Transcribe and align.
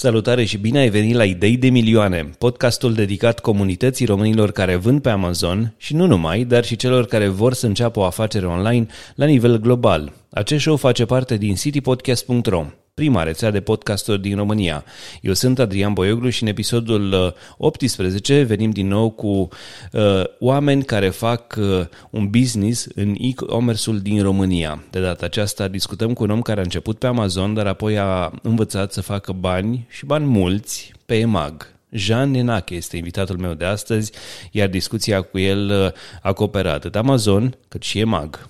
Salutare 0.00 0.44
și 0.44 0.58
bine 0.58 0.78
ai 0.78 0.88
venit 0.88 1.14
la 1.14 1.24
Idei 1.24 1.56
de 1.56 1.68
Milioane, 1.68 2.30
podcastul 2.38 2.94
dedicat 2.94 3.40
comunității 3.40 4.06
românilor 4.06 4.50
care 4.50 4.76
vând 4.76 5.02
pe 5.02 5.10
Amazon 5.10 5.74
și 5.76 5.94
nu 5.94 6.06
numai, 6.06 6.44
dar 6.44 6.64
și 6.64 6.76
celor 6.76 7.06
care 7.06 7.28
vor 7.28 7.52
să 7.52 7.66
înceapă 7.66 7.98
o 7.98 8.04
afacere 8.04 8.46
online 8.46 8.86
la 9.14 9.24
nivel 9.24 9.56
global. 9.56 10.12
Acest 10.30 10.60
show 10.60 10.76
face 10.76 11.04
parte 11.04 11.36
din 11.36 11.54
citypodcast.ro 11.54 12.64
prima 12.98 13.22
rețea 13.22 13.50
de 13.50 13.60
podcasturi 13.60 14.20
din 14.20 14.36
România. 14.36 14.84
Eu 15.20 15.32
sunt 15.32 15.58
Adrian 15.58 15.92
Boioglu 15.92 16.28
și 16.28 16.42
în 16.42 16.48
episodul 16.48 17.34
18 17.56 18.40
uh, 18.40 18.46
venim 18.46 18.70
din 18.70 18.88
nou 18.88 19.10
cu 19.10 19.48
uh, 19.92 20.24
oameni 20.38 20.82
care 20.82 21.08
fac 21.08 21.56
uh, 21.58 21.84
un 22.10 22.28
business 22.30 22.86
în 22.94 23.14
e-commerce-ul 23.18 24.00
din 24.00 24.22
România. 24.22 24.82
De 24.90 25.00
data 25.00 25.26
aceasta 25.26 25.68
discutăm 25.68 26.12
cu 26.12 26.22
un 26.22 26.30
om 26.30 26.42
care 26.42 26.60
a 26.60 26.62
început 26.62 26.98
pe 26.98 27.06
Amazon, 27.06 27.54
dar 27.54 27.66
apoi 27.66 27.98
a 27.98 28.32
învățat 28.42 28.92
să 28.92 29.00
facă 29.00 29.32
bani 29.32 29.86
și 29.88 30.06
bani 30.06 30.24
mulți 30.24 30.92
pe 31.06 31.18
EMAG. 31.18 31.72
Jean 31.90 32.30
Nenache 32.30 32.74
este 32.74 32.96
invitatul 32.96 33.38
meu 33.38 33.54
de 33.54 33.64
astăzi, 33.64 34.12
iar 34.50 34.68
discuția 34.68 35.20
cu 35.20 35.38
el 35.38 35.70
uh, 35.70 35.92
acoperă 36.22 36.72
atât 36.72 36.96
Amazon 36.96 37.56
cât 37.68 37.82
și 37.82 37.98
EMAG. 37.98 38.48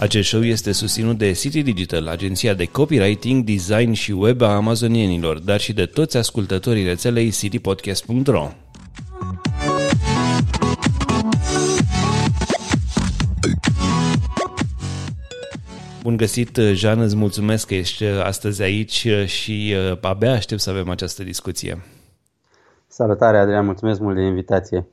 Acest 0.00 0.28
show 0.28 0.42
este 0.42 0.72
susținut 0.72 1.18
de 1.18 1.32
City 1.32 1.62
Digital, 1.62 2.08
agenția 2.08 2.54
de 2.54 2.64
copywriting, 2.64 3.44
design 3.44 3.92
și 3.92 4.12
web 4.12 4.40
a 4.40 4.54
amazonienilor, 4.54 5.38
dar 5.38 5.60
și 5.60 5.72
de 5.72 5.86
toți 5.86 6.16
ascultătorii 6.16 6.84
rețelei 6.84 7.30
citypodcast.ro. 7.30 8.48
Bun 16.02 16.16
găsit, 16.16 16.56
Jean, 16.72 17.00
îți 17.00 17.16
mulțumesc 17.16 17.66
că 17.66 17.74
ești 17.74 18.04
astăzi 18.04 18.62
aici 18.62 19.06
și 19.24 19.74
uh, 19.90 19.98
abia 20.00 20.32
aștept 20.32 20.60
să 20.60 20.70
avem 20.70 20.88
această 20.88 21.22
discuție. 21.22 21.82
Salutare, 22.86 23.38
Adrian, 23.38 23.64
mulțumesc 23.64 24.00
mult 24.00 24.16
de 24.16 24.22
invitație. 24.22 24.86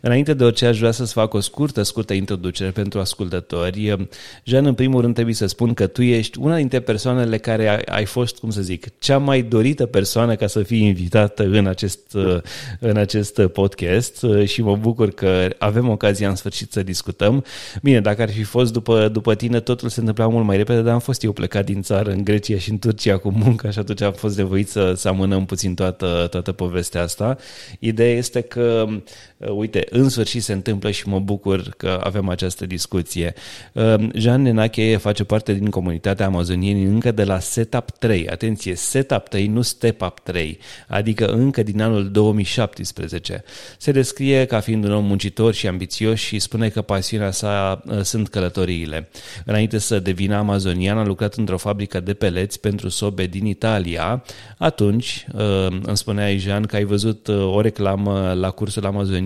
Înainte 0.00 0.34
de 0.34 0.44
orice, 0.44 0.66
aș 0.66 0.78
vrea 0.78 0.90
să-ți 0.90 1.12
fac 1.12 1.34
o 1.34 1.40
scurtă, 1.40 1.82
scurtă 1.82 2.12
introducere 2.12 2.70
pentru 2.70 3.00
ascultători. 3.00 4.08
Jean, 4.44 4.66
în 4.66 4.74
primul 4.74 5.00
rând 5.00 5.14
trebuie 5.14 5.34
să 5.34 5.46
spun 5.46 5.74
că 5.74 5.86
tu 5.86 6.02
ești 6.02 6.38
una 6.38 6.56
dintre 6.56 6.80
persoanele 6.80 7.38
care 7.38 7.82
ai 7.84 8.04
fost, 8.04 8.38
cum 8.38 8.50
să 8.50 8.62
zic, 8.62 8.98
cea 8.98 9.18
mai 9.18 9.42
dorită 9.42 9.86
persoană 9.86 10.34
ca 10.34 10.46
să 10.46 10.62
fii 10.62 10.82
invitată 10.82 11.42
în 11.42 11.66
acest, 11.66 12.16
în 12.80 12.96
acest 12.96 13.40
podcast 13.40 14.26
și 14.44 14.62
mă 14.62 14.76
bucur 14.76 15.10
că 15.10 15.48
avem 15.58 15.88
ocazia 15.88 16.28
în 16.28 16.34
sfârșit 16.34 16.72
să 16.72 16.82
discutăm. 16.82 17.44
Bine, 17.82 18.00
dacă 18.00 18.22
ar 18.22 18.30
fi 18.30 18.42
fost 18.42 18.72
după, 18.72 19.08
după 19.08 19.34
tine, 19.34 19.60
totul 19.60 19.88
se 19.88 20.00
întâmpla 20.00 20.26
mult 20.26 20.44
mai 20.44 20.56
repede, 20.56 20.80
dar 20.80 20.92
am 20.92 20.98
fost 20.98 21.22
eu 21.22 21.32
plecat 21.32 21.64
din 21.64 21.82
țară 21.82 22.10
în 22.10 22.24
Grecia 22.24 22.58
și 22.58 22.70
în 22.70 22.78
Turcia 22.78 23.16
cu 23.16 23.30
muncă 23.30 23.70
și 23.70 23.78
atunci 23.78 24.00
am 24.00 24.12
fost 24.12 24.36
nevoit 24.36 24.68
să, 24.68 24.92
să 24.96 25.08
amânăm 25.08 25.44
puțin 25.44 25.74
toată, 25.74 26.26
toată 26.30 26.52
povestea 26.52 27.02
asta. 27.02 27.36
Ideea 27.78 28.16
este 28.16 28.40
că, 28.40 28.84
uh, 28.88 29.00
uite, 29.38 29.86
în 29.90 30.08
sfârșit 30.08 30.42
se 30.42 30.52
întâmplă 30.52 30.90
și 30.90 31.08
mă 31.08 31.18
bucur 31.18 31.74
că 31.76 32.00
avem 32.02 32.28
această 32.28 32.66
discuție. 32.66 33.34
Uh, 33.72 33.94
Jean 34.14 34.42
Nenache 34.42 34.96
face 34.96 35.24
parte 35.24 35.52
din 35.52 35.70
comunitatea 35.70 36.26
amazonieni 36.26 36.84
încă 36.84 37.12
de 37.12 37.24
la 37.24 37.38
Setup 37.38 37.90
3. 37.90 38.28
Atenție, 38.28 38.74
Setup 38.74 39.28
3, 39.28 39.46
nu 39.46 39.62
Step 39.62 40.02
Up 40.02 40.18
3, 40.18 40.58
adică 40.88 41.26
încă 41.26 41.62
din 41.62 41.82
anul 41.82 42.10
2017. 42.10 43.44
Se 43.78 43.92
descrie 43.92 44.44
ca 44.44 44.60
fiind 44.60 44.84
un 44.84 44.92
om 44.92 45.04
muncitor 45.04 45.54
și 45.54 45.66
ambițios 45.66 46.18
și 46.18 46.38
spune 46.38 46.68
că 46.68 46.82
pasiunea 46.82 47.30
sa 47.30 47.82
uh, 47.86 48.00
sunt 48.00 48.28
călătoriile. 48.28 49.08
Înainte 49.44 49.78
să 49.78 49.98
devină 49.98 50.36
amazonian, 50.36 50.98
a 50.98 51.04
lucrat 51.04 51.34
într-o 51.34 51.58
fabrică 51.58 52.00
de 52.00 52.14
peleți 52.14 52.60
pentru 52.60 52.88
sobe 52.88 53.26
din 53.26 53.46
Italia. 53.46 54.24
Atunci, 54.58 55.26
îmi 55.82 55.96
spunea 55.96 56.36
Jean 56.36 56.62
că 56.62 56.76
ai 56.76 56.84
văzut 56.84 57.28
o 57.28 57.60
reclamă 57.60 58.32
la 58.32 58.50
cursul 58.50 58.82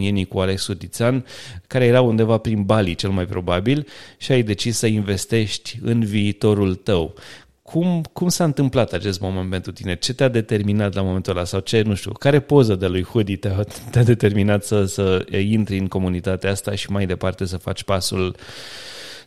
amazonienii 0.08 0.24
cu 0.24 0.38
Alex 0.38 0.62
Sutițan, 0.62 1.24
care 1.66 1.84
era 1.84 2.00
undeva 2.00 2.38
prin 2.38 2.62
Bali, 2.62 2.94
cel 2.94 3.10
mai 3.10 3.26
probabil, 3.26 3.86
și 4.16 4.32
ai 4.32 4.42
decis 4.42 4.78
să 4.78 4.86
investești 4.86 5.78
în 5.82 6.04
viitorul 6.04 6.74
tău. 6.74 7.14
Cum, 7.62 8.02
cum 8.12 8.28
s-a 8.28 8.44
întâmplat 8.44 8.92
acest 8.92 9.20
moment 9.20 9.50
pentru 9.50 9.72
tine? 9.72 9.96
Ce 9.96 10.12
te-a 10.12 10.28
determinat 10.28 10.94
la 10.94 11.02
momentul 11.02 11.36
ăla? 11.36 11.44
Sau 11.44 11.60
ce, 11.60 11.82
nu 11.82 11.94
știu, 11.94 12.12
care 12.12 12.40
poză 12.40 12.74
de 12.74 12.86
lui 12.86 13.02
Hoodie 13.02 13.36
te-a, 13.36 13.64
te-a 13.90 14.02
determinat 14.02 14.64
să, 14.64 14.84
să 14.84 15.26
intri 15.30 15.78
în 15.78 15.88
comunitatea 15.88 16.50
asta 16.50 16.74
și 16.74 16.90
mai 16.90 17.06
departe 17.06 17.44
să 17.44 17.56
faci 17.56 17.82
pasul 17.82 18.36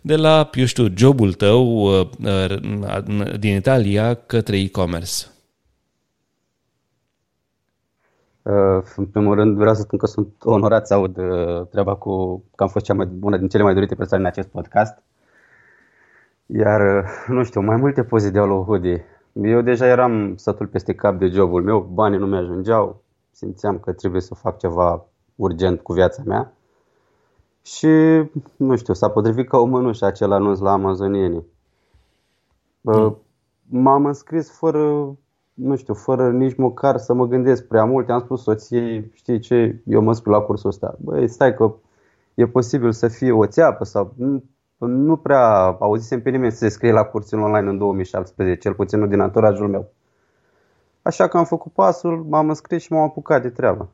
de 0.02 0.16
la, 0.16 0.50
eu 0.54 0.66
știu, 0.66 0.88
jobul 0.96 1.34
tău 1.34 2.00
uh, 2.00 2.08
uh, 2.24 3.38
din 3.40 3.56
Italia 3.56 4.14
către 4.14 4.60
e-commerce? 4.60 5.14
Uh, 8.41 8.41
în 8.96 9.06
primul 9.06 9.36
rând 9.36 9.58
vreau 9.58 9.74
să 9.74 9.82
spun 9.82 9.98
că 9.98 10.06
sunt 10.06 10.28
onorat 10.44 10.88
să 10.88 10.94
aud 10.94 11.18
uh, 11.18 11.68
treaba 11.68 11.96
cu 11.96 12.44
că 12.56 12.64
am 12.64 12.70
fost 12.70 12.86
cea 12.86 12.94
mai 12.94 13.06
bună 13.06 13.38
din 13.38 13.48
cele 13.48 13.64
mai 13.64 13.74
dorite 13.74 13.96
persoane 13.96 14.24
în 14.24 14.30
acest 14.30 14.48
podcast. 14.48 15.04
Iar, 16.46 17.04
uh, 17.04 17.10
nu 17.28 17.44
știu, 17.44 17.62
mai 17.62 17.76
multe 17.76 18.04
poze 18.04 18.30
de 18.30 18.40
lui 18.40 18.64
Hoodie. 18.64 19.06
Eu 19.34 19.62
deja 19.62 19.86
eram 19.86 20.36
sătul 20.36 20.68
peste 20.68 20.94
cap 20.94 21.18
de 21.18 21.28
jobul 21.28 21.64
meu, 21.64 21.80
banii 21.80 22.20
nu 22.20 22.26
mi-ajungeau, 22.26 23.04
simțeam 23.32 23.80
că 23.80 23.92
trebuie 23.92 24.22
să 24.22 24.36
fac 24.36 24.58
ceva 24.58 25.06
urgent 25.36 25.82
cu 25.82 25.94
viața 25.94 26.24
mea. 26.26 26.54
Și, 27.62 27.88
nu 28.56 28.76
știu, 28.76 28.94
s-a 28.94 29.10
potrivit 29.10 29.48
ca 29.50 29.58
o 29.58 29.66
mănușă 29.66 30.06
acel 30.06 30.32
anunț 30.32 30.60
la 30.60 30.72
amazonieni. 30.72 31.46
Mm. 32.82 33.18
M-am 33.70 34.06
înscris 34.06 34.52
fără 34.52 35.16
nu 35.62 35.76
știu, 35.76 35.94
fără 35.94 36.32
nici 36.32 36.56
măcar 36.56 36.98
să 36.98 37.14
mă 37.14 37.28
gândesc 37.28 37.68
prea 37.68 37.84
mult, 37.84 38.10
am 38.10 38.20
spus 38.20 38.42
soției, 38.42 39.12
știi 39.14 39.40
ce, 39.40 39.82
eu 39.86 40.02
mă 40.02 40.14
scriu 40.14 40.32
la 40.32 40.40
cursul 40.40 40.70
ăsta. 40.70 40.96
Băi, 41.00 41.28
stai 41.28 41.54
că 41.54 41.74
e 42.34 42.48
posibil 42.48 42.92
să 42.92 43.08
fie 43.08 43.32
o 43.32 43.46
țeapă 43.46 43.84
sau 43.84 44.14
nu, 44.18 44.44
nu 44.78 45.16
prea 45.16 45.78
auzisem 45.80 46.22
pe 46.22 46.30
nimeni 46.30 46.52
să 46.52 46.58
se 46.58 46.70
scrie 46.70 46.92
la 46.92 47.04
cursul 47.04 47.40
online 47.40 47.70
în 47.70 47.78
2017, 47.78 48.58
cel 48.58 48.74
puțin 48.74 49.00
nu 49.00 49.08
din 49.08 49.20
anturajul 49.20 49.68
meu. 49.68 49.90
Așa 51.02 51.28
că 51.28 51.38
am 51.38 51.46
făcut 51.46 51.72
pasul, 51.72 52.26
m-am 52.30 52.48
înscris 52.48 52.82
și 52.82 52.94
m-am 52.94 53.04
apucat 53.04 53.42
de 53.42 53.50
treabă. 53.50 53.90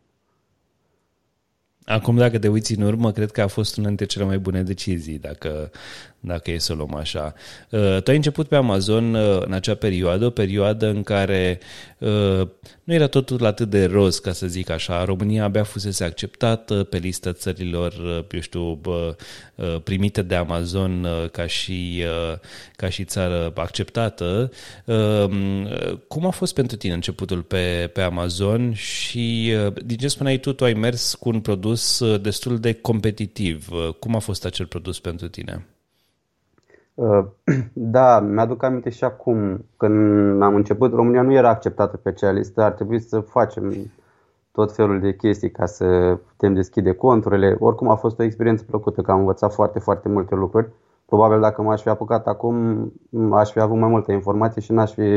Acum, 1.90 2.16
dacă 2.18 2.40
te 2.40 2.48
uiți 2.48 2.74
în 2.74 2.82
urmă, 2.82 3.12
cred 3.12 3.32
că 3.32 3.42
a 3.42 3.48
fost 3.48 3.78
una 3.78 3.88
dintre 3.88 4.06
cele 4.06 4.26
mai 4.26 4.38
bune 4.38 4.64
decizii, 4.64 5.20
dacă, 5.20 5.72
dacă 6.20 6.52
e 6.52 6.58
să 6.58 6.72
o 6.72 6.76
luăm 6.76 6.96
așa. 6.96 7.34
Uh, 7.70 8.02
tu 8.02 8.10
ai 8.10 8.16
început 8.16 8.48
pe 8.48 8.56
Amazon 8.56 9.14
uh, 9.14 9.42
în 9.46 9.54
acea 9.54 9.76
perioadă, 9.76 10.26
o 10.26 10.30
perioadă 10.30 10.88
în 10.88 11.04
care 11.04 11.60
uh, 11.98 12.48
nu 12.84 12.94
era 12.94 13.08
totul 13.08 13.46
atât 13.46 13.70
de 13.70 13.86
roz, 13.86 14.20
ca 14.20 14.32
să 14.32 14.48
zic 14.48 14.70
așa. 14.70 15.04
România 15.04 15.44
abia 15.44 15.64
fusese 15.64 16.04
acceptată 16.04 16.84
pe 16.84 16.98
lista 16.98 17.34
țărilor, 17.34 17.94
eu 18.32 18.40
știu, 18.40 18.82
primite 19.84 20.22
de 20.22 20.36
Amazon 20.36 21.08
ca 21.32 21.46
și, 21.46 22.04
ca 22.76 22.90
și 22.90 23.04
țară 23.04 23.52
acceptată. 23.56 24.52
Cum 26.08 26.26
a 26.26 26.30
fost 26.30 26.54
pentru 26.54 26.78
tine 26.78 26.94
începutul 26.94 27.42
pe, 27.42 27.90
pe 27.94 28.02
Amazon 28.02 28.74
și 28.74 29.56
din 29.86 29.98
ce 29.98 30.08
spuneai 30.08 30.38
tu, 30.38 30.54
tu 30.54 30.64
ai 30.64 30.74
mers 30.74 31.16
cu 31.16 31.30
un 31.30 31.40
produs 31.40 32.04
destul 32.22 32.60
de 32.60 32.74
competitiv. 32.74 33.68
Cum 34.00 34.16
a 34.16 34.20
fost 34.20 34.46
acel 34.46 34.66
produs 34.66 35.00
pentru 35.00 35.28
tine? 35.28 35.66
Uh, 36.98 37.26
da, 37.74 38.20
mi-aduc 38.20 38.64
aminte 38.64 38.90
și 38.90 39.04
acum, 39.04 39.66
când 39.78 40.42
am 40.42 40.56
început, 40.56 40.94
România 40.94 41.22
nu 41.22 41.34
era 41.34 41.50
acceptată 41.50 41.98
pe 41.98 42.10
acea 42.10 42.32
listă, 42.32 42.62
ar 42.62 42.72
trebui 42.72 43.00
să 43.00 43.20
facem 43.20 43.92
tot 44.58 44.74
felul 44.74 45.00
de 45.00 45.16
chestii 45.16 45.52
ca 45.52 45.66
să 45.66 46.18
putem 46.28 46.54
deschide 46.54 46.94
conturile. 46.94 47.58
Oricum 47.60 47.90
a 47.90 47.96
fost 47.96 48.20
o 48.20 48.24
experiență 48.24 48.64
plăcută, 48.64 49.02
că 49.02 49.12
am 49.12 49.20
învățat 49.20 49.54
foarte, 49.54 49.80
foarte 49.80 50.10
multe 50.10 50.36
lucruri. 50.36 50.70
Probabil 51.06 51.40
dacă 51.40 51.62
m-aș 51.62 51.82
fi 51.82 51.90
apucat 51.90 52.28
acum, 52.28 52.92
aș 53.32 53.52
fi 53.52 53.60
avut 53.60 53.78
mai 53.78 53.90
multe 53.90 54.12
informații 54.12 54.62
și 54.62 54.72
n-aș 54.72 54.94
fi, 54.94 55.10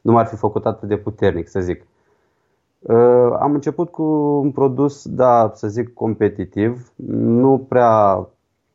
nu 0.00 0.12
m-ar 0.12 0.26
fi 0.26 0.36
făcut 0.36 0.66
atât 0.66 0.88
de 0.88 0.96
puternic, 0.96 1.48
să 1.48 1.60
zic. 1.60 1.86
Uh, 2.78 3.36
am 3.40 3.54
început 3.54 3.90
cu 3.90 4.02
un 4.42 4.50
produs, 4.50 5.08
da, 5.08 5.50
să 5.54 5.68
zic, 5.68 5.94
competitiv. 5.94 6.92
Nu 7.16 7.66
prea 7.68 8.26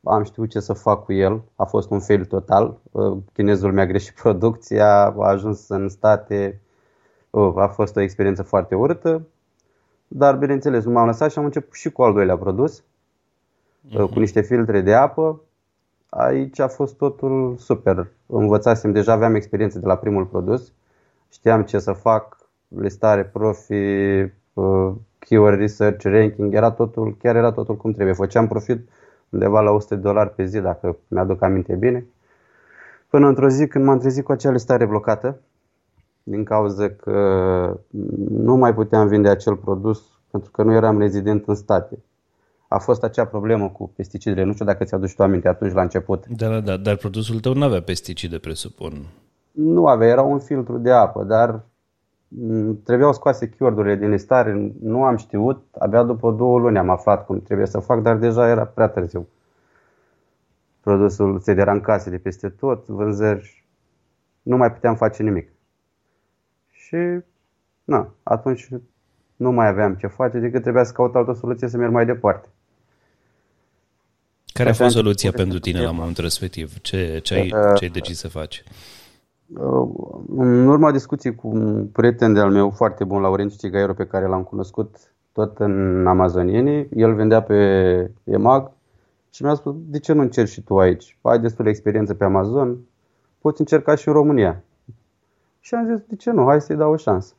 am 0.04 0.24
știut 0.24 0.50
ce 0.50 0.60
să 0.60 0.74
fac 0.74 1.04
cu 1.04 1.14
el, 1.14 1.42
a 1.56 1.66
fost 1.66 1.90
un 1.90 2.00
fail 2.00 2.26
total. 2.26 2.78
Uh, 2.92 3.18
chinezul 3.34 3.74
mi-a 3.74 3.86
greșit 3.86 4.16
producția, 4.24 5.06
a 5.06 5.28
ajuns 5.28 5.70
în 5.70 5.90
state, 5.90 6.62
uh, 7.30 7.54
a 7.56 7.68
fost 7.68 7.96
o 7.96 8.02
experiență 8.02 8.44
foarte 8.44 8.76
urâtă. 8.76 9.28
Dar, 10.08 10.36
bineînțeles, 10.36 10.84
nu 10.84 10.92
m-am 10.92 11.06
lăsat 11.06 11.32
și 11.32 11.38
am 11.38 11.46
început 11.46 11.74
și 11.74 11.92
cu 11.92 12.04
al 12.04 12.14
doilea 12.14 12.38
produs, 12.38 12.80
uh-huh. 12.80 13.94
cu 13.94 14.02
mhm. 14.02 14.20
niște 14.20 14.42
filtre 14.42 14.82
de 14.82 14.94
apă. 14.94 15.42
Aici 16.10 16.60
a 16.60 16.68
fost 16.68 16.98
totul 16.98 17.56
super. 17.58 18.08
Învățasem, 18.26 18.92
deja 18.92 19.12
aveam 19.12 19.36
experiență 19.36 19.80
de 19.80 19.86
la 19.86 19.96
primul 19.96 20.26
produs, 20.26 20.72
știam 21.30 21.64
ce 21.64 21.80
să 21.80 21.92
fac, 21.92 22.38
listare, 22.68 23.24
profi, 23.24 23.74
uh, 24.54 24.92
keyword 25.20 25.58
research, 25.58 26.04
ranking, 26.04 26.54
era 26.54 26.72
totul, 26.72 27.16
chiar 27.22 27.36
era 27.36 27.52
totul 27.52 27.78
cum 27.78 27.92
trebuie. 27.92 28.16
Făceam 28.16 28.48
profit 28.48 28.90
undeva 29.30 29.62
la 29.62 29.72
100 29.72 29.96
de 29.96 30.02
dolari 30.02 30.30
pe 30.30 30.46
zi, 30.46 30.60
dacă 30.60 30.98
mi-aduc 31.08 31.42
aminte 31.42 31.76
bine. 31.76 32.06
Până 33.10 33.28
într-o 33.28 33.50
zi 33.50 33.68
când 33.68 33.86
m-am 33.86 34.00
trezit 34.00 34.24
cu 34.24 34.32
acea 34.32 34.52
listare 34.52 34.86
blocată, 34.86 35.40
din 36.24 36.44
cauza 36.44 36.90
că 36.90 37.80
nu 38.30 38.56
mai 38.56 38.74
puteam 38.74 39.08
vinde 39.08 39.30
acel 39.30 39.56
produs 39.56 40.02
pentru 40.32 40.52
că 40.52 40.64
nu 40.64 40.74
eram 40.74 41.00
rezident 41.00 41.48
în 41.48 41.56
state. 41.56 42.04
A 42.68 42.78
fost 42.78 43.04
acea 43.04 43.26
problemă 43.26 43.70
cu 43.70 43.92
pesticidele. 43.96 44.44
Nu 44.44 44.54
știu 44.54 44.66
dacă 44.66 44.84
ți-aduci 44.84 45.16
tu 45.16 45.24
aminte 45.24 45.48
atunci 45.48 45.74
la 45.74 45.82
început. 45.82 46.28
Da, 46.28 46.48
da, 46.48 46.60
da, 46.60 46.78
dar 46.78 46.96
produsul 46.96 47.40
tău 47.40 47.54
nu 47.54 47.64
avea 47.64 47.82
pesticide, 47.82 48.38
presupun. 48.38 48.94
Nu 49.52 49.88
avea, 49.88 50.08
era 50.08 50.22
un 50.22 50.40
filtru 50.40 50.78
de 50.78 50.92
apă, 50.92 51.24
dar 51.24 51.64
mm, 52.28 52.82
trebuiau 52.84 53.14
scoase 53.14 53.50
keyword 53.50 54.00
din 54.00 54.10
listare, 54.10 54.74
nu 54.82 55.04
am 55.04 55.16
știut, 55.16 55.64
abia 55.72 56.04
după 56.04 56.32
două 56.32 56.60
luni 56.60 56.78
am 56.78 56.90
aflat 56.90 57.26
cum 57.26 57.42
trebuie 57.42 57.68
să 57.68 57.80
fac, 57.80 58.02
dar 58.02 58.18
deja 58.18 58.48
era 58.48 58.66
prea 58.66 58.88
târziu. 58.88 59.28
Produsul 60.82 61.40
se 61.40 61.52
era 61.52 61.72
în 61.72 61.82
case 61.82 62.10
de 62.10 62.18
peste 62.18 62.50
tot, 62.50 62.88
vânzări, 62.88 63.66
nu 64.42 64.58
mai 64.58 64.72
puteam 64.72 64.96
face 64.96 65.24
nimic. 65.24 65.53
Și, 66.88 67.24
na, 67.84 68.14
atunci 68.24 68.70
nu 69.36 69.52
mai 69.52 69.68
aveam 69.68 69.96
ce 69.96 70.08
face 70.08 70.38
decât 70.38 70.62
trebuia 70.62 70.84
să 70.84 70.92
caut 70.92 71.16
altă 71.16 71.34
soluție 71.34 71.68
să 71.68 71.78
merg 71.78 71.92
mai 71.92 72.06
departe. 72.06 72.48
Care 74.54 74.70
a 74.70 74.74
fost 74.74 74.96
soluția 74.96 75.32
pentru 75.32 75.60
tine 75.60 75.82
la 75.82 75.92
momentul 75.92 76.24
respectiv? 76.24 76.80
Ce, 76.82 77.20
ce, 77.24 77.34
ai, 77.34 77.42
uh, 77.42 77.76
ce 77.76 77.84
ai 77.84 77.90
decis 77.90 78.20
să 78.20 78.28
faci? 78.28 78.64
Uh, 79.48 79.90
în 80.36 80.68
urma 80.68 80.92
discuției 80.92 81.36
cu 81.36 81.48
un 81.48 81.88
prieten 81.88 82.34
de-al 82.34 82.52
meu 82.52 82.70
foarte 82.70 83.04
bun, 83.04 83.22
Laurențiu 83.22 83.58
Cigaiero, 83.58 83.94
pe 83.94 84.06
care 84.06 84.28
l-am 84.28 84.44
cunoscut 84.44 84.96
tot 85.32 85.58
în 85.58 86.08
Amazonieni, 86.08 86.88
el 86.96 87.14
vendea 87.14 87.42
pe 87.42 87.56
EMAG 88.24 88.72
și 89.32 89.44
mi-a 89.44 89.54
spus, 89.54 89.76
de 89.78 90.00
ce 90.00 90.14
nu 90.14 90.22
încerci 90.22 90.52
și 90.52 90.62
tu 90.62 90.78
aici? 90.78 91.18
Ai 91.22 91.40
destul 91.40 91.64
de 91.64 91.70
experiență 91.70 92.14
pe 92.14 92.24
Amazon, 92.24 92.78
poți 93.42 93.60
încerca 93.60 93.96
și 93.96 94.08
în 94.08 94.14
România. 94.14 94.64
Și 95.66 95.74
am 95.74 95.96
zis, 95.96 96.06
de 96.08 96.16
ce 96.16 96.32
nu, 96.32 96.46
hai 96.46 96.62
să-i 96.62 96.76
dau 96.76 96.92
o 96.92 96.98
șansă. 96.98 97.34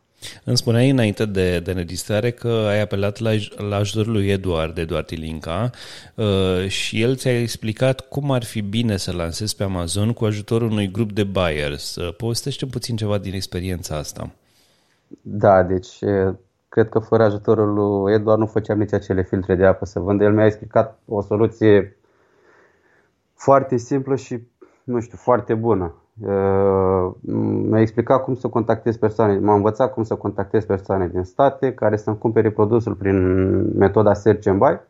Îmi 0.44 0.56
spuneai 0.56 0.90
înainte 0.90 1.24
de, 1.24 1.60
de 1.60 1.70
înregistrare 1.70 2.30
că 2.30 2.48
ai 2.48 2.80
apelat 2.80 3.18
la, 3.18 3.30
la 3.68 3.76
ajutorul 3.76 4.12
lui 4.12 4.28
Eduard, 4.28 4.78
Eduard 4.78 5.06
Tilinca, 5.06 5.70
uh, 6.14 6.68
și 6.68 7.02
el 7.02 7.16
ți-a 7.16 7.40
explicat 7.40 8.00
cum 8.00 8.30
ar 8.30 8.44
fi 8.44 8.60
bine 8.60 8.96
să 8.96 9.12
lansezi 9.12 9.56
pe 9.56 9.62
Amazon 9.62 10.12
cu 10.12 10.24
ajutorul 10.24 10.70
unui 10.70 10.90
grup 10.90 11.12
de 11.12 11.24
buyers. 11.24 11.96
Uh, 11.96 12.14
povestește 12.16 12.66
puțin 12.66 12.96
ceva 12.96 13.18
din 13.18 13.34
experiența 13.34 13.96
asta. 13.96 14.30
Da, 15.20 15.62
deci 15.62 15.98
cred 16.68 16.88
că 16.88 16.98
fără 16.98 17.22
ajutorul 17.22 17.74
lui 17.74 18.14
Eduard 18.14 18.38
nu 18.38 18.46
făceam 18.46 18.78
nici 18.78 18.92
acele 18.92 19.22
filtre 19.22 19.54
de 19.54 19.66
apă 19.66 19.84
să 19.84 20.00
vând. 20.00 20.20
El 20.20 20.32
mi-a 20.32 20.46
explicat 20.46 20.98
o 21.06 21.22
soluție 21.22 21.96
foarte 23.34 23.76
simplă 23.76 24.16
și, 24.16 24.40
nu 24.84 25.00
știu, 25.00 25.16
foarte 25.16 25.54
bună. 25.54 25.94
Uh, 26.20 27.10
mi-a 27.68 27.80
explicat 27.80 28.24
cum 28.24 28.34
să 28.34 28.48
contactez 28.48 28.96
persoane, 28.96 29.38
m-a 29.38 29.54
învățat 29.54 29.92
cum 29.92 30.02
să 30.02 30.14
contactez 30.14 30.64
persoane 30.64 31.08
din 31.08 31.22
state 31.22 31.72
care 31.72 31.96
să-mi 31.96 32.18
cumpere 32.18 32.50
produsul 32.50 32.94
prin 32.94 33.18
metoda 33.78 34.14
Search 34.14 34.46
and 34.46 34.58
Buy, 34.58 34.80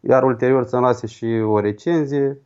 iar 0.00 0.22
ulterior 0.22 0.66
să-mi 0.66 0.82
lase 0.82 1.06
și 1.06 1.24
o 1.24 1.60
recenzie 1.60 2.38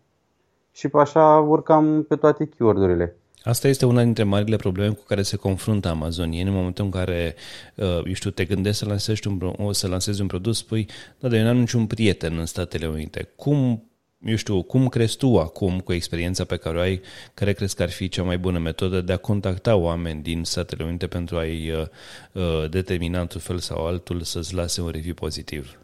și 0.72 0.88
pe 0.88 0.98
așa 0.98 1.38
urcam 1.38 2.02
pe 2.08 2.16
toate 2.16 2.46
keyword-urile. 2.46 3.16
Asta 3.44 3.68
este 3.68 3.86
una 3.86 4.02
dintre 4.02 4.22
marile 4.22 4.56
probleme 4.56 4.92
cu 4.92 5.02
care 5.06 5.22
se 5.22 5.36
confruntă 5.36 5.88
amazonieni 5.88 6.48
în 6.48 6.54
momentul 6.54 6.84
în 6.84 6.90
care, 6.90 7.34
uh, 7.74 8.06
eu 8.06 8.12
știu, 8.12 8.30
te 8.30 8.44
gândești 8.44 8.78
să 8.78 8.88
lansezi 8.88 9.28
un, 9.28 9.72
să 9.72 9.88
lansezi 9.88 10.20
un 10.20 10.26
produs, 10.26 10.58
spui, 10.58 10.88
da, 11.18 11.28
dar 11.28 11.38
eu 11.38 11.44
n-am 11.44 11.56
niciun 11.56 11.86
prieten 11.86 12.38
în 12.38 12.46
Statele 12.46 12.86
Unite. 12.86 13.28
Cum 13.36 13.84
eu 14.24 14.36
știu, 14.36 14.62
cum 14.62 14.86
crezi 14.86 15.16
tu 15.16 15.38
acum, 15.38 15.80
cu 15.80 15.92
experiența 15.92 16.44
pe 16.44 16.56
care 16.56 16.76
o 16.76 16.80
ai, 16.80 17.00
care 17.34 17.52
crezi 17.52 17.76
că 17.76 17.82
ar 17.82 17.90
fi 17.90 18.08
cea 18.08 18.22
mai 18.22 18.38
bună 18.38 18.58
metodă 18.58 19.00
de 19.00 19.12
a 19.12 19.16
contacta 19.16 19.76
oameni 19.76 20.22
din 20.22 20.44
Statele 20.44 20.84
Unite 20.84 21.06
pentru 21.06 21.36
a-i 21.36 21.70
uh, 21.70 21.86
uh, 22.32 22.70
determina 22.70 23.20
într-un 23.20 23.40
fel 23.40 23.58
sau 23.58 23.86
altul 23.86 24.20
să-ți 24.20 24.54
lase 24.54 24.80
un 24.80 24.88
review 24.88 25.14
pozitiv? 25.14 25.78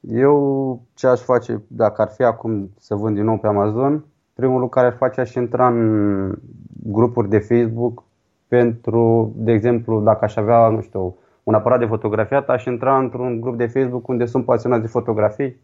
Eu 0.00 0.82
ce 0.94 1.06
aș 1.06 1.20
face 1.20 1.62
dacă 1.66 2.02
ar 2.02 2.08
fi 2.16 2.22
acum 2.22 2.70
să 2.78 2.94
vând 2.94 3.14
din 3.14 3.24
nou 3.24 3.38
pe 3.38 3.46
Amazon, 3.46 4.04
primul 4.34 4.60
lucru 4.60 4.68
care 4.68 4.86
aș 4.86 4.94
face 4.96 5.20
aș 5.20 5.34
intra 5.34 5.68
în 5.68 6.38
grupuri 6.82 7.28
de 7.28 7.38
Facebook 7.38 8.04
pentru, 8.48 9.32
de 9.36 9.52
exemplu, 9.52 10.00
dacă 10.00 10.24
aș 10.24 10.36
avea, 10.36 10.68
nu 10.68 10.80
știu, 10.80 11.16
un 11.42 11.54
aparat 11.54 11.78
de 11.78 11.86
fotografiat, 11.86 12.48
aș 12.48 12.64
intra 12.64 12.98
într-un 12.98 13.40
grup 13.40 13.56
de 13.56 13.66
Facebook 13.66 14.08
unde 14.08 14.24
sunt 14.24 14.44
pasionați 14.44 14.82
de 14.82 14.88
fotografii 14.88 15.56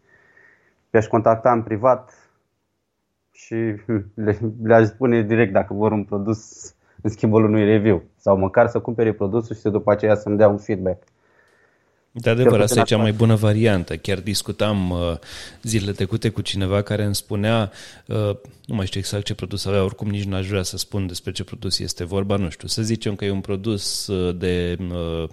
i-aș 0.93 1.05
contacta 1.05 1.51
în 1.51 1.63
privat 1.63 2.29
și 3.31 3.55
hm, 3.85 4.11
le, 4.25 4.39
le-aș 4.63 4.87
spune 4.87 5.21
direct 5.21 5.53
dacă 5.53 5.73
vor 5.73 5.91
un 5.91 6.03
produs 6.03 6.71
în 7.01 7.09
schimbul 7.09 7.43
unui 7.43 7.65
review 7.65 8.03
sau 8.17 8.37
măcar 8.37 8.67
să 8.67 8.79
cumpere 8.79 9.13
produsul 9.13 9.55
și 9.55 9.61
să 9.61 9.69
după 9.69 9.91
aceea 9.91 10.15
să-mi 10.15 10.37
dea 10.37 10.47
un 10.47 10.57
feedback. 10.57 11.03
De 12.11 12.29
adevăr, 12.29 12.61
asta 12.61 12.79
e 12.79 12.83
cea 12.83 12.97
mai 12.97 13.11
bună 13.11 13.35
variantă. 13.35 13.95
Chiar 13.95 14.19
discutam 14.19 14.89
uh, 14.89 14.97
zilele 15.63 15.91
trecute 15.91 16.29
cu 16.29 16.41
cineva 16.41 16.81
care 16.81 17.03
îmi 17.03 17.15
spunea, 17.15 17.71
uh, 18.07 18.35
nu 18.65 18.75
mai 18.75 18.85
știu 18.85 18.99
exact 18.99 19.23
ce 19.23 19.35
produs 19.35 19.65
avea, 19.65 19.83
oricum 19.83 20.09
nici 20.09 20.23
n-aș 20.23 20.47
vrea 20.47 20.63
să 20.63 20.77
spun 20.77 21.07
despre 21.07 21.31
ce 21.31 21.43
produs 21.43 21.79
este 21.79 22.03
vorba, 22.05 22.35
nu 22.35 22.49
știu, 22.49 22.67
să 22.67 22.81
zicem 22.81 23.15
că 23.15 23.25
e 23.25 23.31
un 23.31 23.41
produs 23.41 24.07
uh, 24.07 24.35
de 24.37 24.77
uh, 24.91 25.29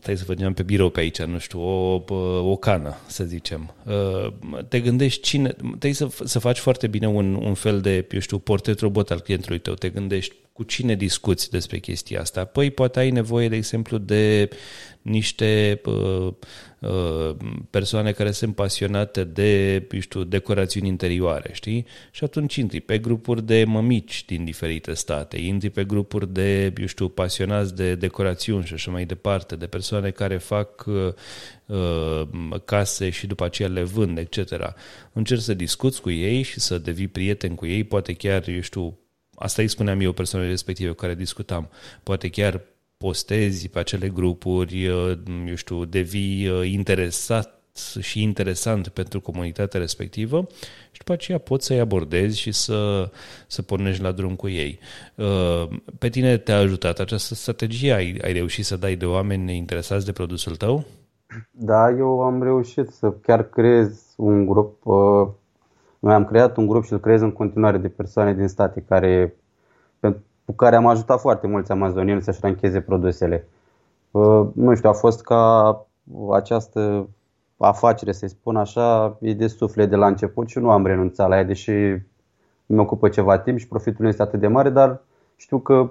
stai 0.00 0.16
să 0.16 0.24
vedem 0.26 0.52
pe 0.52 0.62
birou 0.62 0.90
pe 0.90 1.00
aici, 1.00 1.22
nu 1.22 1.38
știu, 1.38 1.60
o, 1.60 2.02
o 2.50 2.56
cană, 2.56 2.96
să 3.06 3.24
zicem. 3.24 3.74
Uh, 3.84 4.32
te 4.68 4.80
gândești 4.80 5.22
cine, 5.22 5.48
trebuie 5.48 5.92
să, 5.92 6.08
să 6.24 6.38
faci 6.38 6.58
foarte 6.58 6.86
bine 6.86 7.08
un, 7.08 7.34
un 7.34 7.54
fel 7.54 7.80
de, 7.80 8.06
eu 8.10 8.20
știu, 8.20 8.38
portret 8.38 8.80
robot 8.80 9.10
al 9.10 9.20
clientului 9.20 9.58
tău, 9.58 9.74
te 9.74 9.88
gândești 9.88 10.34
cu 10.54 10.62
cine 10.62 10.94
discuți 10.94 11.50
despre 11.50 11.78
chestia 11.78 12.20
asta. 12.20 12.44
Păi 12.44 12.70
poate 12.70 12.98
ai 12.98 13.10
nevoie, 13.10 13.48
de 13.48 13.56
exemplu, 13.56 13.98
de 13.98 14.48
niște 15.02 15.80
uh, 15.84 16.32
uh, 16.78 17.36
persoane 17.70 18.12
care 18.12 18.30
sunt 18.30 18.54
pasionate 18.54 19.24
de, 19.24 19.74
eu 19.90 20.00
știu, 20.00 20.24
decorațiuni 20.24 20.88
interioare, 20.88 21.50
știi? 21.52 21.86
Și 22.10 22.24
atunci 22.24 22.56
intri 22.56 22.80
pe 22.80 22.98
grupuri 22.98 23.46
de 23.46 23.64
mămici 23.64 24.24
din 24.24 24.44
diferite 24.44 24.94
state, 24.94 25.40
intri 25.40 25.70
pe 25.70 25.84
grupuri 25.84 26.32
de, 26.32 26.72
eu 26.80 26.86
știu, 26.86 27.08
pasionați 27.08 27.74
de 27.74 27.94
decorațiuni 27.94 28.64
și 28.64 28.74
așa 28.74 28.90
mai 28.90 29.04
departe, 29.04 29.56
de 29.56 29.66
persoane 29.66 30.10
care 30.10 30.36
fac 30.36 30.84
uh, 30.86 31.12
uh 31.66 32.60
case 32.64 33.10
și 33.10 33.26
după 33.26 33.44
aceea 33.44 33.68
le 33.68 33.82
vând, 33.82 34.18
etc. 34.18 34.74
Încerci 35.12 35.42
să 35.42 35.54
discuți 35.54 36.00
cu 36.00 36.10
ei 36.10 36.42
și 36.42 36.60
să 36.60 36.78
devii 36.78 37.08
prieten 37.08 37.54
cu 37.54 37.66
ei, 37.66 37.84
poate 37.84 38.12
chiar, 38.12 38.48
eu 38.48 38.60
știu, 38.60 38.98
Asta 39.34 39.62
îi 39.62 39.68
spuneam 39.68 40.00
eu 40.00 40.12
persoanele 40.12 40.50
respective 40.50 40.88
cu 40.88 40.94
care 40.94 41.14
discutam. 41.14 41.68
Poate 42.02 42.28
chiar 42.28 42.60
postezi 42.96 43.68
pe 43.68 43.78
acele 43.78 44.08
grupuri, 44.08 44.86
uh, 44.86 45.18
eu 45.48 45.54
știu, 45.54 45.84
devii 45.84 46.48
uh, 46.48 46.70
interesat 46.70 47.58
și 48.00 48.22
interesant 48.22 48.88
pentru 48.88 49.20
comunitatea 49.20 49.80
respectivă 49.80 50.46
și 50.90 50.98
după 50.98 51.12
aceea 51.12 51.38
poți 51.38 51.66
să-i 51.66 51.80
abordezi 51.80 52.38
și 52.38 52.52
să, 52.52 53.10
să 53.46 53.62
pornești 53.62 54.02
la 54.02 54.12
drum 54.12 54.36
cu 54.36 54.48
ei. 54.48 54.78
Uh, 55.14 55.68
pe 55.98 56.08
tine 56.08 56.36
te-a 56.36 56.58
ajutat 56.58 56.98
această 56.98 57.34
strategie? 57.34 57.92
Ai, 57.92 58.18
ai 58.22 58.32
reușit 58.32 58.64
să 58.64 58.76
dai 58.76 58.96
de 58.96 59.06
oameni 59.06 59.56
interesați 59.56 60.04
de 60.04 60.12
produsul 60.12 60.56
tău? 60.56 60.84
Da, 61.50 61.90
eu 61.90 62.20
am 62.20 62.42
reușit 62.42 62.88
să 62.88 63.10
chiar 63.10 63.48
creez 63.48 64.14
un 64.16 64.46
grup 64.46 64.82
noi 66.04 66.14
am 66.14 66.24
creat 66.24 66.56
un 66.56 66.66
grup 66.66 66.84
și 66.84 66.92
îl 66.92 66.98
creez 66.98 67.20
în 67.20 67.32
continuare 67.32 67.78
de 67.78 67.88
persoane 67.88 68.34
din 68.34 68.48
state 68.48 68.84
care, 68.88 69.34
cu 70.44 70.52
care 70.52 70.76
am 70.76 70.86
ajutat 70.86 71.20
foarte 71.20 71.46
mulți 71.46 71.70
amazonieni 71.70 72.22
să-și 72.22 72.38
rancheze 72.42 72.80
produsele. 72.80 73.48
Nu 74.54 74.74
știu, 74.74 74.88
a 74.88 74.92
fost 74.92 75.22
ca 75.22 75.86
această 76.32 77.08
afacere, 77.56 78.12
să-i 78.12 78.28
spun 78.28 78.56
așa, 78.56 79.16
e 79.20 79.34
de 79.34 79.46
suflet 79.46 79.90
de 79.90 79.96
la 79.96 80.06
început 80.06 80.48
și 80.48 80.58
nu 80.58 80.70
am 80.70 80.86
renunțat 80.86 81.28
la 81.28 81.36
ea, 81.36 81.44
deși 81.44 81.72
mi 82.66 82.78
ocupă 82.78 83.08
ceva 83.08 83.38
timp 83.38 83.58
și 83.58 83.68
profitul 83.68 84.02
nu 84.04 84.08
este 84.08 84.22
atât 84.22 84.40
de 84.40 84.46
mare, 84.46 84.70
dar 84.70 85.00
știu 85.36 85.58
că 85.58 85.90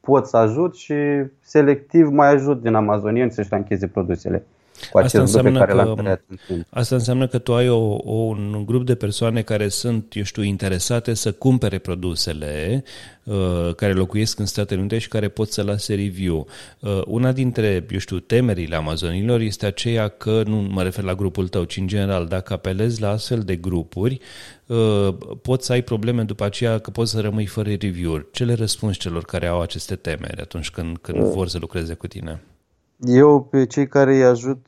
pot 0.00 0.26
să 0.26 0.36
ajut 0.36 0.74
și 0.74 0.94
selectiv 1.40 2.08
mai 2.08 2.28
ajut 2.28 2.60
din 2.62 2.74
amazonieni 2.74 3.30
să-și 3.30 3.48
rancheze 3.50 3.86
produsele. 3.86 4.46
Cu 4.90 4.98
acest 4.98 5.34
lucru 5.34 5.52
pe 5.52 5.58
care 5.58 5.72
l-am 5.72 5.94
creat 5.94 6.22
în 6.28 6.36
timp. 6.46 6.66
Asta 6.70 6.94
înseamnă 6.94 7.26
că 7.26 7.38
tu 7.38 7.54
ai 7.54 7.68
o, 7.68 7.94
o, 7.94 8.12
un 8.12 8.62
grup 8.66 8.86
de 8.86 8.94
persoane 8.94 9.42
care 9.42 9.68
sunt, 9.68 10.14
eu 10.14 10.22
știu, 10.22 10.42
interesate 10.42 11.14
să 11.14 11.32
cumpere 11.32 11.78
produsele, 11.78 12.84
uh, 13.24 13.74
care 13.76 13.92
locuiesc 13.92 14.38
în 14.38 14.46
Statele 14.46 14.80
Unite 14.80 14.98
și 14.98 15.08
care 15.08 15.28
pot 15.28 15.52
să 15.52 15.62
lase 15.62 15.94
review. 15.94 16.46
Uh, 16.80 17.00
una 17.06 17.32
dintre, 17.32 17.86
eu 17.90 17.98
știu, 17.98 18.18
temerile 18.18 18.76
amazonilor 18.76 19.40
este 19.40 19.66
aceea 19.66 20.08
că, 20.08 20.42
nu 20.46 20.56
mă 20.56 20.82
refer 20.82 21.04
la 21.04 21.14
grupul 21.14 21.48
tău, 21.48 21.64
ci 21.64 21.76
în 21.76 21.86
general, 21.86 22.26
dacă 22.26 22.52
apelezi 22.52 23.00
la 23.00 23.08
astfel 23.08 23.40
de 23.40 23.56
grupuri, 23.56 24.20
uh, 24.66 25.14
poți 25.42 25.66
să 25.66 25.72
ai 25.72 25.82
probleme 25.82 26.22
după 26.22 26.44
aceea 26.44 26.78
că 26.78 26.90
poți 26.90 27.10
să 27.10 27.20
rămâi 27.20 27.46
fără 27.46 27.68
review-uri. 27.68 28.26
Ce 28.32 28.44
le 28.44 28.54
răspunzi 28.54 28.98
celor 28.98 29.24
care 29.24 29.46
au 29.46 29.60
aceste 29.60 29.94
temeri 29.94 30.40
atunci 30.40 30.70
când, 30.70 30.98
când 30.98 31.22
uh. 31.22 31.30
vor 31.32 31.48
să 31.48 31.58
lucreze 31.58 31.94
cu 31.94 32.06
tine? 32.06 32.40
Eu 33.02 33.42
pe 33.50 33.66
cei 33.66 33.88
care 33.88 34.14
îi 34.14 34.24
ajut, 34.24 34.66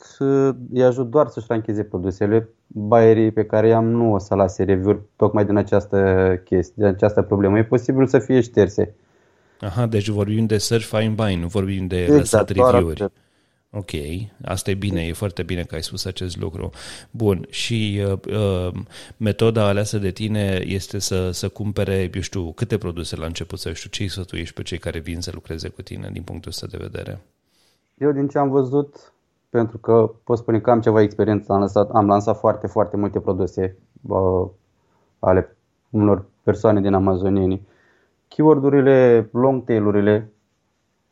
îi 0.72 0.82
ajut 0.84 1.10
doar 1.10 1.26
să-și 1.26 1.46
rancheze 1.48 1.82
produsele. 1.82 2.48
Baierii 2.66 3.30
pe 3.30 3.44
care 3.44 3.68
i-am 3.68 3.90
nu 3.90 4.12
o 4.12 4.18
să 4.18 4.34
lase 4.34 4.62
review 4.62 5.08
tocmai 5.16 5.44
din 5.44 5.56
această 5.56 5.96
chestie, 6.44 6.74
din 6.76 6.84
această 6.84 7.22
problemă. 7.22 7.58
E 7.58 7.64
posibil 7.64 8.06
să 8.06 8.18
fie 8.18 8.40
șterse. 8.40 8.94
Aha, 9.60 9.86
deci 9.86 10.08
vorbim 10.08 10.46
de 10.46 10.58
search, 10.58 10.86
find, 10.86 11.16
buy, 11.16 11.34
nu 11.34 11.46
vorbim 11.46 11.86
de 11.86 12.00
exact, 12.02 12.18
lăsat 12.18 12.48
review-uri. 12.50 13.06
Ok, 13.74 13.90
asta 14.44 14.70
e 14.70 14.74
bine, 14.74 15.06
e 15.06 15.12
foarte 15.12 15.42
bine 15.42 15.62
că 15.62 15.74
ai 15.74 15.82
spus 15.82 16.04
acest 16.04 16.36
lucru. 16.36 16.70
Bun, 17.10 17.46
și 17.50 18.02
uh, 18.06 18.18
uh, 18.34 18.74
metoda 19.16 19.66
aleasă 19.66 19.98
de 19.98 20.10
tine 20.10 20.62
este 20.66 20.98
să, 20.98 21.30
să 21.30 21.48
cumpere, 21.48 22.10
eu 22.14 22.20
știu, 22.20 22.52
câte 22.52 22.78
produse 22.78 23.16
la 23.16 23.26
început, 23.26 23.58
să 23.58 23.72
știu 23.72 23.90
ce 23.90 24.02
îi 24.02 24.08
sfătuiești 24.08 24.54
pe 24.54 24.62
cei 24.62 24.78
care 24.78 24.98
vin 24.98 25.20
să 25.20 25.30
lucreze 25.34 25.68
cu 25.68 25.82
tine 25.82 26.08
din 26.12 26.22
punctul 26.22 26.50
ăsta 26.50 26.66
de 26.70 26.76
vedere. 26.80 27.20
Eu 28.02 28.12
din 28.12 28.28
ce 28.28 28.38
am 28.38 28.48
văzut, 28.48 29.12
pentru 29.50 29.78
că 29.78 30.10
pot 30.24 30.38
spune 30.38 30.60
că 30.60 30.70
am 30.70 30.80
ceva 30.80 31.00
experiență, 31.00 31.52
am 31.52 31.58
lansat, 31.58 31.90
am 31.90 32.06
lansat 32.06 32.38
foarte, 32.38 32.66
foarte 32.66 32.96
multe 32.96 33.20
produse 33.20 33.76
uh, 34.08 34.48
ale 35.18 35.56
unor 35.90 36.24
persoane 36.42 36.80
din 36.80 36.94
amazonieni. 36.94 37.66
Keyword-urile, 38.28 39.28
long 39.32 39.64
tail-urile, 39.64 40.32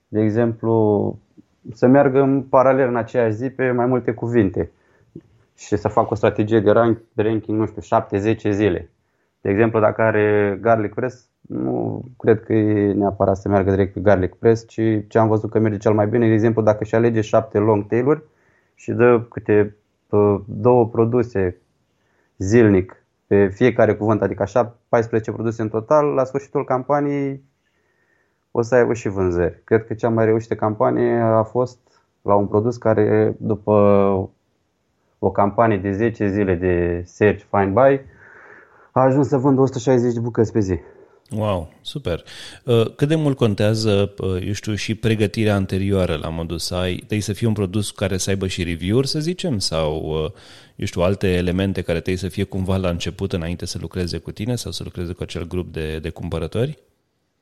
de 0.08 0.20
exemplu, 0.20 1.18
să 1.72 1.86
meargă 1.86 2.20
în 2.20 2.42
paralel 2.42 2.88
în 2.88 2.96
aceeași 2.96 3.34
zi 3.34 3.50
pe 3.50 3.70
mai 3.70 3.86
multe 3.86 4.12
cuvinte 4.12 4.72
și 5.56 5.76
să 5.76 5.88
fac 5.88 6.10
o 6.10 6.14
strategie 6.14 6.60
de 6.60 7.22
ranking, 7.22 7.58
nu 7.58 7.66
știu, 7.66 7.82
7-10 8.34 8.36
zile. 8.50 8.90
De 9.40 9.50
exemplu, 9.50 9.80
dacă 9.80 10.02
are 10.02 10.58
garlic 10.60 10.94
press, 10.94 11.29
nu 11.50 12.04
cred 12.18 12.42
că 12.42 12.52
e 12.52 12.92
neapărat 12.92 13.36
să 13.36 13.48
meargă 13.48 13.70
direct 13.70 13.92
pe 13.92 14.00
garlic 14.00 14.34
press, 14.34 14.66
ci 14.66 14.80
ce 15.08 15.18
am 15.18 15.28
văzut 15.28 15.50
că 15.50 15.58
merge 15.58 15.76
cel 15.76 15.92
mai 15.92 16.06
bine, 16.06 16.26
de 16.26 16.32
exemplu, 16.32 16.62
dacă 16.62 16.84
și 16.84 16.94
alege 16.94 17.20
7 17.20 17.58
long 17.58 17.86
tail-uri 17.86 18.22
și 18.74 18.92
dă 18.92 19.20
câte 19.28 19.76
două 20.44 20.88
produse 20.88 21.56
zilnic 22.36 23.04
pe 23.26 23.46
fiecare 23.46 23.94
cuvânt, 23.94 24.22
adică 24.22 24.42
așa 24.42 24.76
14 24.88 25.32
produse 25.32 25.62
în 25.62 25.68
total, 25.68 26.06
la 26.06 26.24
sfârșitul 26.24 26.64
campaniei 26.64 27.42
o 28.50 28.62
să 28.62 28.74
aibă 28.74 28.92
și 28.92 29.08
vânzări. 29.08 29.60
Cred 29.64 29.86
că 29.86 29.94
cea 29.94 30.08
mai 30.08 30.24
reușită 30.24 30.54
campanie 30.54 31.12
a 31.20 31.42
fost 31.42 31.78
la 32.22 32.34
un 32.34 32.46
produs 32.46 32.76
care 32.76 33.34
după 33.38 33.72
o 35.18 35.30
campanie 35.30 35.78
de 35.78 35.92
10 35.92 36.28
zile 36.28 36.54
de 36.54 37.02
search, 37.04 37.44
find, 37.50 37.72
buy, 37.72 38.00
a 38.92 39.00
ajuns 39.00 39.28
să 39.28 39.36
vândă 39.36 39.60
160 39.60 40.12
de 40.12 40.20
bucăți 40.20 40.52
pe 40.52 40.60
zi. 40.60 40.78
Wow, 41.36 41.68
super. 41.80 42.24
Uh, 42.64 42.94
cât 42.96 43.08
de 43.08 43.14
mult 43.14 43.36
contează, 43.36 44.14
uh, 44.18 44.46
eu 44.46 44.52
știu, 44.52 44.74
și 44.74 44.94
pregătirea 44.94 45.54
anterioară 45.54 46.18
la 46.22 46.28
modul 46.28 46.58
să 46.58 46.74
ai, 46.74 46.94
trebuie 46.94 47.20
să 47.20 47.32
fie 47.32 47.46
un 47.46 47.52
produs 47.52 47.90
care 47.90 48.16
să 48.16 48.30
aibă 48.30 48.46
și 48.46 48.62
review-uri, 48.62 49.08
să 49.08 49.18
zicem, 49.18 49.58
sau, 49.58 49.94
uh, 49.96 50.30
eu 50.76 50.86
știu, 50.86 51.02
alte 51.02 51.26
elemente 51.28 51.82
care 51.82 51.98
trebuie 51.98 52.16
să 52.16 52.28
fie 52.28 52.44
cumva 52.44 52.76
la 52.76 52.88
început 52.88 53.32
înainte 53.32 53.66
să 53.66 53.78
lucreze 53.80 54.18
cu 54.18 54.30
tine 54.30 54.54
sau 54.54 54.72
să 54.72 54.82
lucreze 54.84 55.12
cu 55.12 55.22
acel 55.22 55.46
grup 55.46 55.72
de, 55.72 55.98
de 55.98 56.10
cumpărători? 56.10 56.78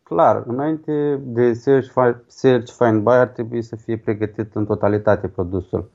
Clar, 0.02 0.45
înainte 0.47 1.21
de 1.23 1.52
search, 1.52 1.92
search 2.26 2.73
find 2.78 3.02
buy 3.02 3.16
ar 3.16 3.26
trebui 3.26 3.62
să 3.62 3.76
fie 3.76 3.97
pregătit 3.97 4.54
în 4.54 4.66
totalitate 4.66 5.28
produsul. 5.28 5.90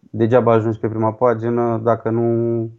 Degeaba 0.00 0.52
ajungi 0.52 0.78
pe 0.78 0.88
prima 0.88 1.12
pagină 1.12 1.80
dacă 1.84 2.10
nu 2.10 2.70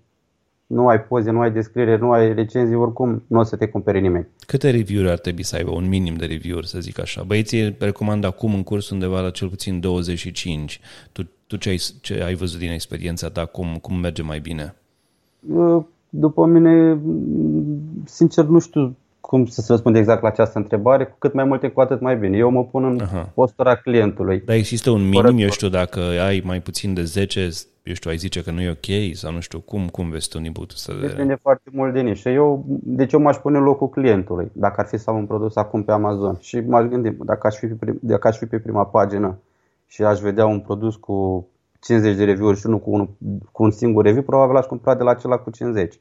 nu 0.70 0.88
ai 0.88 1.02
poze, 1.02 1.32
nu 1.32 1.40
ai 1.40 1.52
descriere, 1.52 1.98
nu 1.98 2.12
ai 2.12 2.34
recenzii, 2.34 2.76
oricum 2.76 3.24
nu 3.28 3.40
o 3.40 3.44
să 3.44 3.56
te 3.56 3.68
cumpere 3.68 4.00
nimeni. 4.00 4.28
Câte 4.48 4.70
review-uri 4.70 5.10
ar 5.10 5.18
trebui 5.18 5.44
să 5.44 5.56
aibă? 5.56 5.72
Un 5.72 5.88
minim 5.88 6.16
de 6.16 6.26
review-uri, 6.26 6.68
să 6.68 6.80
zic 6.80 7.00
așa. 7.00 7.24
Băieții 7.24 7.76
recomand 7.80 8.24
acum 8.24 8.54
în 8.54 8.64
curs 8.64 8.90
undeva 8.90 9.22
la 9.22 9.30
cel 9.30 9.50
puțin 9.50 9.80
25. 9.80 10.80
Tu, 11.12 11.22
tu 11.48 11.56
ce, 11.56 11.70
ai, 11.70 11.82
ce 12.02 12.24
ai 12.24 12.36
văzut 12.36 12.60
din 12.60 12.72
experiența 12.72 13.30
ta? 13.30 13.46
Cum, 13.46 13.78
cum 13.82 13.96
merge 13.96 14.22
mai 14.22 14.40
bine? 14.40 14.76
După 16.10 16.46
mine, 16.46 17.00
sincer, 18.06 18.46
nu 18.46 18.60
știu 18.60 18.96
cum 19.22 19.46
să 19.46 19.62
se 19.62 19.72
răspunde 19.72 20.00
exact 20.00 20.22
la 20.22 20.28
această 20.28 20.58
întrebare, 20.58 21.06
cu 21.06 21.16
cât 21.20 21.34
mai 21.34 21.44
multe, 21.44 21.68
cu 21.68 21.82
atât 21.82 22.02
mai 22.02 22.18
bine. 22.18 22.38
Eu 22.38 22.50
mă 22.50 22.66
pun 22.66 22.84
în 22.84 23.00
Aha. 23.02 23.32
postura 23.34 23.76
clientului. 23.76 24.42
Dar 24.46 24.56
există 24.56 24.90
un 24.90 25.10
minim, 25.10 25.38
eu 25.38 25.50
știu, 25.50 25.70
dacă 25.70 26.00
ai 26.00 26.42
mai 26.46 26.62
puțin 26.62 26.94
de 26.94 27.04
10, 27.04 27.50
eu 27.84 27.94
știu, 27.94 28.10
ai 28.10 28.18
zice 28.18 28.44
că 28.44 28.52
nu 28.52 28.62
e 28.62 28.70
ok 28.70 29.16
sau 29.16 29.32
nu 29.32 29.40
știu, 29.40 29.60
cum, 29.60 29.88
cum 29.88 30.10
vezi 30.10 30.30
tu 30.30 30.40
din 30.40 30.52
punctul 30.52 30.76
ăsta 30.78 30.94
de 31.02 31.08
Depinde 31.08 31.40
foarte 31.42 31.70
mult 31.72 31.94
de 31.94 32.02
nișă. 32.02 32.30
Eu, 32.30 32.66
deci 32.84 33.14
eu 33.14 33.20
m-aș 33.20 33.36
pune 33.38 33.58
în 33.58 33.64
locul 33.64 33.90
clientului, 33.90 34.52
dacă 34.54 34.82
ar 34.82 34.88
fi 34.88 34.98
să 34.98 35.10
am 35.10 35.18
un 35.18 35.26
produs 35.26 35.56
acum 35.56 35.84
pe 35.84 35.92
Amazon 35.92 36.38
și 36.40 36.60
m-aș 36.60 36.86
gândi, 36.86 37.10
dacă 37.10 37.48
aș 37.48 37.56
fi 37.56 37.68
pe, 37.68 37.74
prim, 37.74 38.00
dacă 38.02 38.28
aș 38.28 38.38
fi 38.38 38.46
pe 38.46 38.60
prima 38.60 38.86
pagină 38.86 39.38
și 39.88 40.04
aș 40.04 40.20
vedea 40.20 40.46
un 40.46 40.60
produs 40.60 40.96
cu 40.96 41.48
50 41.80 42.16
de 42.16 42.24
review-uri 42.24 42.60
și 42.60 42.68
nu 42.68 42.78
cu 42.78 42.92
un, 42.92 43.08
cu 43.52 43.64
un 43.64 43.72
singur 43.72 44.04
review, 44.04 44.24
probabil 44.24 44.56
aș 44.56 44.66
cumpăra 44.66 44.96
de 44.96 45.04
la 45.04 45.10
acela 45.10 45.38
cu 45.38 45.50
50. 45.50 46.00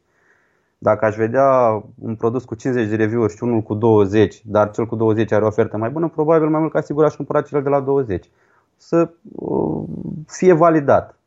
Dacă 0.78 1.04
aș 1.04 1.16
vedea 1.16 1.82
un 1.98 2.14
produs 2.14 2.44
cu 2.44 2.54
50 2.54 2.88
de 2.88 2.96
review-uri 2.96 3.36
și 3.36 3.42
unul 3.42 3.60
cu 3.60 3.74
20, 3.74 4.42
dar 4.44 4.70
cel 4.70 4.86
cu 4.86 4.96
20 4.96 5.32
are 5.32 5.44
o 5.44 5.46
ofertă 5.46 5.76
mai 5.76 5.90
bună, 5.90 6.08
probabil 6.08 6.48
mai 6.48 6.60
mult 6.60 6.72
ca 6.72 6.80
sigur 6.80 7.04
aș 7.04 7.14
cumpăra 7.14 7.42
cel 7.42 7.62
de 7.62 7.68
la 7.68 7.80
20. 7.80 8.30
Să 8.76 9.10
uh, 9.32 9.84
fie 10.26 10.52
validat. 10.52 11.18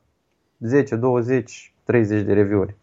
10, 0.59 0.95
20, 0.95 1.73
30 1.83 2.25
de 2.25 2.33
review-uri. 2.33 2.75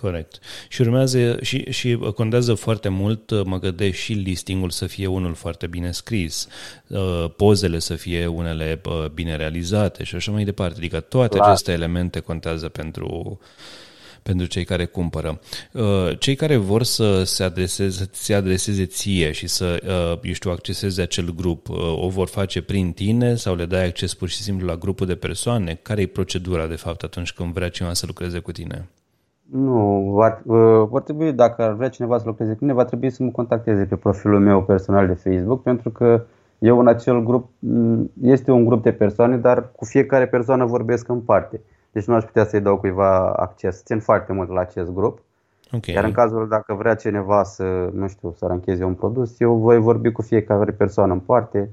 Corect. 0.00 0.38
Și 0.68 0.80
urmează 0.80 1.38
și, 1.42 1.70
și 1.70 1.98
contează 2.14 2.54
foarte 2.54 2.88
mult, 2.88 3.44
mă 3.44 3.58
gândesc, 3.58 3.94
și 3.94 4.12
listingul 4.12 4.70
să 4.70 4.86
fie 4.86 5.06
unul 5.06 5.34
foarte 5.34 5.66
bine 5.66 5.90
scris, 5.90 6.48
uh, 6.88 7.30
pozele 7.36 7.78
să 7.78 7.94
fie 7.94 8.26
unele 8.26 8.80
uh, 8.84 9.08
bine 9.14 9.36
realizate 9.36 10.04
și 10.04 10.14
așa 10.14 10.32
mai 10.32 10.44
departe. 10.44 10.74
Adică 10.76 11.00
toate 11.00 11.36
Clar. 11.36 11.48
aceste 11.48 11.72
elemente 11.72 12.20
contează 12.20 12.68
pentru 12.68 13.38
pentru 14.22 14.46
cei 14.46 14.64
care 14.64 14.84
cumpără. 14.84 15.38
Uh, 15.72 16.18
cei 16.18 16.34
care 16.34 16.56
vor 16.56 16.82
să 16.82 17.22
se 17.24 17.42
adreseze, 17.42 18.08
se 18.12 18.34
adreseze 18.34 18.84
ție 18.84 19.32
și 19.32 19.46
să, 19.46 19.80
uh, 19.86 20.18
eu 20.22 20.32
știu, 20.32 20.50
acceseze 20.50 21.02
acel 21.02 21.34
grup, 21.36 21.68
uh, 21.68 21.76
o 22.04 22.08
vor 22.08 22.28
face 22.28 22.62
prin 22.62 22.92
tine 22.92 23.34
sau 23.34 23.54
le 23.54 23.64
dai 23.64 23.86
acces 23.86 24.14
pur 24.14 24.28
și 24.28 24.42
simplu 24.42 24.66
la 24.66 24.74
grupul 24.74 25.06
de 25.06 25.14
persoane? 25.14 25.78
Care 25.82 26.00
e 26.00 26.06
procedura, 26.06 26.66
de 26.66 26.76
fapt, 26.76 27.02
atunci 27.02 27.32
când 27.32 27.52
vrea 27.52 27.68
cineva 27.68 27.94
să 27.94 28.04
lucreze 28.06 28.38
cu 28.38 28.52
tine? 28.52 28.88
Nu, 29.50 30.10
va, 30.14 30.42
va 30.90 31.00
trebui, 31.00 31.32
dacă 31.32 31.62
ar 31.62 31.72
vrea 31.72 31.88
cineva 31.88 32.18
să 32.18 32.24
lucreze 32.26 32.52
cu 32.52 32.58
mine, 32.60 32.72
va 32.72 32.84
trebui 32.84 33.10
să 33.10 33.22
mă 33.22 33.30
contacteze 33.30 33.84
pe 33.84 33.96
profilul 33.96 34.40
meu 34.40 34.62
personal 34.62 35.06
de 35.06 35.12
Facebook, 35.12 35.62
pentru 35.62 35.90
că 35.90 36.24
eu 36.60 36.78
în 36.78 36.86
acel 36.86 37.22
grup, 37.22 37.50
este 38.22 38.50
un 38.50 38.64
grup 38.64 38.82
de 38.82 38.92
persoane, 38.92 39.36
dar 39.36 39.70
cu 39.76 39.84
fiecare 39.84 40.26
persoană 40.26 40.64
vorbesc 40.64 41.08
în 41.08 41.20
parte. 41.20 41.60
Deci 41.92 42.04
nu 42.04 42.14
aș 42.14 42.24
putea 42.24 42.44
să-i 42.44 42.60
dau 42.60 42.78
cuiva 42.78 43.32
acces. 43.32 43.82
Țin 43.84 44.00
foarte 44.00 44.32
mult 44.32 44.48
la 44.48 44.60
acest 44.60 44.90
grup. 44.90 45.18
Okay. 45.72 45.94
Iar 45.94 46.04
în 46.04 46.12
cazul 46.12 46.48
dacă 46.48 46.74
vrea 46.74 46.94
cineva 46.94 47.42
să, 47.42 47.88
nu 47.92 48.08
știu, 48.08 48.34
să 48.38 48.46
rancheze 48.46 48.84
un 48.84 48.94
produs, 48.94 49.40
eu 49.40 49.54
voi 49.54 49.78
vorbi 49.78 50.12
cu 50.12 50.22
fiecare 50.22 50.72
persoană 50.72 51.12
în 51.12 51.20
parte 51.20 51.70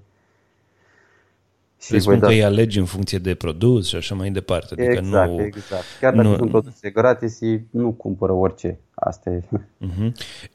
și 1.80 1.90
Presupun 1.90 2.20
că 2.20 2.28
îi 2.28 2.44
alegi 2.44 2.80
în 2.80 2.86
funcție 2.86 3.18
de 3.18 3.36
produs 3.36 3.88
și 3.88 3.96
așa 3.96 4.16
mai 4.16 4.30
departe. 4.30 4.74
Adică 4.74 4.92
exact, 4.92 5.32
nu, 5.32 5.42
exact. 5.42 5.84
Chiar 6.00 6.16
dacă 6.16 6.28
nu... 6.28 6.36
sunt 6.36 6.50
produse 6.50 6.90
gratis, 6.90 7.40
nu 7.70 7.92
cumpără 7.92 8.32
orice. 8.32 8.80
Asta 8.94 9.30
e 9.30 9.40
uh-huh. 9.40 10.12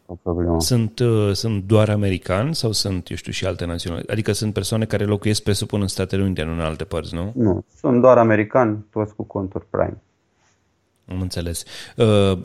o 0.06 0.14
problemă. 0.14 0.60
Sunt, 0.60 0.98
uh, 0.98 1.30
sunt 1.32 1.64
doar 1.64 1.88
americani 1.88 2.54
sau 2.54 2.72
sunt, 2.72 3.10
eu 3.10 3.16
știu, 3.16 3.32
și 3.32 3.46
alte 3.46 3.64
naționali? 3.64 4.04
Adică 4.06 4.32
sunt 4.32 4.52
persoane 4.52 4.84
care 4.84 5.04
locuiesc, 5.04 5.42
presupun, 5.42 5.80
în 5.80 5.86
Statele 5.86 6.22
Unite, 6.22 6.42
nu 6.42 6.52
în 6.52 6.60
alte 6.60 6.84
părți, 6.84 7.14
nu? 7.14 7.32
Nu, 7.34 7.64
sunt 7.76 8.00
doar 8.00 8.18
americani, 8.18 8.86
toți 8.90 9.14
cu 9.14 9.22
conturi 9.22 9.66
Prime. 9.70 10.02
Am 11.06 11.20
înțeles. 11.20 11.62
Uh, 11.96 12.38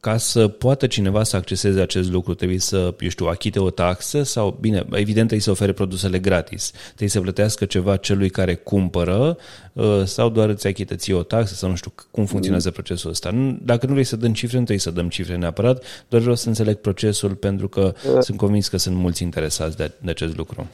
ca 0.00 0.16
să 0.16 0.48
poată 0.48 0.86
cineva 0.86 1.22
să 1.22 1.36
acceseze 1.36 1.80
acest 1.80 2.10
lucru, 2.10 2.34
trebuie 2.34 2.58
să, 2.58 2.94
eu 3.00 3.08
știu, 3.08 3.26
achite 3.26 3.58
o 3.58 3.70
taxă 3.70 4.22
sau, 4.22 4.56
bine, 4.60 4.76
evident 4.78 5.14
trebuie 5.14 5.40
să 5.40 5.50
ofere 5.50 5.72
produsele 5.72 6.18
gratis. 6.18 6.72
Trebuie 6.86 7.08
să 7.08 7.20
plătească 7.20 7.64
ceva 7.64 7.96
celui 7.96 8.28
care 8.28 8.54
cumpără 8.54 9.36
uh, 9.72 10.02
sau 10.04 10.28
doar 10.28 10.48
îți 10.48 10.66
achită 10.66 10.94
ție 10.94 11.14
o 11.14 11.22
taxă 11.22 11.54
sau 11.54 11.68
nu 11.68 11.74
știu 11.74 11.92
cum 12.10 12.24
funcționează 12.24 12.68
mm. 12.68 12.74
procesul 12.74 13.10
ăsta. 13.10 13.56
Dacă 13.62 13.86
nu 13.86 13.92
vrei 13.92 14.04
să 14.04 14.16
dăm 14.16 14.32
cifre, 14.32 14.58
nu 14.58 14.64
trebuie 14.64 14.78
să 14.78 14.90
dăm 14.90 15.08
cifre 15.08 15.36
neapărat, 15.36 15.84
doar 16.08 16.22
vreau 16.22 16.36
să 16.36 16.48
înțeleg 16.48 16.76
procesul 16.76 17.34
pentru 17.34 17.68
că 17.68 17.92
uh. 18.14 18.20
sunt 18.20 18.38
convins 18.38 18.68
că 18.68 18.76
sunt 18.76 18.96
mulți 18.96 19.22
interesați 19.22 19.76
de, 19.76 19.92
de 20.02 20.10
acest 20.10 20.36
lucru. 20.36 20.66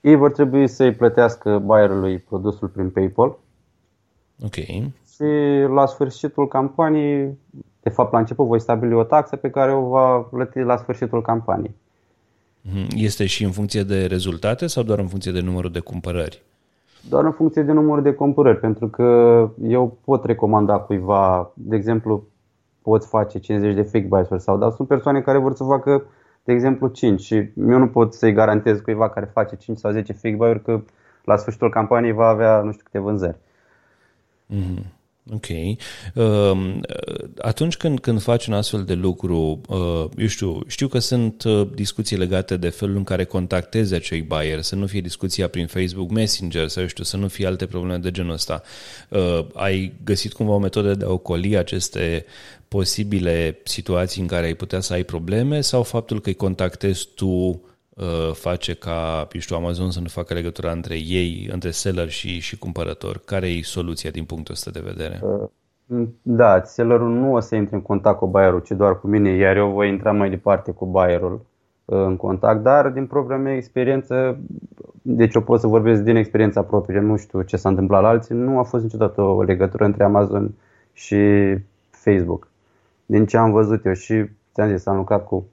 Ei 0.00 0.14
vor 0.14 0.32
trebui 0.32 0.68
să-i 0.68 0.94
plătească 0.94 1.62
bayerului 1.64 2.18
produsul 2.18 2.68
prin 2.68 2.90
PayPal 2.90 3.36
Ok. 4.44 4.54
Și 5.14 5.24
la 5.74 5.86
sfârșitul 5.86 6.48
campaniei, 6.48 7.38
de 7.82 7.90
fapt 7.90 8.12
la 8.12 8.18
început 8.18 8.46
voi 8.46 8.60
stabili 8.60 8.94
o 8.94 9.02
taxă 9.02 9.36
pe 9.36 9.50
care 9.50 9.72
o 9.72 9.88
va 9.88 10.18
plăti 10.18 10.58
la 10.58 10.76
sfârșitul 10.76 11.22
campaniei. 11.22 11.74
Mhm. 12.60 12.86
Este 12.94 13.26
și 13.26 13.44
în 13.44 13.50
funcție 13.50 13.82
de 13.82 14.06
rezultate 14.06 14.66
sau 14.66 14.82
doar 14.82 14.98
în 14.98 15.06
funcție 15.06 15.32
de 15.32 15.40
numărul 15.40 15.70
de 15.70 15.80
cumpărări? 15.80 16.42
Doar 17.08 17.24
în 17.24 17.32
funcție 17.32 17.62
de 17.62 17.72
numărul 17.72 18.02
de 18.02 18.12
cumpărări, 18.12 18.58
pentru 18.58 18.88
că 18.88 19.02
eu 19.62 19.96
pot 20.04 20.24
recomanda 20.24 20.78
cuiva, 20.78 21.52
de 21.54 21.76
exemplu, 21.76 22.24
poți 22.82 23.08
face 23.08 23.38
50 23.38 23.74
de 23.74 23.82
fake 23.82 24.06
buys 24.06 24.42
sau, 24.42 24.58
dar 24.58 24.70
sunt 24.70 24.88
persoane 24.88 25.20
care 25.20 25.38
vor 25.38 25.54
să 25.54 25.64
facă, 25.64 26.04
de 26.44 26.52
exemplu, 26.52 26.88
5 26.88 27.20
și 27.20 27.34
eu 27.56 27.78
nu 27.78 27.88
pot 27.88 28.14
să-i 28.14 28.32
garantez 28.32 28.80
cuiva 28.80 29.08
care 29.08 29.30
face 29.32 29.56
5 29.56 29.78
sau 29.78 29.90
10 29.90 30.12
fake 30.12 30.36
buy-uri 30.36 30.62
că 30.62 30.80
la 31.24 31.36
sfârșitul 31.36 31.70
campaniei 31.70 32.12
va 32.12 32.26
avea 32.26 32.60
nu 32.60 32.72
știu 32.72 32.84
câte 32.84 32.98
vânzări. 32.98 33.36
Mm-hmm. 34.50 35.01
Ok. 35.30 35.46
Uh, 36.14 36.80
atunci 37.38 37.76
când, 37.76 38.00
când 38.00 38.22
faci 38.22 38.46
un 38.46 38.54
astfel 38.54 38.84
de 38.84 38.94
lucru, 38.94 39.60
uh, 39.68 40.04
eu 40.16 40.26
știu, 40.26 40.60
știu 40.66 40.88
că 40.88 40.98
sunt 40.98 41.44
uh, 41.44 41.68
discuții 41.74 42.16
legate 42.16 42.56
de 42.56 42.68
felul 42.68 42.96
în 42.96 43.04
care 43.04 43.24
contactezi 43.24 43.94
acei 43.94 44.22
buyer, 44.22 44.62
să 44.62 44.74
nu 44.74 44.86
fie 44.86 45.00
discuția 45.00 45.48
prin 45.48 45.66
Facebook 45.66 46.10
Messenger 46.10 46.68
sau, 46.68 46.82
eu 46.82 46.88
știu, 46.88 47.04
să 47.04 47.16
nu 47.16 47.28
fie 47.28 47.46
alte 47.46 47.66
probleme 47.66 47.96
de 47.96 48.10
genul 48.10 48.32
ăsta. 48.32 48.62
Uh, 49.08 49.46
ai 49.54 49.92
găsit 50.04 50.32
cumva 50.32 50.52
o 50.52 50.58
metodă 50.58 50.94
de 50.94 51.04
a 51.04 51.10
ocoli 51.10 51.56
aceste 51.56 52.24
posibile 52.68 53.60
situații 53.64 54.20
în 54.20 54.26
care 54.26 54.46
ai 54.46 54.54
putea 54.54 54.80
să 54.80 54.92
ai 54.92 55.04
probleme 55.04 55.60
sau 55.60 55.82
faptul 55.82 56.20
că 56.20 56.28
îi 56.28 56.34
contactezi 56.34 57.08
tu 57.14 57.26
Uh, 57.26 57.71
face 58.32 58.74
ca, 58.74 59.28
știu, 59.38 59.56
Amazon 59.56 59.90
să 59.90 60.00
nu 60.00 60.06
facă 60.08 60.34
legătura 60.34 60.70
între 60.70 60.94
ei, 60.94 61.48
între 61.52 61.70
seller 61.70 62.08
și, 62.08 62.40
și 62.40 62.58
cumpărător? 62.58 63.22
Care 63.24 63.46
e 63.46 63.62
soluția 63.62 64.10
din 64.10 64.24
punctul 64.24 64.54
ăsta 64.54 64.70
de 64.70 64.80
vedere? 64.84 65.20
Uh, 65.22 65.48
da, 66.22 66.62
sellerul 66.64 67.10
nu 67.10 67.32
o 67.32 67.40
să 67.40 67.54
intre 67.54 67.76
în 67.76 67.82
contact 67.82 68.18
cu 68.18 68.26
buyerul, 68.26 68.60
ci 68.60 68.70
doar 68.70 69.00
cu 69.00 69.06
mine, 69.06 69.30
iar 69.30 69.56
eu 69.56 69.70
voi 69.70 69.88
intra 69.88 70.12
mai 70.12 70.30
departe 70.30 70.70
cu 70.70 70.86
buyerul 70.86 71.40
uh, 71.84 71.98
în 71.98 72.16
contact, 72.16 72.62
dar 72.62 72.88
din 72.88 73.06
propria 73.06 73.36
mea 73.36 73.56
experiență, 73.56 74.38
deci 75.02 75.34
eu 75.34 75.42
pot 75.42 75.60
să 75.60 75.66
vorbesc 75.66 76.02
din 76.02 76.16
experiența 76.16 76.62
proprie, 76.62 77.00
nu 77.00 77.16
știu 77.16 77.42
ce 77.42 77.56
s-a 77.56 77.68
întâmplat 77.68 78.02
la 78.02 78.08
alții, 78.08 78.34
nu 78.34 78.58
a 78.58 78.62
fost 78.62 78.82
niciodată 78.82 79.22
o 79.22 79.42
legătură 79.42 79.84
între 79.84 80.04
Amazon 80.04 80.54
și 80.92 81.16
Facebook. 81.90 82.48
Din 83.06 83.26
ce 83.26 83.36
am 83.36 83.50
văzut 83.50 83.84
eu 83.84 83.92
și 83.92 84.24
ți-am 84.52 84.76
zis, 84.76 84.86
am 84.86 84.96
lucrat 84.96 85.26
cu 85.26 85.46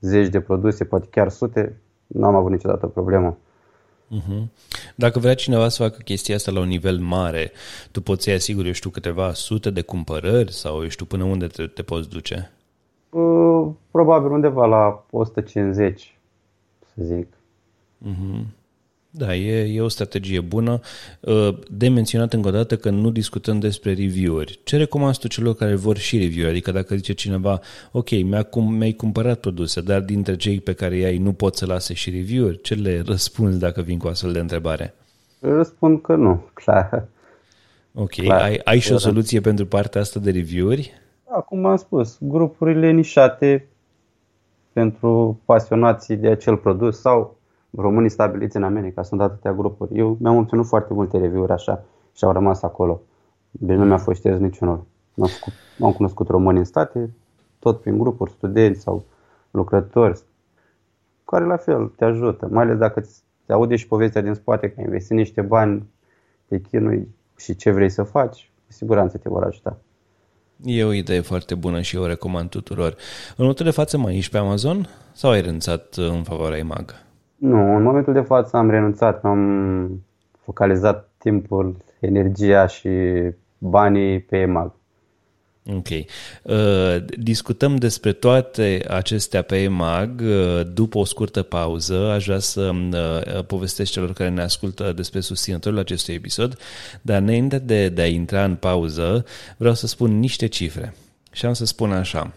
zeci 0.00 0.28
de 0.28 0.40
produse, 0.40 0.84
poate 0.84 1.06
chiar 1.10 1.28
sute, 1.28 1.80
nu 2.06 2.26
am 2.26 2.34
avut 2.34 2.50
niciodată 2.50 2.86
o 2.86 2.88
problemă. 2.88 3.38
Uh-huh. 4.10 4.42
Dacă 4.94 5.18
vrea 5.18 5.34
cineva 5.34 5.68
să 5.68 5.82
facă 5.82 5.98
chestia 6.04 6.34
asta 6.34 6.50
la 6.50 6.60
un 6.60 6.68
nivel 6.68 6.98
mare, 6.98 7.52
tu 7.90 8.02
poți 8.02 8.24
să-i 8.24 8.32
asiguri, 8.32 8.66
eu 8.66 8.72
știu, 8.72 8.90
câteva 8.90 9.32
sute 9.32 9.70
de 9.70 9.82
cumpărări 9.82 10.52
sau 10.52 10.82
eu 10.82 10.88
știu 10.88 11.04
până 11.04 11.24
unde 11.24 11.46
te, 11.46 11.66
te 11.66 11.82
poți 11.82 12.08
duce? 12.08 12.50
Uh, 13.10 13.68
probabil 13.90 14.30
undeva 14.30 14.66
la 14.66 15.04
150, 15.10 16.18
să 16.94 17.02
zic. 17.02 17.26
Uh-huh. 18.06 18.44
Da, 19.12 19.34
e, 19.34 19.74
e 19.74 19.80
o 19.80 19.88
strategie 19.88 20.40
bună. 20.40 20.80
Uh, 21.20 21.58
de 21.70 21.88
menționat 21.88 22.32
încă 22.32 22.48
o 22.48 22.50
dată 22.50 22.76
că 22.76 22.90
nu 22.90 23.10
discutăm 23.10 23.58
despre 23.58 23.92
review-uri. 23.92 24.60
Ce 24.64 24.76
recomand 24.76 25.16
tu 25.16 25.28
celor 25.28 25.54
care 25.54 25.74
vor 25.74 25.96
și 25.96 26.18
review 26.18 26.48
Adică 26.48 26.70
dacă 26.70 26.94
zice 26.94 27.12
cineva, 27.12 27.60
ok, 27.92 28.10
mi-a, 28.10 28.42
cum, 28.42 28.74
mi-ai 28.74 28.92
cumpărat 28.92 29.40
produse, 29.40 29.80
dar 29.80 30.00
dintre 30.00 30.36
cei 30.36 30.60
pe 30.60 30.72
care 30.72 30.96
i-ai 30.96 31.18
nu 31.18 31.32
pot 31.32 31.56
să 31.56 31.66
lase 31.66 31.94
și 31.94 32.10
review-uri, 32.10 32.60
ce 32.60 32.74
le 32.74 33.02
răspunzi 33.06 33.58
dacă 33.58 33.82
vin 33.82 33.98
cu 33.98 34.08
astfel 34.08 34.32
de 34.32 34.38
întrebare? 34.38 34.94
Răspund 35.40 36.00
că 36.00 36.14
nu, 36.14 36.44
clar. 36.54 37.08
Ok, 37.94 38.14
clar. 38.14 38.42
ai, 38.42 38.60
ai 38.64 38.78
și 38.78 38.92
o 38.92 38.98
soluție 38.98 39.40
pentru 39.40 39.66
partea 39.66 40.00
asta 40.00 40.20
de 40.20 40.30
review-uri? 40.30 40.92
Acum 41.24 41.64
am 41.64 41.76
spus, 41.76 42.16
grupurile 42.20 42.90
nișate 42.90 43.68
pentru 44.72 45.40
pasionații 45.44 46.16
de 46.16 46.28
acel 46.28 46.56
produs 46.56 47.00
sau 47.00 47.38
românii 47.76 48.10
stabiliți 48.10 48.56
în 48.56 48.62
America, 48.62 49.02
sunt 49.02 49.20
atâtea 49.20 49.52
grupuri. 49.52 49.98
Eu 49.98 50.16
mi-am 50.20 50.36
obținut 50.36 50.66
foarte 50.66 50.94
multe 50.94 51.18
review-uri 51.18 51.52
așa 51.52 51.84
și 52.16 52.24
au 52.24 52.32
rămas 52.32 52.62
acolo. 52.62 53.00
Deci 53.50 53.76
nu 53.76 53.84
mi-a 53.84 53.98
fost 53.98 54.18
șters 54.18 54.38
niciunul. 54.38 54.84
M-am, 55.14 55.28
făcut, 55.28 55.52
m-am 55.78 55.92
cunoscut 55.92 56.28
români 56.28 56.58
în 56.58 56.64
state, 56.64 57.10
tot 57.58 57.80
prin 57.80 57.98
grupuri, 57.98 58.30
studenți 58.30 58.80
sau 58.80 59.04
lucrători, 59.50 60.20
care 61.24 61.44
la 61.44 61.56
fel 61.56 61.86
te 61.96 62.04
ajută, 62.04 62.48
mai 62.50 62.64
ales 62.64 62.78
dacă 62.78 63.06
te 63.46 63.52
aude 63.52 63.76
și 63.76 63.86
povestea 63.86 64.22
din 64.22 64.34
spate 64.34 64.68
că 64.68 64.74
ai 64.78 64.84
investit 64.84 65.16
niște 65.16 65.40
bani, 65.40 65.88
te 66.46 66.60
chinui 66.60 67.08
și 67.36 67.56
ce 67.56 67.70
vrei 67.70 67.90
să 67.90 68.02
faci, 68.02 68.50
cu 68.66 68.72
siguranță 68.72 69.18
te 69.18 69.28
vor 69.28 69.44
ajuta. 69.44 69.78
E 70.64 70.84
o 70.84 70.92
idee 70.92 71.20
foarte 71.20 71.54
bună 71.54 71.80
și 71.80 71.96
eu 71.96 72.02
o 72.02 72.06
recomand 72.06 72.48
tuturor. 72.48 72.96
În 73.28 73.34
momentul 73.36 73.64
de 73.64 73.70
față 73.70 73.98
mai 73.98 74.16
ești 74.16 74.30
pe 74.30 74.38
Amazon 74.38 74.88
sau 75.12 75.30
ai 75.30 75.40
renunțat 75.40 75.94
în 75.96 76.22
favoarea 76.22 76.58
IMAG? 76.58 76.94
Nu, 77.40 77.76
în 77.76 77.82
momentul 77.82 78.12
de 78.12 78.20
față 78.20 78.56
am 78.56 78.70
renunțat, 78.70 79.24
am 79.24 80.04
focalizat 80.40 81.10
timpul, 81.18 81.76
energia 82.00 82.66
și 82.66 82.88
banii 83.58 84.20
pe 84.20 84.36
EMAG. 84.36 84.72
Ok. 85.66 85.88
Uh, 86.42 87.04
discutăm 87.18 87.76
despre 87.76 88.12
toate 88.12 88.84
acestea 88.88 89.42
pe 89.42 89.56
EMAG 89.62 90.20
uh, 90.20 90.60
după 90.72 90.98
o 90.98 91.04
scurtă 91.04 91.42
pauză. 91.42 92.10
Aș 92.10 92.24
vrea 92.24 92.38
să 92.38 92.70
uh, 92.92 93.44
povestesc 93.44 93.92
celor 93.92 94.12
care 94.12 94.30
ne 94.30 94.42
ascultă 94.42 94.92
despre 94.92 95.20
susținătorul 95.20 95.78
acestui 95.78 96.14
episod, 96.14 96.58
dar 97.02 97.20
înainte 97.20 97.58
de, 97.58 97.88
de 97.88 98.02
a 98.02 98.06
intra 98.06 98.44
în 98.44 98.54
pauză, 98.54 99.24
vreau 99.56 99.74
să 99.74 99.86
spun 99.86 100.18
niște 100.18 100.46
cifre. 100.46 100.94
Și 101.32 101.46
am 101.46 101.52
să 101.52 101.64
spun 101.64 101.92
așa. 101.92 102.32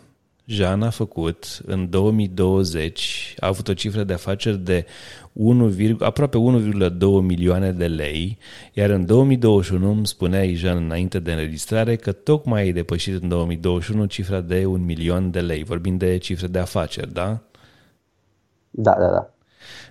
Jean 0.45 0.81
a 0.81 0.89
făcut 0.89 1.61
în 1.65 1.89
2020, 1.89 3.35
a 3.39 3.47
avut 3.47 3.67
o 3.67 3.73
cifră 3.73 4.03
de 4.03 4.13
afaceri 4.13 4.57
de 4.57 4.85
1, 5.33 5.71
aproape 5.99 6.37
1,2 6.37 6.97
milioane 7.21 7.71
de 7.71 7.87
lei, 7.87 8.37
iar 8.73 8.89
în 8.89 9.05
2021 9.05 9.91
îmi 9.91 10.07
spunea 10.07 10.53
Jean 10.53 10.83
înainte 10.83 11.19
de 11.19 11.31
înregistrare 11.31 11.95
că 11.95 12.11
tocmai 12.11 12.61
ai 12.61 12.71
depășit 12.71 13.21
în 13.21 13.27
2021 13.27 14.05
cifra 14.05 14.41
de 14.41 14.65
1 14.65 14.83
milion 14.83 15.31
de 15.31 15.41
lei. 15.41 15.63
Vorbim 15.63 15.97
de 15.97 16.17
cifre 16.17 16.47
de 16.47 16.59
afaceri, 16.59 17.13
da? 17.13 17.41
Da, 18.69 18.95
da, 18.99 19.07
da. 19.07 19.33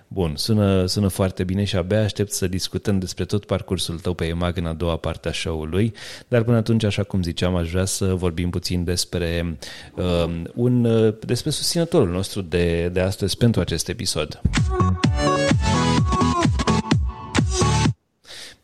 Bun, 0.07 0.33
sună, 0.35 0.85
sună 0.85 1.07
foarte 1.07 1.43
bine 1.43 1.63
și 1.63 1.75
abia 1.75 2.03
aștept 2.03 2.31
să 2.31 2.47
discutăm 2.47 2.99
despre 2.99 3.25
tot 3.25 3.45
parcursul 3.45 3.99
tău 3.99 4.13
pe 4.13 4.25
EMAG 4.25 4.57
în 4.57 4.65
a 4.65 4.73
doua 4.73 4.97
parte 4.97 5.29
a 5.29 5.31
show-ului, 5.31 5.93
dar 6.27 6.43
până 6.43 6.57
atunci, 6.57 6.83
așa 6.83 7.03
cum 7.03 7.23
ziceam, 7.23 7.55
aș 7.55 7.69
vrea 7.71 7.85
să 7.85 8.05
vorbim 8.05 8.49
puțin 8.49 8.83
despre, 8.83 9.57
uh, 9.95 10.41
un, 10.53 10.85
uh, 10.85 11.13
despre 11.19 11.49
susținătorul 11.49 12.09
nostru 12.09 12.41
de, 12.41 12.89
de 12.93 12.99
astăzi 12.99 13.37
pentru 13.37 13.61
acest 13.61 13.89
episod. 13.89 14.41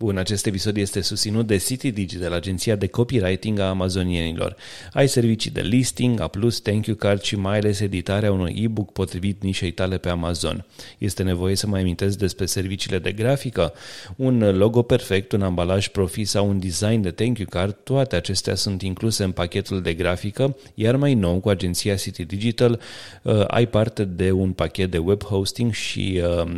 Bun, 0.03 0.17
acest 0.17 0.45
episod 0.45 0.77
este 0.77 1.01
susținut 1.01 1.47
de 1.47 1.57
City 1.57 1.91
Digital, 1.91 2.33
agenția 2.33 2.75
de 2.75 2.87
copywriting 2.87 3.59
a 3.59 3.69
amazonienilor. 3.69 4.55
Ai 4.93 5.07
servicii 5.07 5.51
de 5.51 5.61
listing, 5.61 6.19
A+, 6.19 6.29
thank 6.63 6.85
you 6.85 6.95
card 6.95 7.21
și 7.21 7.35
mai 7.35 7.57
ales 7.57 7.79
editarea 7.79 8.31
unui 8.31 8.61
e-book 8.63 8.91
potrivit 8.91 9.43
nișei 9.43 9.71
tale 9.71 9.97
pe 9.97 10.09
Amazon. 10.09 10.65
Este 10.97 11.23
nevoie 11.23 11.55
să 11.55 11.67
mai 11.67 11.79
amintesc 11.79 12.17
despre 12.17 12.45
serviciile 12.45 12.99
de 12.99 13.11
grafică, 13.11 13.73
un 14.15 14.57
logo 14.57 14.81
perfect, 14.81 15.31
un 15.31 15.41
ambalaj 15.41 15.87
profi 15.87 16.23
sau 16.25 16.49
un 16.49 16.59
design 16.59 17.01
de 17.01 17.11
thank 17.11 17.37
you 17.37 17.47
card, 17.49 17.75
toate 17.83 18.15
acestea 18.15 18.55
sunt 18.55 18.81
incluse 18.81 19.23
în 19.23 19.31
pachetul 19.31 19.81
de 19.81 19.93
grafică, 19.93 20.57
iar 20.75 20.95
mai 20.95 21.13
nou 21.13 21.39
cu 21.39 21.49
agenția 21.49 21.95
City 21.95 22.25
Digital 22.25 22.79
uh, 23.23 23.43
ai 23.47 23.67
parte 23.67 24.05
de 24.05 24.31
un 24.31 24.51
pachet 24.51 24.91
de 24.91 24.97
web 24.97 25.23
hosting 25.23 25.73
și 25.73 26.21
uh, 26.23 26.51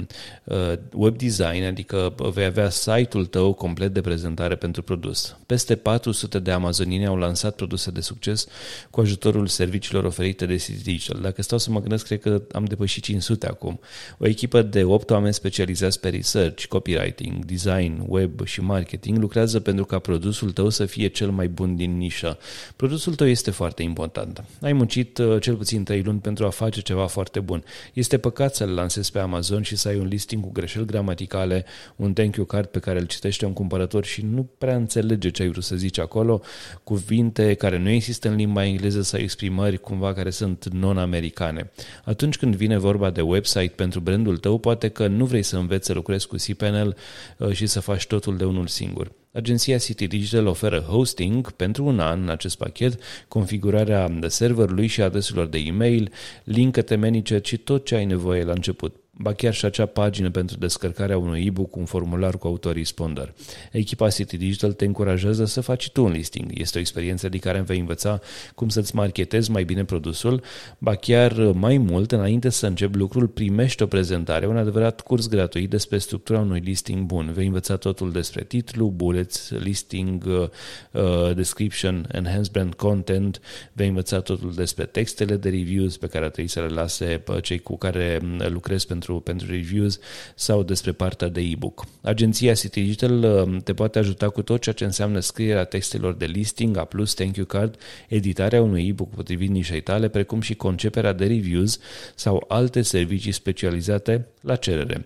uh, 0.44 0.74
web 0.94 1.18
design, 1.18 1.64
adică 1.64 2.14
vei 2.34 2.46
avea 2.46 2.70
site-ul 2.70 3.30
tău 3.32 3.54
complet 3.54 3.94
de 3.94 4.02
prezentare 4.02 4.56
pentru 4.56 4.82
produs. 4.82 5.38
Peste 5.46 5.76
400 5.76 6.40
de 6.40 6.52
amazonini 6.52 7.06
au 7.06 7.18
lansat 7.18 7.56
produse 7.56 7.92
de 7.92 8.02
succes 8.02 8.48
cu 8.90 9.02
ajutorul 9.02 9.48
serviciilor 9.48 10.04
oferite 10.04 10.46
de 10.46 10.56
City 10.56 10.84
Digital. 10.84 11.22
Dacă 11.22 11.42
stau 11.42 11.58
să 11.58 11.72
mă 11.72 11.80
gândesc, 11.80 12.06
cred 12.06 12.20
că 12.20 12.42
am 12.52 12.66
depășit 12.66 13.04
500 13.04 13.48
acum. 13.48 13.80
O 14.18 14.28
echipă 14.28 14.62
de 14.62 14.84
8 14.84 15.10
oameni 15.10 15.34
specializați 15.34 16.00
pe 16.00 16.10
research, 16.10 16.66
copywriting, 16.66 17.46
design, 17.46 18.04
web 18.08 18.46
și 18.46 18.62
marketing 18.62 19.18
lucrează 19.18 19.60
pentru 19.60 19.86
ca 19.86 20.00
produsul 20.00 20.52
tău 20.52 20.70
să 20.70 20.86
fie 20.86 21.08
cel 21.08 21.30
mai 21.30 21.48
bun 21.48 21.76
din 21.76 21.98
nișă. 21.98 22.38
Produsul 22.76 23.16
tău 23.16 23.28
este 23.28 23.52
foarte 23.52 23.84
important. 23.84 24.44
Ai 24.62 24.74
muncit 24.74 25.18
uh, 25.18 25.42
cel 25.42 25.56
puțin 25.56 25.84
3 25.84 26.02
luni 26.02 26.20
pentru 26.20 26.46
a 26.46 26.50
face 26.50 26.82
ceva 26.82 27.08
foarte 27.08 27.40
bun. 27.40 27.64
Este 27.94 28.18
păcat 28.18 28.56
să-l 28.56 28.70
lansezi 28.70 29.12
pe 29.12 29.20
Amazon 29.20 29.62
și 29.62 29.76
să 29.76 29.88
ai 29.88 29.98
un 29.98 30.08
listing 30.08 30.44
cu 30.44 30.52
greșeli 30.52 30.86
gramaticale, 30.86 31.66
un 31.96 32.14
thank 32.14 32.36
you 32.36 32.46
card 32.46 32.68
pe 32.68 32.80
care 32.80 33.00
îl 33.00 33.06
citește 33.22 33.46
un 33.46 33.54
cumpărător 33.54 34.06
și 34.06 34.26
nu 34.26 34.50
prea 34.58 34.76
înțelege 34.76 35.30
ce 35.30 35.42
ai 35.42 35.50
vrut 35.50 35.64
să 35.64 35.76
zici 35.76 36.00
acolo, 36.00 36.42
cuvinte 36.84 37.54
care 37.54 37.78
nu 37.78 37.90
există 37.90 38.30
în 38.30 38.36
limba 38.36 38.66
engleză 38.66 39.02
sau 39.02 39.20
exprimări 39.20 39.78
cumva 39.78 40.14
care 40.14 40.30
sunt 40.30 40.68
non-americane. 40.74 41.72
Atunci 42.04 42.38
când 42.38 42.56
vine 42.56 42.78
vorba 42.78 43.10
de 43.10 43.22
website 43.22 43.74
pentru 43.76 44.00
brandul 44.00 44.38
tău, 44.38 44.58
poate 44.58 44.88
că 44.88 45.08
nu 45.08 45.26
vrei 45.26 45.44
să 45.44 45.58
înveți 45.58 45.86
să 45.86 45.94
lucrezi 45.94 46.28
cu 46.28 46.36
cPanel 46.48 46.96
uh, 47.38 47.52
și 47.52 47.66
să 47.66 47.80
faci 47.80 48.08
totul 48.08 48.38
de 48.38 48.46
unul 48.46 48.68
singur. 48.68 49.12
Agenția 49.34 49.78
City 49.78 50.08
Digital 50.08 50.48
oferă 50.48 50.80
hosting 50.80 51.52
pentru 51.52 51.86
un 51.86 52.00
an 52.00 52.22
în 52.22 52.30
acest 52.30 52.58
pachet, 52.58 53.00
configurarea 53.28 54.20
serverului 54.28 54.88
și 54.88 55.02
adreselor 55.02 55.48
de 55.48 55.58
e-mail, 55.58 56.12
link 56.44 56.82
temenice 56.82 57.42
și 57.44 57.58
tot 57.58 57.86
ce 57.86 57.96
ai 57.96 58.06
nevoie 58.06 58.44
la 58.44 58.52
început 58.52 58.96
ba 59.14 59.34
chiar 59.34 59.54
și 59.54 59.66
acea 59.66 59.86
pagină 59.86 60.30
pentru 60.30 60.58
descărcarea 60.58 61.18
unui 61.18 61.46
e-book 61.46 61.70
cu 61.70 61.80
un 61.80 61.86
formular 61.86 62.38
cu 62.38 62.48
autoresponder. 62.48 63.34
Echipa 63.72 64.10
City 64.10 64.38
Digital 64.38 64.74
te 64.74 64.86
încurajează 64.86 65.46
să 65.46 65.62
faci 65.62 65.90
tu 65.90 66.04
un 66.04 66.12
listing. 66.12 66.52
Este 66.54 66.78
o 66.78 66.82
experiență 66.82 67.30
de 67.30 67.38
care 67.38 67.62
vei 67.62 67.80
învăța 67.80 68.20
cum 68.56 68.70
să-ți 68.70 68.96
marketezi 68.96 69.52
mai 69.52 69.64
bine 69.64 69.84
produsul, 69.84 70.44
ba 70.78 70.96
chiar 70.96 71.34
mai 71.54 71.78
mult, 71.78 72.12
înainte 72.12 72.50
să 72.50 72.68
începi 72.68 72.98
lucrul, 72.98 73.28
primești 73.28 73.84
o 73.84 73.86
prezentare, 73.86 74.46
un 74.46 74.58
adevărat 74.58 75.02
curs 75.02 75.28
gratuit 75.28 75.70
despre 75.70 75.98
structura 75.98 76.40
unui 76.40 76.60
listing 76.60 77.06
bun. 77.06 77.32
Vei 77.34 77.46
învăța 77.46 77.76
totul 77.76 78.12
despre 78.12 78.44
titlu, 78.44 78.90
bullets, 78.96 79.50
listing, 79.50 80.24
uh, 80.26 80.50
uh 80.92 81.36
description, 81.36 82.08
enhanced 82.12 82.52
brand 82.52 82.74
content, 82.74 83.42
vei 83.74 83.88
învăța 83.88 84.20
totul 84.20 84.54
despre 84.54 84.86
textele 84.86 85.36
de 85.36 85.50
reviews 85.50 85.98
pe 85.98 86.08
care 86.08 86.26
trebuie 86.26 86.48
să 86.48 86.60
le 86.60 86.68
lase 86.68 87.24
uh, 87.28 87.42
cei 87.42 87.60
cu 87.60 87.78
care 87.78 88.20
uh, 88.24 88.48
lucrezi 88.48 88.88
pentru 88.88 89.11
pentru, 89.20 89.32
pentru 89.32 89.52
reviews 89.52 90.00
sau 90.36 90.64
despre 90.64 90.92
partea 90.92 91.28
de 91.28 91.42
e-book. 91.42 91.86
Agenția 92.02 92.54
City 92.54 92.82
Digital 92.82 93.24
uh, 93.24 93.64
te 93.64 93.74
poate 93.74 94.00
ajuta 94.00 94.30
cu 94.30 94.42
tot 94.42 94.62
ceea 94.62 94.76
ce 94.76 94.84
înseamnă 94.84 95.20
scrierea 95.20 95.64
textelor 95.64 96.14
de 96.14 96.26
listing, 96.26 96.78
A+, 96.78 96.88
thank 97.16 97.36
you 97.36 97.46
card, 97.46 97.76
editarea 98.08 98.62
unui 98.62 98.88
e-book 98.88 99.10
potrivit 99.10 99.50
nișei 99.50 99.82
tale, 99.82 100.08
precum 100.08 100.42
și 100.42 100.56
conceperea 100.56 101.14
de 101.14 101.26
reviews 101.26 101.80
sau 102.16 102.46
alte 102.48 102.82
servicii 102.82 103.32
specializate 103.32 104.28
la 104.42 104.56
cerere. 104.56 105.06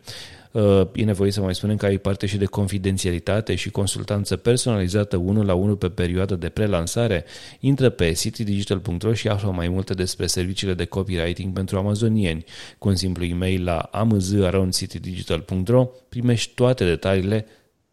Uh, 0.56 0.88
e 0.94 1.04
nevoie 1.04 1.32
să 1.32 1.42
mai 1.42 1.56
spunem 1.56 1.78
că 1.78 1.86
ai 1.86 1.98
parte 1.98 2.26
și 2.26 2.38
de 2.38 2.46
confidențialitate 2.46 3.56
și 3.56 3.70
consultanță 3.70 4.36
personalizată 4.36 5.18
unul 5.18 5.46
la 5.46 5.54
unul 5.54 5.76
pe 5.76 5.90
perioadă 5.90 6.36
de 6.36 6.50
prelansare. 6.50 7.26
Intră 7.60 7.90
pe 7.90 8.12
citydigital.ro 8.12 9.14
și 9.14 9.28
află 9.28 9.52
mai 9.52 9.68
multe 9.68 9.94
despre 9.94 10.26
serviciile 10.26 10.74
de 10.74 10.86
copywriting 10.86 11.54
pentru 11.54 11.78
amazonieni. 11.78 12.44
Cu 12.78 12.88
un 12.88 12.96
simplu 12.96 13.24
e-mail 13.24 13.64
la 13.64 13.78
amz.citydigital.ro 13.78 15.90
primești 16.10 16.54
toate 16.54 16.86
detaliile 16.86 17.46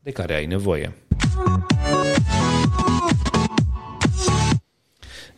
de 0.03 0.11
care 0.11 0.35
ai 0.35 0.47
nevoie. 0.47 0.93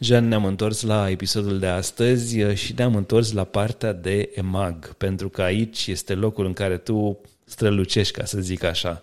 Jean, 0.04 0.28
ne-am 0.28 0.44
întors 0.44 0.82
la 0.82 1.10
episodul 1.10 1.58
de 1.58 1.66
astăzi 1.66 2.42
uh, 2.42 2.54
și 2.54 2.74
ne-am 2.76 2.96
întors 2.96 3.32
la 3.32 3.44
partea 3.44 3.92
de 3.92 4.30
EMAG, 4.34 4.94
pentru 4.94 5.28
că 5.28 5.42
aici 5.42 5.86
este 5.86 6.14
locul 6.14 6.46
în 6.46 6.52
care 6.52 6.76
tu 6.76 7.20
strălucești, 7.44 8.18
ca 8.18 8.24
să 8.24 8.40
zic 8.40 8.62
așa. 8.62 9.00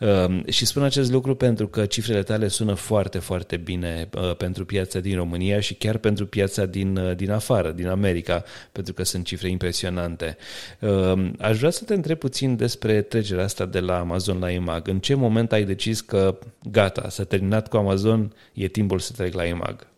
Um, 0.00 0.44
și 0.48 0.66
spun 0.66 0.82
acest 0.82 1.10
lucru 1.12 1.34
pentru 1.34 1.68
că 1.68 1.86
cifrele 1.86 2.22
tale 2.22 2.48
sună 2.48 2.74
foarte, 2.74 3.18
foarte 3.18 3.56
bine 3.56 4.08
uh, 4.14 4.36
pentru 4.36 4.64
piața 4.64 5.00
din 5.00 5.16
România 5.16 5.60
și 5.60 5.74
chiar 5.74 5.98
pentru 5.98 6.26
piața 6.26 6.66
din, 6.66 6.96
uh, 6.96 7.16
din 7.16 7.30
afară, 7.30 7.70
din 7.70 7.86
America, 7.88 8.44
pentru 8.72 8.92
că 8.92 9.02
sunt 9.02 9.24
cifre 9.24 9.48
impresionante. 9.48 10.36
Um, 10.80 11.34
aș 11.40 11.58
vrea 11.58 11.70
să 11.70 11.84
te 11.84 11.94
întreb 11.94 12.18
puțin 12.18 12.56
despre 12.56 13.02
trecerea 13.02 13.44
asta 13.44 13.66
de 13.66 13.80
la 13.80 13.98
Amazon 13.98 14.38
la 14.38 14.52
EMAG. 14.52 14.88
În 14.88 14.98
ce 14.98 15.14
moment 15.14 15.52
ai 15.52 15.64
decis 15.64 16.00
că 16.00 16.38
gata, 16.70 17.08
s-a 17.08 17.24
terminat 17.24 17.68
cu 17.68 17.76
Amazon, 17.76 18.32
e 18.52 18.68
timpul 18.68 18.98
să 18.98 19.12
trec 19.12 19.34
la 19.34 19.46
EMAG? 19.46 19.94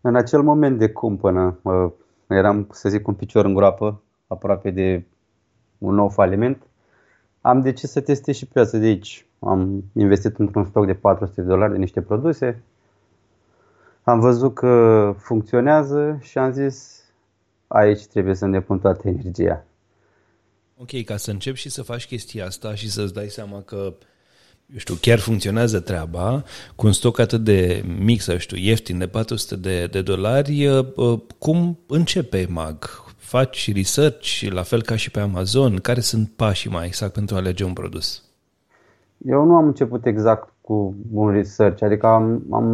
În 0.00 0.16
acel 0.16 0.42
moment 0.42 0.78
de 0.78 0.88
cumpănă, 0.88 1.58
eram, 2.26 2.68
să 2.72 2.88
zic, 2.88 3.06
un 3.08 3.14
picior 3.14 3.44
în 3.44 3.54
groapă, 3.54 4.02
aproape 4.26 4.70
de 4.70 5.04
un 5.78 5.94
nou 5.94 6.08
faliment, 6.08 6.62
am 7.40 7.60
decis 7.60 7.90
să 7.90 8.00
testez 8.00 8.36
și 8.36 8.46
piața 8.46 8.78
de 8.78 8.86
aici. 8.86 9.26
Am 9.38 9.84
investit 9.92 10.38
într-un 10.38 10.64
stoc 10.64 10.86
de 10.86 10.94
400 10.94 11.40
de 11.40 11.46
dolari 11.46 11.72
de 11.72 11.78
niște 11.78 12.02
produse, 12.02 12.62
am 14.08 14.20
văzut 14.20 14.54
că 14.54 15.14
funcționează 15.18 16.18
și 16.20 16.38
am 16.38 16.52
zis 16.52 17.04
aici 17.66 18.06
trebuie 18.06 18.34
să 18.34 18.46
ne 18.46 18.60
pun 18.60 18.78
toată 18.78 19.08
energia. 19.08 19.64
Ok, 20.76 21.04
ca 21.04 21.16
să 21.16 21.30
începi 21.30 21.58
și 21.58 21.70
să 21.70 21.82
faci 21.82 22.06
chestia 22.06 22.46
asta 22.46 22.74
și 22.74 22.90
să-ți 22.90 23.14
dai 23.14 23.28
seama 23.28 23.62
că 23.62 23.94
eu 24.72 24.78
știu, 24.78 24.94
chiar 25.00 25.18
funcționează 25.18 25.80
treaba, 25.80 26.42
cu 26.76 26.86
un 26.86 26.92
stoc 26.92 27.18
atât 27.18 27.44
de 27.44 27.84
mic 27.98 28.20
sau 28.20 28.36
știu, 28.36 28.56
ieftin 28.56 28.98
de 28.98 29.06
400 29.06 29.56
de, 29.56 29.86
de 29.86 30.02
dolari, 30.02 30.66
uh, 30.66 30.86
uh, 30.96 31.20
cum 31.38 31.78
începe 31.86 32.46
MAG? 32.50 32.84
Faci 33.16 33.72
research, 33.74 34.40
la 34.50 34.62
fel 34.62 34.82
ca 34.82 34.96
și 34.96 35.10
pe 35.10 35.20
Amazon? 35.20 35.76
Care 35.76 36.00
sunt 36.00 36.28
pașii 36.36 36.70
mai 36.70 36.86
exact 36.86 37.12
pentru 37.12 37.34
a 37.34 37.38
alege 37.38 37.64
un 37.64 37.72
produs? 37.72 38.24
Eu 39.26 39.44
nu 39.44 39.54
am 39.54 39.66
început 39.66 40.06
exact 40.06 40.52
cu 40.60 40.94
un 41.12 41.30
research, 41.30 41.82
adică 41.82 42.06
am, 42.06 42.42
am 42.50 42.66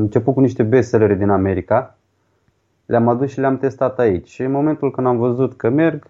început 0.00 0.34
cu 0.34 0.40
niște 0.40 0.62
bestsellere 0.62 1.14
din 1.14 1.28
America, 1.28 1.98
le-am 2.86 3.08
adus 3.08 3.30
și 3.30 3.40
le-am 3.40 3.58
testat 3.58 3.98
aici. 3.98 4.28
Și 4.28 4.42
în 4.42 4.50
momentul 4.50 4.90
când 4.90 5.06
am 5.06 5.16
văzut 5.16 5.56
că 5.56 5.68
merg, 5.68 6.06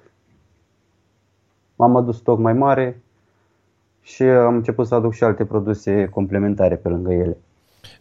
m-am 1.76 1.96
adus 1.96 2.16
stoc 2.16 2.38
mai 2.38 2.52
mare, 2.52 3.02
și 4.14 4.22
am 4.22 4.54
început 4.54 4.86
să 4.86 4.94
aduc 4.94 5.12
și 5.12 5.24
alte 5.24 5.44
produse 5.44 6.08
complementare 6.08 6.76
pe 6.76 6.88
lângă 6.88 7.12
ele. 7.12 7.36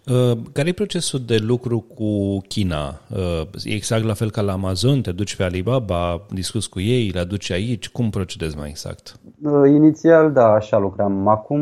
Uh, 0.08 0.38
care 0.54 0.69
e 0.69 0.74
procesul 0.74 1.19
de 1.26 1.38
lucru 1.38 1.80
cu 1.80 2.41
China? 2.48 3.02
Uh, 3.10 3.41
exact 3.63 4.04
la 4.04 4.13
fel 4.13 4.32
ca 4.32 4.41
la 4.41 4.52
Amazon? 4.52 5.02
Te 5.02 5.12
duci 5.12 5.36
pe 5.36 5.43
Alibaba, 5.43 6.26
discuți 6.30 6.69
cu 6.69 6.80
ei, 6.80 7.10
le 7.10 7.19
aduci 7.19 7.52
aici? 7.52 7.89
Cum 7.89 8.10
procedezi 8.10 8.58
mai 8.58 8.69
exact? 8.69 9.19
Uh, 9.43 9.69
inițial, 9.69 10.32
da, 10.32 10.45
așa 10.45 10.78
lucram. 10.78 11.28
Acum 11.28 11.62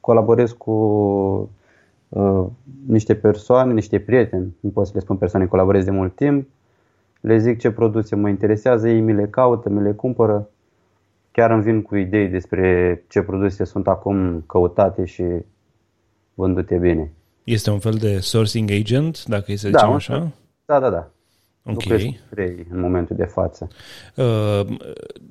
colaborez 0.00 0.54
cu 0.58 1.50
niște 2.86 3.14
persoane, 3.14 3.72
niște 3.72 3.98
prieteni, 3.98 4.56
nu 4.60 4.70
pot 4.70 4.86
să 4.86 4.92
le 4.94 5.00
spun 5.00 5.16
persoane, 5.16 5.46
colaborez 5.46 5.84
de 5.84 5.90
mult 5.90 6.14
timp, 6.14 6.48
le 7.20 7.38
zic 7.38 7.58
ce 7.58 7.70
produse 7.70 8.16
mă 8.16 8.28
interesează, 8.28 8.88
ei 8.88 9.00
mi 9.00 9.12
le 9.12 9.26
caută, 9.26 9.68
mi 9.68 9.82
le 9.82 9.92
cumpără 9.92 10.48
chiar 11.32 11.50
îmi 11.50 11.62
vin 11.62 11.82
cu 11.82 11.96
idei 11.96 12.28
despre 12.28 13.04
ce 13.08 13.22
produse 13.22 13.64
sunt 13.64 13.88
acum 13.88 14.44
căutate 14.46 15.04
și 15.04 15.24
vândute 16.34 16.76
bine. 16.76 17.12
Este 17.44 17.70
un 17.70 17.78
fel 17.78 17.94
de 17.94 18.18
sourcing 18.18 18.70
agent, 18.70 19.24
dacă 19.24 19.44
îi 19.46 19.56
să 19.56 19.68
da, 19.68 19.78
zicem 19.78 19.94
așa? 19.94 20.32
Da, 20.64 20.80
da, 20.80 20.90
da. 20.90 21.10
Ok. 21.64 21.84
în 22.70 22.80
momentul 22.80 23.16
de 23.16 23.24
față. 23.24 23.68
Uh, 24.14 24.76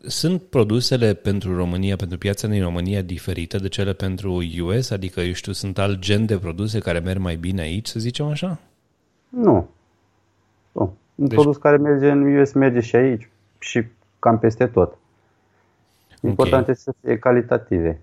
sunt 0.02 0.42
produsele 0.42 1.14
pentru 1.14 1.56
România, 1.56 1.96
pentru 1.96 2.18
piața 2.18 2.48
din 2.48 2.62
România 2.64 3.02
diferite 3.02 3.58
de 3.58 3.68
cele 3.68 3.94
pentru 3.94 4.42
US? 4.62 4.90
Adică, 4.90 5.20
eu 5.20 5.34
știu, 5.34 5.52
sunt 5.52 5.78
alt 5.78 6.00
gen 6.00 6.26
de 6.26 6.38
produse 6.38 6.80
care 6.80 7.00
merg 7.00 7.20
mai 7.20 7.36
bine 7.36 7.62
aici, 7.62 7.88
să 7.88 8.00
zicem 8.00 8.26
așa? 8.26 8.60
Nu. 9.30 9.70
nu. 10.72 10.98
Un 11.16 11.28
deci... 11.28 11.34
produs 11.34 11.58
care 11.58 11.78
merge 11.78 12.10
în 12.10 12.38
US 12.38 12.52
merge 12.52 12.80
și 12.80 12.96
aici 12.96 13.30
și 13.60 13.84
cam 14.20 14.40
peste 14.40 14.68
tot. 14.68 14.98
Important 16.22 16.62
okay. 16.62 16.74
este 16.74 16.84
să 16.84 16.94
fie 17.02 17.18
calitative. 17.18 18.02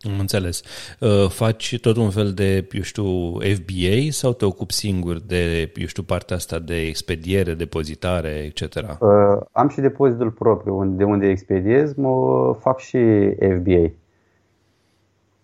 Am 0.00 0.18
înțeles. 0.18 0.62
Uh, 1.00 1.28
faci 1.28 1.78
tot 1.80 1.96
un 1.96 2.10
fel 2.10 2.32
de, 2.32 2.68
eu 2.72 2.82
știu, 2.82 3.38
FBA 3.38 4.10
sau 4.10 4.32
te 4.32 4.44
ocupi 4.44 4.72
singur 4.72 5.20
de, 5.26 5.72
eu 5.74 5.86
știu, 5.86 6.02
partea 6.02 6.36
asta 6.36 6.58
de 6.58 6.80
expediere, 6.80 7.54
depozitare, 7.54 8.28
etc.? 8.28 8.74
Uh, 8.76 9.40
am 9.52 9.68
și 9.68 9.80
depozitul 9.80 10.30
propriu 10.30 10.84
de 10.96 11.04
unde 11.04 11.28
expediez, 11.28 11.94
mă 11.94 12.56
fac 12.60 12.78
și 12.78 12.98
FBA. 13.34 13.90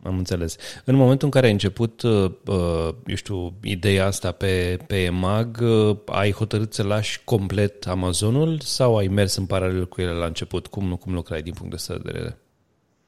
Am 0.05 0.17
înțeles. 0.17 0.57
În 0.85 0.95
momentul 0.95 1.25
în 1.25 1.31
care 1.31 1.47
ai 1.47 1.53
început, 1.53 2.03
uh, 2.03 2.31
uh, 2.47 2.95
eu 3.07 3.14
știu, 3.14 3.53
ideea 3.62 4.07
asta 4.07 4.31
pe, 4.31 4.79
pe 4.87 4.95
EMAG, 4.95 5.59
uh, 5.62 5.97
ai 6.07 6.33
hotărât 6.33 6.73
să 6.73 6.83
lași 6.83 7.25
complet 7.25 7.87
Amazonul 7.87 8.59
sau 8.59 8.97
ai 8.97 9.07
mers 9.07 9.37
în 9.37 9.47
paralel 9.47 9.88
cu 9.88 10.01
ele 10.01 10.12
la 10.12 10.27
început? 10.27 10.67
Cum, 10.67 10.99
cum 11.01 11.14
lucrai 11.14 11.43
din 11.43 11.53
punct 11.59 11.87
de 11.87 12.01
vedere? 12.03 12.37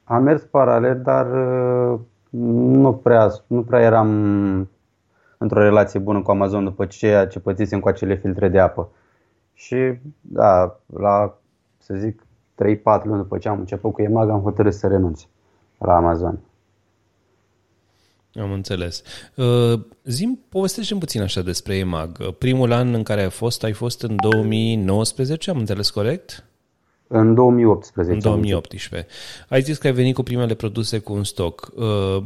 Am 0.03 0.23
mers 0.23 0.41
paralel, 0.41 1.01
dar 1.01 1.27
nu 2.29 2.93
prea, 2.93 3.31
nu 3.47 3.63
prea 3.63 3.81
eram 3.81 4.09
într-o 5.37 5.59
relație 5.59 5.99
bună 5.99 6.21
cu 6.21 6.31
Amazon 6.31 6.63
după 6.63 6.85
ceea 6.85 7.27
ce 7.27 7.39
pățisem 7.39 7.79
cu 7.79 7.87
acele 7.87 8.15
filtre 8.15 8.47
de 8.47 8.59
apă. 8.59 8.89
Și 9.53 9.99
da, 10.21 10.79
la, 10.85 11.37
să 11.77 11.93
zic, 11.93 12.21
3-4 12.21 13.03
luni 13.03 13.21
după 13.21 13.37
ce 13.37 13.49
am 13.49 13.59
început 13.59 13.93
cu 13.93 14.01
EMAG, 14.01 14.29
am 14.29 14.41
hotărât 14.41 14.73
să 14.73 14.87
renunț 14.87 15.23
la 15.77 15.95
Amazon. 15.95 16.39
Am 18.39 18.51
înțeles. 18.51 19.03
Uh, 19.35 19.79
zim, 20.03 20.39
povestește 20.49 20.95
puțin 20.95 21.21
așa 21.21 21.41
despre 21.41 21.75
EMAG. 21.75 22.33
Primul 22.37 22.71
an 22.71 22.93
în 22.93 23.03
care 23.03 23.21
ai 23.21 23.29
fost, 23.29 23.63
ai 23.63 23.73
fost 23.73 24.01
în 24.01 24.15
2019, 24.15 25.49
am 25.49 25.57
înțeles 25.57 25.89
corect? 25.89 26.47
În 27.07 27.33
2018. 27.33 28.13
În 28.13 28.19
2018. 28.19 29.07
Ai 29.49 29.61
zis 29.61 29.77
că 29.77 29.87
ai 29.87 29.93
venit 29.93 30.15
cu 30.15 30.23
primele 30.23 30.53
produse 30.53 30.99
cu 30.99 31.13
un 31.13 31.23
stoc. 31.23 31.71
Uh, 31.75 32.23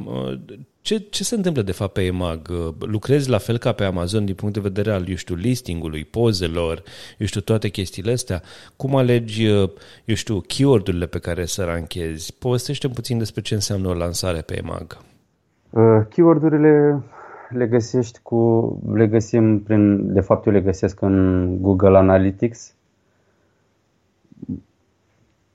ce, 0.82 0.98
ce 1.10 1.24
se 1.24 1.36
întâmplă 1.36 1.62
de 1.62 1.72
fapt 1.72 1.94
pe 1.94 2.02
EMAG? 2.02 2.50
Uh, 2.50 2.74
lucrezi 2.80 3.30
la 3.30 3.38
fel 3.38 3.58
ca 3.58 3.72
pe 3.72 3.84
Amazon 3.84 4.26
din 4.26 4.36
punct 4.36 4.54
de 4.54 4.60
vedere 4.60 4.92
al, 4.92 5.10
eu 5.10 5.16
știu, 5.16 5.36
listingului, 5.36 6.06
pozelor, 6.06 6.84
eu 7.18 7.28
știu, 7.28 7.42
toate 7.42 7.70
chestiile 7.70 8.12
astea? 8.12 8.42
Cum 8.76 8.96
alegi, 8.96 9.46
uh, 9.46 9.70
eu 10.06 10.16
știu, 10.16 10.40
keyword-urile 10.40 11.06
pe 11.06 11.20
care 11.20 11.46
să 11.46 11.64
ranchezi? 11.64 12.34
povestește 12.34 12.88
puțin 12.88 13.18
despre 13.18 13.42
ce 13.42 13.54
înseamnă 13.54 13.88
o 13.88 13.94
lansare 13.94 14.42
pe 14.42 14.58
EMAG. 14.58 14.98
Uh, 15.72 16.02
keyword-urile 16.10 17.02
le 17.50 17.68
găsești 17.68 18.20
cu, 18.22 18.80
le 18.94 19.08
găsim 19.08 19.60
prin, 19.60 20.14
de 20.14 20.20
fapt 20.20 20.46
eu 20.46 20.54
le 20.54 20.62
găsesc 20.62 21.02
în 21.02 21.58
Google 21.62 21.98
Analytics. 21.98 22.76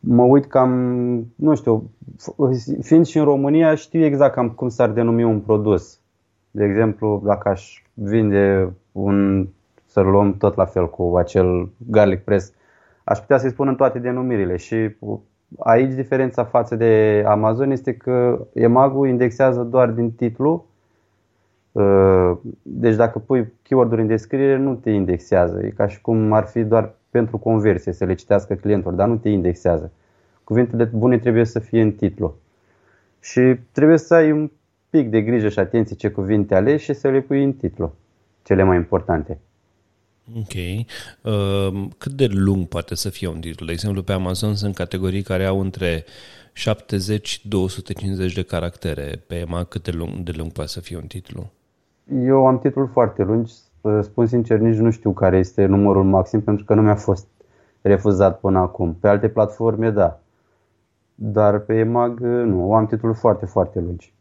Mă 0.01 0.23
uit 0.23 0.47
cam, 0.47 0.73
nu 1.35 1.55
știu, 1.55 1.91
fiind 2.81 3.07
și 3.07 3.19
în 3.19 3.25
România 3.25 3.75
știu 3.75 4.05
exact 4.05 4.35
cam 4.35 4.51
cum 4.51 4.69
s-ar 4.69 4.91
denumi 4.91 5.25
un 5.25 5.41
produs. 5.41 6.01
De 6.51 6.65
exemplu, 6.65 7.23
dacă 7.25 7.49
aș 7.49 7.83
vinde 7.95 8.73
un, 8.93 9.49
să 9.87 10.01
luăm 10.01 10.37
tot 10.37 10.57
la 10.57 10.65
fel 10.65 10.91
cu 10.91 11.17
acel 11.17 11.69
garlic 11.91 12.25
press, 12.25 12.53
aș 13.05 13.19
putea 13.19 13.39
să-i 13.39 13.51
spun 13.51 13.69
în 13.69 13.75
toate 13.75 13.99
denumirile 13.99 14.57
și 14.57 14.91
aici 15.59 15.93
diferența 15.93 16.45
față 16.45 16.77
de 16.77 17.23
Amazon 17.27 17.71
este 17.71 17.95
că 17.95 18.47
EMAG-ul 18.53 19.09
indexează 19.09 19.63
doar 19.63 19.91
din 19.91 20.11
titlu 20.11 20.67
Uh, 21.77 22.37
deci 22.63 22.95
dacă 22.95 23.19
pui 23.19 23.53
keyword-uri 23.63 24.01
în 24.01 24.07
descriere, 24.07 24.57
nu 24.57 24.75
te 24.75 24.91
indexează. 24.91 25.65
E 25.65 25.69
ca 25.69 25.87
și 25.87 26.01
cum 26.01 26.33
ar 26.33 26.47
fi 26.47 26.65
doar 26.65 26.95
pentru 27.11 27.39
conversie 27.39 27.93
să 27.93 28.05
le 28.05 28.15
citească 28.15 28.55
clientul, 28.55 28.95
dar 28.95 29.09
nu 29.09 29.17
te 29.17 29.29
indexează. 29.29 29.93
Cuvintele 30.45 30.85
bune 30.85 31.19
trebuie 31.19 31.45
să 31.45 31.59
fie 31.59 31.83
în 31.83 31.93
titlu. 31.93 32.35
Și 33.21 33.57
trebuie 33.73 33.99
să 33.99 34.15
ai 34.15 34.33
un 34.33 34.51
pic 34.91 35.11
de 35.11 35.23
grijă 35.23 35.49
și 35.49 35.59
atenție 35.59 35.97
ce 35.97 36.11
cuvinte 36.11 36.55
alegi 36.55 36.85
și 36.85 36.93
să 36.93 37.09
le 37.09 37.21
pui 37.21 37.45
în 37.45 37.53
titlu, 37.53 37.95
cele 38.43 38.63
mai 38.63 38.77
importante. 38.77 39.39
Ok. 40.35 40.55
Uh, 41.23 41.89
cât 41.99 42.13
de 42.13 42.27
lung 42.31 42.67
poate 42.67 42.95
să 42.95 43.09
fie 43.09 43.29
un 43.29 43.41
titlu? 43.41 43.67
De 43.67 43.73
exemplu, 43.73 44.03
pe 44.03 44.13
Amazon 44.13 44.55
sunt 44.55 44.75
categorii 44.75 45.23
care 45.23 45.45
au 45.45 45.61
între 45.61 46.05
70-250 48.31 48.33
de 48.35 48.43
caractere. 48.43 49.23
Pe 49.27 49.35
EMA 49.35 49.65
cât 49.65 49.83
de 49.83 49.91
lung, 49.91 50.19
de 50.19 50.33
lung 50.37 50.53
poate 50.53 50.71
să 50.71 50.81
fie 50.81 50.97
un 50.97 51.07
titlu? 51.07 51.51
Eu 52.25 52.47
am 52.47 52.59
titluri 52.59 52.91
foarte 52.93 53.23
lungi, 53.23 53.53
spun 54.03 54.27
sincer, 54.27 54.59
nici 54.59 54.77
nu 54.79 54.91
știu 54.91 55.13
care 55.13 55.39
este 55.39 55.65
numărul 55.65 56.05
maxim 56.05 56.41
pentru 56.41 56.65
că 56.65 56.75
nu 56.75 56.83
mi-a 56.83 56.95
fost 56.95 57.27
refuzat 57.81 58.41
până 58.41 58.59
acum. 58.59 58.95
Pe 58.95 59.09
alte 59.09 59.29
platforme, 59.29 59.91
da. 59.91 60.21
Dar 61.15 61.59
pe 61.59 61.75
EMAG, 61.75 62.21
nu. 62.21 62.75
Am 62.75 62.87
titluri 62.87 63.19
foarte, 63.19 63.47
foarte 63.47 63.81
lungi. 63.81 64.15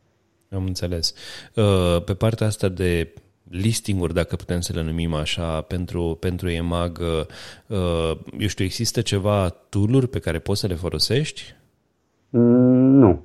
Am 0.51 0.65
înțeles. 0.65 1.13
Uh, 1.55 2.03
pe 2.03 2.13
partea 2.13 2.47
asta 2.47 2.67
de 2.67 3.13
listinguri, 3.49 4.13
dacă 4.13 4.35
putem 4.35 4.59
să 4.59 4.73
le 4.73 4.83
numim 4.83 5.13
așa, 5.13 5.61
pentru, 5.61 6.17
pentru 6.19 6.49
EMAG, 6.49 6.99
uh, 7.67 8.17
eu 8.39 8.47
știu, 8.47 8.65
există 8.65 9.01
ceva 9.01 9.49
tool 9.49 10.07
pe 10.07 10.19
care 10.19 10.39
poți 10.39 10.59
să 10.59 10.67
le 10.67 10.75
folosești? 10.75 11.55
Mm, 12.29 12.91
nu. 12.91 13.23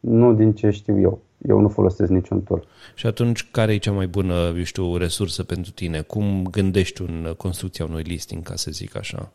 Nu 0.00 0.34
din 0.34 0.52
ce 0.52 0.70
știu 0.70 1.00
eu 1.00 1.22
eu 1.48 1.60
nu 1.60 1.68
folosesc 1.68 2.10
niciun 2.10 2.40
tool. 2.40 2.66
Și 2.94 3.06
atunci, 3.06 3.50
care 3.50 3.72
e 3.72 3.78
cea 3.78 3.92
mai 3.92 4.06
bună, 4.06 4.34
eu 4.56 4.62
știu, 4.62 4.96
resursă 4.96 5.42
pentru 5.42 5.72
tine? 5.72 6.00
Cum 6.00 6.46
gândești 6.50 7.02
un 7.02 7.34
construcția 7.36 7.84
unui 7.84 8.02
listing, 8.02 8.42
ca 8.42 8.54
să 8.54 8.70
zic 8.70 8.96
așa? 8.96 9.30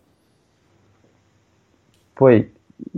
Păi, 2.14 2.52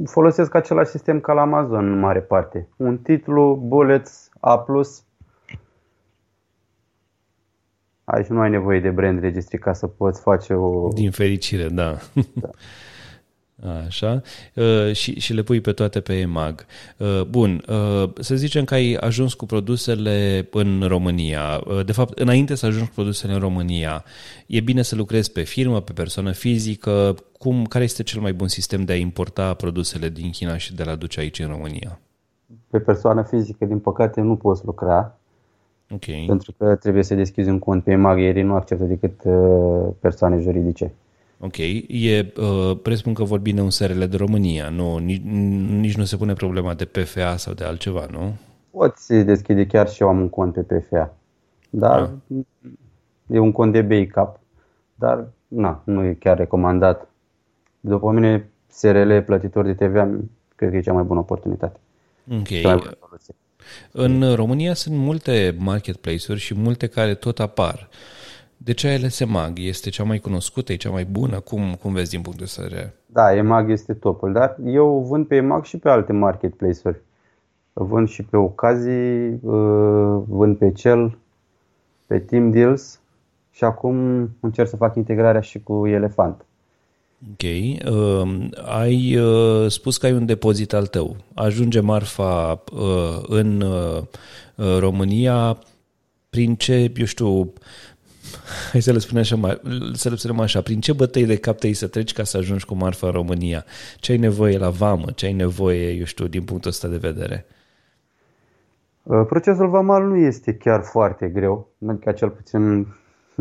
folosesc 0.05 0.55
același 0.55 0.89
sistem 0.89 1.19
ca 1.19 1.33
la 1.33 1.41
Amazon 1.41 1.91
în 1.91 1.99
mare 1.99 2.19
parte. 2.19 2.67
Un 2.77 2.97
titlu, 2.97 3.63
bullets, 3.63 4.29
A+, 4.39 4.65
Aici 8.09 8.27
nu 8.27 8.39
ai 8.39 8.49
nevoie 8.49 8.79
de 8.79 8.89
brand 8.89 9.19
registry 9.19 9.57
ca 9.57 9.73
să 9.73 9.87
poți 9.87 10.21
face 10.21 10.53
o... 10.53 10.87
Din 10.93 11.11
fericire, 11.11 11.67
da. 11.67 11.97
da. 12.33 12.49
Așa, 13.85 14.21
uh, 14.53 14.93
și, 14.93 15.19
și 15.19 15.33
le 15.33 15.41
pui 15.41 15.61
pe 15.61 15.71
toate 15.71 15.99
pe 15.99 16.13
EMAG. 16.13 16.65
Uh, 16.97 17.21
bun, 17.29 17.63
uh, 17.69 18.09
să 18.19 18.35
zicem 18.35 18.63
că 18.63 18.73
ai 18.73 18.93
ajuns 18.93 19.33
cu 19.33 19.45
produsele 19.45 20.47
în 20.51 20.83
România. 20.87 21.63
De 21.85 21.91
fapt, 21.91 22.19
înainte 22.19 22.55
să 22.55 22.65
ajungi 22.65 22.87
cu 22.87 22.93
produsele 22.93 23.33
în 23.33 23.39
România, 23.39 24.03
e 24.47 24.59
bine 24.59 24.81
să 24.81 24.95
lucrezi 24.95 25.31
pe 25.31 25.41
firmă, 25.41 25.81
pe 25.81 25.91
persoană 25.91 26.31
fizică. 26.31 27.15
Cum, 27.37 27.65
care 27.65 27.83
este 27.83 28.03
cel 28.03 28.21
mai 28.21 28.33
bun 28.33 28.47
sistem 28.47 28.83
de 28.83 28.91
a 28.91 28.97
importa 28.97 29.53
produsele 29.53 30.09
din 30.09 30.29
China 30.29 30.57
și 30.57 30.75
de 30.75 30.81
a 30.81 30.85
le 30.85 30.91
aduce 30.91 31.19
aici 31.19 31.39
în 31.39 31.47
România? 31.47 31.99
Pe 32.69 32.79
persoană 32.79 33.23
fizică, 33.23 33.65
din 33.65 33.79
păcate, 33.79 34.21
nu 34.21 34.35
poți 34.35 34.65
lucra. 34.65 35.17
Okay. 35.93 36.23
Pentru 36.27 36.53
că 36.57 36.75
trebuie 36.75 37.03
să 37.03 37.15
deschizi 37.15 37.49
un 37.49 37.59
cont 37.59 37.83
pe 37.83 37.91
EMAG, 37.91 38.19
ei 38.19 38.41
nu 38.41 38.55
acceptă 38.55 38.83
decât 38.83 39.21
persoane 39.99 40.39
juridice. 40.39 40.93
Ok, 41.39 41.57
e, 41.57 42.33
uh, 42.37 42.79
presupun 42.81 43.13
că 43.13 43.23
vorbim 43.23 43.55
de 43.55 43.61
un 43.61 43.69
SRL 43.69 44.03
de 44.03 44.17
România, 44.17 44.69
nu, 44.69 44.97
nici, 44.97 45.21
nici 45.79 45.97
nu 45.97 46.03
se 46.03 46.17
pune 46.17 46.33
problema 46.33 46.73
de 46.73 46.85
PFA 46.85 47.35
sau 47.35 47.53
de 47.53 47.63
altceva, 47.63 48.05
nu? 48.11 48.35
Poți 48.71 49.13
deschide, 49.13 49.65
chiar 49.65 49.89
și 49.89 50.01
eu 50.01 50.07
am 50.07 50.19
un 50.19 50.29
cont 50.29 50.53
pe 50.53 50.61
PFA, 50.61 51.15
dar 51.69 51.99
ah. 52.01 52.37
e 53.27 53.39
un 53.39 53.51
cont 53.51 53.71
de 53.71 53.81
backup, 53.81 54.39
dar 54.95 55.27
na, 55.47 55.81
nu 55.83 56.03
e 56.03 56.13
chiar 56.13 56.37
recomandat. 56.37 57.09
După 57.79 58.11
mine, 58.11 58.49
SRL 58.67 59.17
plătitor 59.17 59.65
de 59.65 59.73
TVA, 59.73 60.09
cred 60.55 60.69
că 60.69 60.75
e 60.75 60.81
cea 60.81 60.93
mai 60.93 61.03
bună 61.03 61.19
oportunitate. 61.19 61.79
Ok. 62.31 62.47
În 63.91 64.35
România 64.35 64.73
sunt 64.73 64.95
multe 64.95 65.55
marketplace-uri 65.59 66.39
și 66.39 66.55
multe 66.55 66.87
care 66.87 67.13
tot 67.13 67.39
apar. 67.39 67.89
De 68.57 68.73
ce 68.73 68.87
ales 68.87 69.19
EMAG? 69.19 69.59
Este 69.59 69.89
cea 69.89 70.03
mai 70.03 70.17
cunoscută, 70.17 70.71
e 70.71 70.75
cea 70.75 70.89
mai 70.89 71.05
bună? 71.05 71.39
Cum, 71.39 71.77
cum 71.81 71.93
vezi 71.93 72.09
din 72.09 72.21
punct 72.21 72.37
de 72.37 72.45
vedere? 72.55 72.93
Da, 73.05 73.35
EMAG 73.35 73.69
este 73.69 73.93
topul, 73.93 74.31
dar 74.31 74.57
eu 74.65 75.05
vând 75.09 75.27
pe 75.27 75.35
EMAG 75.35 75.63
și 75.63 75.77
pe 75.77 75.89
alte 75.89 76.13
marketplace-uri. 76.13 77.01
Vând 77.73 78.07
și 78.07 78.23
pe 78.23 78.37
ocazii, 78.37 79.29
uh, 79.29 80.21
vând 80.27 80.57
pe 80.57 80.71
cel, 80.71 81.17
pe 82.05 82.19
Team 82.19 82.51
Deals 82.51 82.99
și 83.51 83.63
acum 83.63 83.95
încerc 84.39 84.69
să 84.69 84.75
fac 84.75 84.95
integrarea 84.95 85.41
și 85.41 85.59
cu 85.63 85.87
Elefant. 85.87 86.45
Ok. 87.21 87.43
Uh, 87.91 88.49
ai 88.65 89.17
uh, 89.17 89.71
spus 89.71 89.97
că 89.97 90.05
ai 90.05 90.13
un 90.13 90.25
depozit 90.25 90.73
al 90.73 90.85
tău. 90.87 91.15
Ajunge 91.33 91.79
marfa 91.79 92.63
uh, 92.73 93.23
în 93.27 93.61
uh, 93.61 94.03
România 94.79 95.57
prin 96.29 96.55
ce, 96.55 96.91
eu 96.95 97.05
știu, 97.05 97.53
hai 98.71 98.81
să 98.81 98.91
le 98.91 98.99
spunem 98.99 99.21
așa, 99.21 99.59
să 99.93 100.09
le 100.09 100.15
spunem 100.15 100.39
așa, 100.39 100.61
prin 100.61 100.79
ce 100.79 100.93
bătăi 100.93 101.25
de 101.25 101.37
cap 101.37 101.57
te 101.57 101.73
să 101.73 101.87
treci 101.87 102.13
ca 102.13 102.23
să 102.23 102.37
ajungi 102.37 102.65
cu 102.65 102.75
marfa 102.75 103.07
în 103.07 103.13
România? 103.13 103.65
Ce 103.99 104.11
ai 104.11 104.17
nevoie 104.17 104.57
la 104.57 104.69
vamă? 104.69 105.11
Ce 105.15 105.25
ai 105.25 105.33
nevoie, 105.33 105.91
eu 105.91 106.03
știu, 106.03 106.27
din 106.27 106.43
punctul 106.43 106.69
ăsta 106.69 106.87
de 106.87 106.97
vedere? 106.97 107.45
Uh, 109.03 109.25
procesul 109.27 109.69
vamal 109.69 110.03
nu 110.03 110.15
este 110.15 110.53
chiar 110.53 110.83
foarte 110.83 111.27
greu, 111.27 111.69
adică 111.87 112.11
cel 112.11 112.29
puțin 112.29 112.87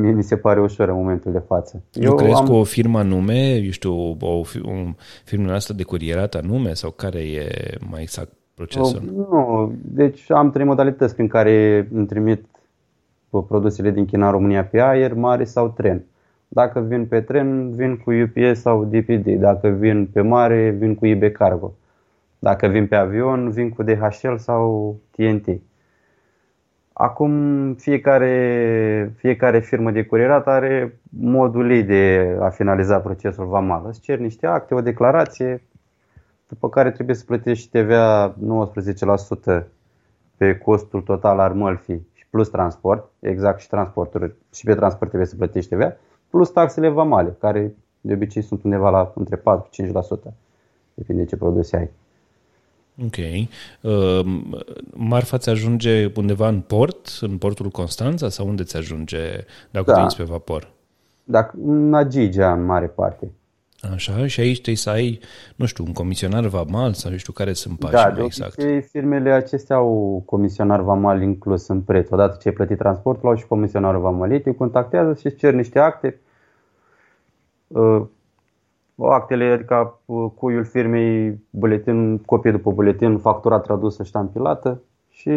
mie 0.01 0.13
mi 0.13 0.23
se 0.23 0.37
pare 0.37 0.61
ușor 0.61 0.89
în 0.89 0.95
momentul 0.95 1.33
de 1.33 1.43
față. 1.47 1.83
Eu 1.93 2.11
Lucrezi 2.11 2.35
am... 2.35 2.47
cu 2.47 2.53
o 2.53 2.65
firmă 2.65 2.99
anume, 2.99 3.55
eu 3.55 3.71
știu, 3.71 3.93
o, 3.93 4.17
o 4.31 4.43
firmă 5.25 5.53
asta 5.53 5.75
de 5.75 5.83
curierat 5.83 6.35
anume 6.35 6.73
sau 6.73 6.91
care 6.91 7.19
e 7.19 7.49
mai 7.91 8.03
exact 8.03 8.33
procesul? 8.55 9.03
Nu, 9.15 9.73
deci 9.83 10.31
am 10.31 10.51
trei 10.51 10.65
modalități 10.65 11.15
prin 11.15 11.29
care 11.29 11.89
îmi 11.93 12.07
trimit 12.07 12.45
produsele 13.49 13.91
din 13.91 14.05
China 14.05 14.27
în 14.27 14.33
România 14.33 14.65
pe 14.65 14.81
aer, 14.81 15.15
mare 15.15 15.45
sau 15.45 15.69
tren. 15.69 16.05
Dacă 16.49 16.81
vin 16.81 17.07
pe 17.07 17.21
tren, 17.21 17.71
vin 17.71 17.97
cu 17.97 18.13
UPS 18.13 18.61
sau 18.61 18.85
DPD. 18.85 19.29
Dacă 19.29 19.69
vin 19.69 20.07
pe 20.07 20.21
mare, 20.21 20.71
vin 20.71 20.95
cu 20.95 21.07
IB 21.07 21.33
Cargo. 21.33 21.75
Dacă 22.39 22.67
vin 22.67 22.87
pe 22.87 22.95
avion, 22.95 23.51
vin 23.51 23.71
cu 23.71 23.83
DHL 23.83 24.37
sau 24.37 24.97
TNT. 25.11 25.49
Acum 26.99 27.75
fiecare, 27.75 29.15
fiecare 29.17 29.61
firmă 29.61 29.91
de 29.91 30.05
curierat 30.05 30.47
are 30.47 31.01
modul 31.21 31.71
ei 31.71 31.83
de 31.83 32.37
a 32.41 32.49
finaliza 32.49 33.01
procesul 33.01 33.47
vamal. 33.47 33.85
Îți 33.87 34.01
cer 34.01 34.19
niște 34.19 34.47
acte, 34.47 34.75
o 34.75 34.81
declarație, 34.81 35.63
după 36.49 36.69
care 36.69 36.91
trebuie 36.91 37.17
să 37.17 37.25
plătești 37.25 37.79
TVA 37.79 38.35
19% 39.61 39.65
pe 40.37 40.59
costul 40.59 41.01
total 41.01 41.39
al 41.39 41.55
mălfii 41.55 42.07
plus 42.37 42.49
transport, 42.49 43.11
exact 43.21 43.61
și 43.61 43.69
transportul, 43.69 44.37
și 44.53 44.65
pe 44.65 44.75
transport 44.75 45.09
trebuie 45.09 45.29
să 45.29 45.37
plătești 45.37 45.75
TVA, 45.75 45.97
plus 46.31 46.51
taxele 46.51 46.89
vamale, 46.89 47.37
care 47.39 47.75
de 48.01 48.13
obicei 48.13 48.43
sunt 48.43 48.63
undeva 48.63 48.91
la 48.91 49.13
între 49.15 49.37
4-5%, 49.37 49.43
depinde 50.95 51.23
de 51.23 51.29
ce 51.29 51.37
produse 51.37 51.77
ai. 51.77 51.91
Ok. 53.05 53.17
Uh, 53.81 54.21
marfa 54.95 55.39
ți 55.39 55.49
ajunge 55.49 56.11
undeva 56.15 56.49
în 56.49 56.61
port, 56.61 57.19
în 57.21 57.39
portul 57.39 57.69
Constanța 57.69 58.29
sau 58.29 58.49
unde 58.49 58.63
ți 58.63 58.77
ajunge 58.77 59.45
dacă 59.71 59.93
da. 59.93 60.07
te 60.07 60.17
pe 60.17 60.23
vapor? 60.23 60.71
Dacă, 61.25 61.57
în 61.65 61.95
Agigea, 61.95 62.53
în 62.53 62.65
mare 62.65 62.87
parte. 62.87 63.31
Așa, 63.93 64.27
și 64.27 64.41
aici 64.41 64.55
trebuie 64.55 64.77
să 64.77 64.91
ai, 64.91 65.21
nu 65.57 65.67
știu, 65.67 65.85
un 65.85 65.93
comisionar 65.93 66.47
vamal 66.47 66.93
sau 66.93 67.11
nu 67.11 67.17
știu 67.17 67.33
care 67.33 67.53
sunt 67.53 67.79
pașii 67.79 67.97
Da, 67.97 68.07
mai 68.07 68.15
de 68.15 68.23
exact. 68.23 68.59
obicei 68.59 68.83
firmele 68.83 69.31
acestea 69.31 69.77
au 69.77 70.23
comisionar 70.27 70.81
vamal 70.81 71.23
inclus 71.23 71.69
în 71.69 71.81
preț. 71.81 72.11
Odată 72.11 72.39
ce 72.41 72.49
ai 72.49 72.55
plătit 72.55 72.79
transportul, 72.79 73.29
au 73.29 73.37
și 73.37 73.47
comisionarul 73.47 74.01
vamal. 74.01 74.33
Ei 74.33 74.41
te 74.41 74.55
contactează 74.55 75.15
și 75.21 75.27
îți 75.27 75.37
cer 75.37 75.53
niște 75.53 75.79
acte. 75.79 76.21
Uh, 78.97 79.09
Actele, 79.11 79.45
adică 79.45 80.01
uh, 80.05 80.31
cuiul 80.35 80.65
firmei, 80.65 81.41
buletin, 81.51 82.19
copie 82.19 82.51
după 82.51 82.71
buletin, 82.71 83.19
factura 83.19 83.59
tradusă, 83.59 84.03
ștampilată 84.03 84.83
și 85.11 85.31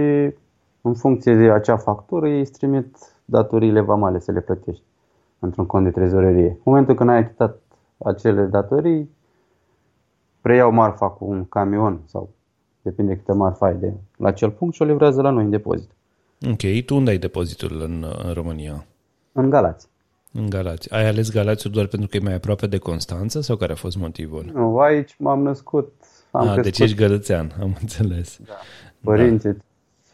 în 0.81 0.93
funcție 0.93 1.35
de 1.35 1.51
acea 1.51 1.77
factură 1.77 2.27
ei 2.27 2.39
îți 2.39 2.51
trimit 2.51 2.97
datoriile 3.25 3.81
vamale 3.81 4.19
să 4.19 4.31
le 4.31 4.41
plătești 4.41 4.83
într-un 5.39 5.65
cont 5.65 5.83
de 5.83 5.91
trezorerie. 5.91 6.47
În 6.47 6.59
momentul 6.63 6.95
când 6.95 7.09
ai 7.09 7.17
achitat 7.17 7.61
acele 7.97 8.45
datorii, 8.45 9.09
preiau 10.41 10.71
marfa 10.71 11.09
cu 11.09 11.25
un 11.25 11.45
camion 11.45 11.99
sau 12.05 12.29
depinde 12.81 13.15
câte 13.15 13.33
marfa 13.33 13.65
ai 13.65 13.75
de 13.75 13.93
la 14.17 14.27
acel 14.27 14.51
punct 14.51 14.75
și 14.75 14.81
o 14.81 14.85
livrează 14.85 15.21
la 15.21 15.29
noi 15.29 15.43
în 15.43 15.49
depozit. 15.49 15.89
Ok, 16.51 16.85
tu 16.85 16.95
unde 16.95 17.09
ai 17.09 17.17
depozitul 17.17 17.81
în, 17.81 18.05
în 18.23 18.33
România? 18.33 18.85
În 19.31 19.49
Galați. 19.49 19.87
În 20.31 20.49
Galați. 20.49 20.93
Ai 20.93 21.07
ales 21.07 21.31
Galațiul 21.31 21.73
doar 21.73 21.85
pentru 21.85 22.07
că 22.07 22.17
e 22.17 22.19
mai 22.19 22.33
aproape 22.33 22.67
de 22.67 22.77
Constanța 22.77 23.41
sau 23.41 23.55
care 23.55 23.71
a 23.71 23.75
fost 23.75 23.97
motivul? 23.97 24.51
Nu, 24.53 24.79
aici 24.79 25.15
m-am 25.17 25.41
născut, 25.41 25.93
am 26.31 26.41
ah, 26.41 26.53
crescut, 26.53 26.63
deci 26.63 26.79
ești 26.79 26.95
gălățean, 26.95 27.51
am 27.61 27.77
înțeles. 27.81 28.39
părinții 29.01 29.57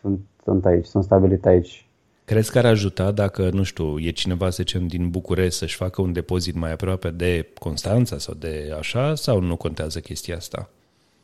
sunt, 0.01 0.19
sunt 0.43 0.65
aici, 0.65 0.85
sunt 0.85 1.03
stabilit 1.03 1.45
aici. 1.45 1.85
Crezi 2.25 2.51
că 2.51 2.57
ar 2.57 2.65
ajuta 2.65 3.11
dacă, 3.11 3.49
nu 3.53 3.63
știu, 3.63 3.99
e 3.99 4.09
cineva, 4.09 4.49
să 4.49 4.55
zicem, 4.63 4.87
din 4.87 5.09
București 5.09 5.57
să-și 5.57 5.75
facă 5.75 6.01
un 6.01 6.13
depozit 6.13 6.55
mai 6.55 6.71
aproape 6.71 7.09
de 7.09 7.47
Constanța 7.59 8.17
sau 8.17 8.33
de 8.39 8.75
așa, 8.77 9.15
sau 9.15 9.39
nu 9.39 9.55
contează 9.55 9.99
chestia 9.99 10.35
asta? 10.35 10.69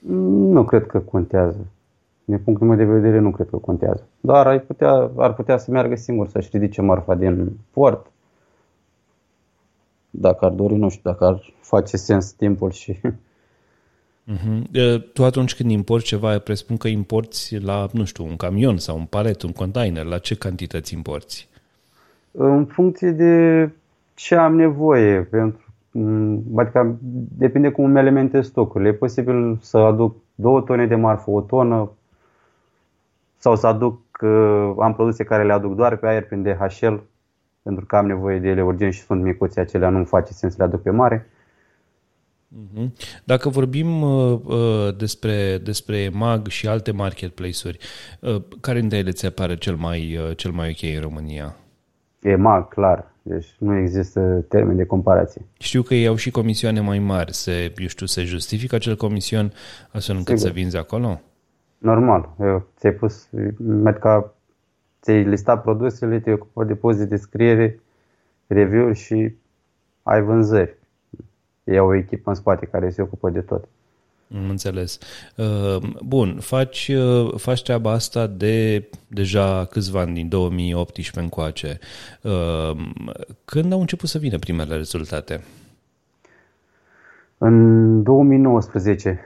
Nu 0.07 0.63
cred 0.63 0.85
că 0.85 0.99
contează. 0.99 1.65
Din 2.25 2.39
punctul 2.39 2.67
meu 2.67 2.77
de 2.77 2.83
vedere, 2.83 3.19
nu 3.19 3.31
cred 3.31 3.47
că 3.49 3.57
contează. 3.57 4.03
Dar 4.19 4.47
ar 4.47 4.59
putea, 4.59 5.11
ar 5.15 5.33
putea 5.33 5.57
să 5.57 5.71
meargă 5.71 5.95
singur 5.95 6.27
să-și 6.27 6.49
ridice 6.51 6.81
marfa 6.81 7.15
din 7.15 7.51
port. 7.71 8.05
Dacă 10.13 10.45
ar 10.45 10.51
dori, 10.51 10.75
nu 10.75 10.89
știu, 10.89 11.11
dacă 11.11 11.25
ar 11.25 11.53
face 11.61 11.97
sens 11.97 12.31
timpul 12.31 12.71
și... 12.71 12.99
Uh-huh. 14.31 14.99
Tu 15.13 15.23
atunci 15.23 15.55
când 15.55 15.71
importi 15.71 16.05
ceva, 16.05 16.39
presupun 16.39 16.77
că 16.77 16.87
importi 16.87 17.57
la, 17.59 17.87
nu 17.91 18.03
știu, 18.05 18.25
un 18.25 18.35
camion 18.35 18.77
sau 18.77 18.97
un 18.97 19.05
palet, 19.05 19.41
un 19.41 19.51
container. 19.51 20.05
La 20.05 20.17
ce 20.17 20.35
cantități 20.35 20.93
importi? 20.93 21.47
În 22.31 22.65
funcție 22.65 23.11
de 23.11 23.69
ce 24.13 24.35
am 24.35 24.55
nevoie. 24.55 25.21
Pentru, 25.21 25.65
adică 26.55 26.97
depinde 27.37 27.69
cum 27.69 27.85
îmi 27.85 27.99
alimentez 27.99 28.45
stocurile. 28.45 28.89
E 28.89 28.93
posibil 28.93 29.57
să 29.61 29.77
aduc 29.77 30.15
două 30.35 30.61
tone 30.61 30.87
de 30.87 30.95
marfă, 30.95 31.29
o 31.29 31.41
tonă, 31.41 31.91
sau 33.37 33.55
să 33.55 33.67
aduc, 33.67 33.99
am 34.79 34.93
produse 34.95 35.23
care 35.23 35.43
le 35.43 35.53
aduc 35.53 35.75
doar 35.75 35.97
pe 35.97 36.07
aer 36.07 36.25
prin 36.25 36.43
DHL, 36.43 36.93
pentru 37.63 37.85
că 37.85 37.95
am 37.95 38.05
nevoie 38.05 38.39
de 38.39 38.47
ele 38.47 38.63
urgent 38.63 38.93
și 38.93 39.01
sunt 39.01 39.23
micuți 39.23 39.59
acelea, 39.59 39.89
nu-mi 39.89 40.05
face 40.05 40.33
sens 40.33 40.53
să 40.53 40.57
le 40.59 40.67
aduc 40.67 40.81
pe 40.81 40.89
mare. 40.89 41.29
Mhm. 42.47 42.93
Dacă 43.23 43.49
vorbim 43.49 44.01
uh, 44.01 44.39
uh, 44.43 44.95
despre, 44.97 45.57
despre 45.57 46.09
MAG 46.13 46.47
și 46.47 46.67
alte 46.67 46.91
marketplace-uri, 46.91 47.77
uh, 48.19 48.43
care 48.61 48.79
dintre 48.79 48.97
ele 48.97 49.11
ți 49.11 49.25
apare 49.25 49.55
cel 49.55 49.75
mai, 49.75 50.17
uh, 50.17 50.37
cel 50.37 50.51
mai 50.51 50.69
ok 50.69 50.95
în 50.95 51.01
România? 51.01 51.55
E 52.21 52.35
MAG, 52.35 52.67
clar. 52.67 53.11
Deci 53.21 53.55
nu 53.57 53.77
există 53.77 54.45
termen 54.49 54.75
de 54.75 54.85
comparație. 54.85 55.45
Știu 55.59 55.81
că 55.81 55.93
ei 55.93 56.07
au 56.07 56.15
și 56.15 56.31
comisioane 56.31 56.79
mai 56.79 56.99
mari. 56.99 57.33
Se, 57.33 57.73
eu 57.77 57.87
știu, 57.87 58.05
se 58.05 58.23
justifică 58.23 58.75
acel 58.75 58.95
comision 58.95 59.53
astfel 59.91 60.15
încât 60.15 60.37
Sigur. 60.37 60.51
să 60.51 60.59
vinzi 60.59 60.77
acolo? 60.77 61.21
Normal. 61.77 62.29
Eu, 62.39 62.67
ți-ai 62.77 62.93
pus, 62.93 63.27
medica, 63.57 64.33
ți-ai 65.01 65.23
listat 65.23 65.61
produsele, 65.61 66.19
te 66.19 66.31
ocupă 66.31 66.63
de 66.63 66.75
poze 66.75 67.05
de 67.05 67.15
scriere, 67.15 67.79
review-uri 68.47 68.97
și 68.97 69.35
ai 70.03 70.21
vânzări. 70.21 70.77
Ei 71.63 71.77
au 71.77 71.87
o 71.87 71.95
echipă 71.95 72.29
în 72.29 72.35
spate 72.35 72.65
care 72.65 72.89
se 72.89 73.01
ocupă 73.01 73.29
de 73.29 73.41
tot. 73.41 73.67
Am 74.35 74.49
înțeles. 74.49 74.99
Uh, 75.35 75.83
Bun, 76.03 76.37
faci, 76.39 76.91
uh, 76.95 77.33
faci 77.37 77.63
treaba 77.63 77.91
asta 77.91 78.27
de 78.27 78.89
deja 79.07 79.65
câțiva 79.65 79.99
ani, 79.99 80.13
din 80.13 80.29
2018 80.29 81.19
încoace. 81.19 81.79
Uh, 82.21 82.77
Când 83.45 83.71
au 83.73 83.79
început 83.79 84.09
să 84.09 84.17
vină 84.17 84.37
primele 84.37 84.75
rezultate? 84.75 85.43
În 87.37 88.03
2019 88.03 89.19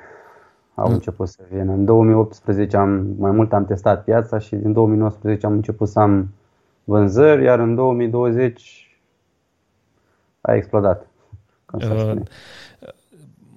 au 0.75 0.91
început 0.91 1.27
să 1.27 1.43
vină. 1.51 1.71
În 1.71 1.85
2018 1.85 2.77
am, 2.77 3.15
mai 3.17 3.31
mult 3.31 3.53
am 3.53 3.65
testat 3.65 4.03
piața 4.03 4.38
și 4.38 4.55
din 4.55 4.73
2019 4.73 5.45
am 5.45 5.51
început 5.51 5.88
să 5.88 5.99
am 5.99 6.29
vânzări, 6.83 7.43
iar 7.43 7.59
în 7.59 7.75
2020 7.75 8.99
a 10.41 10.53
explodat. 10.53 11.07
cum 11.65 11.79
s-ar 11.79 11.95
Uh, 11.95 12.01
spune. 12.01 12.23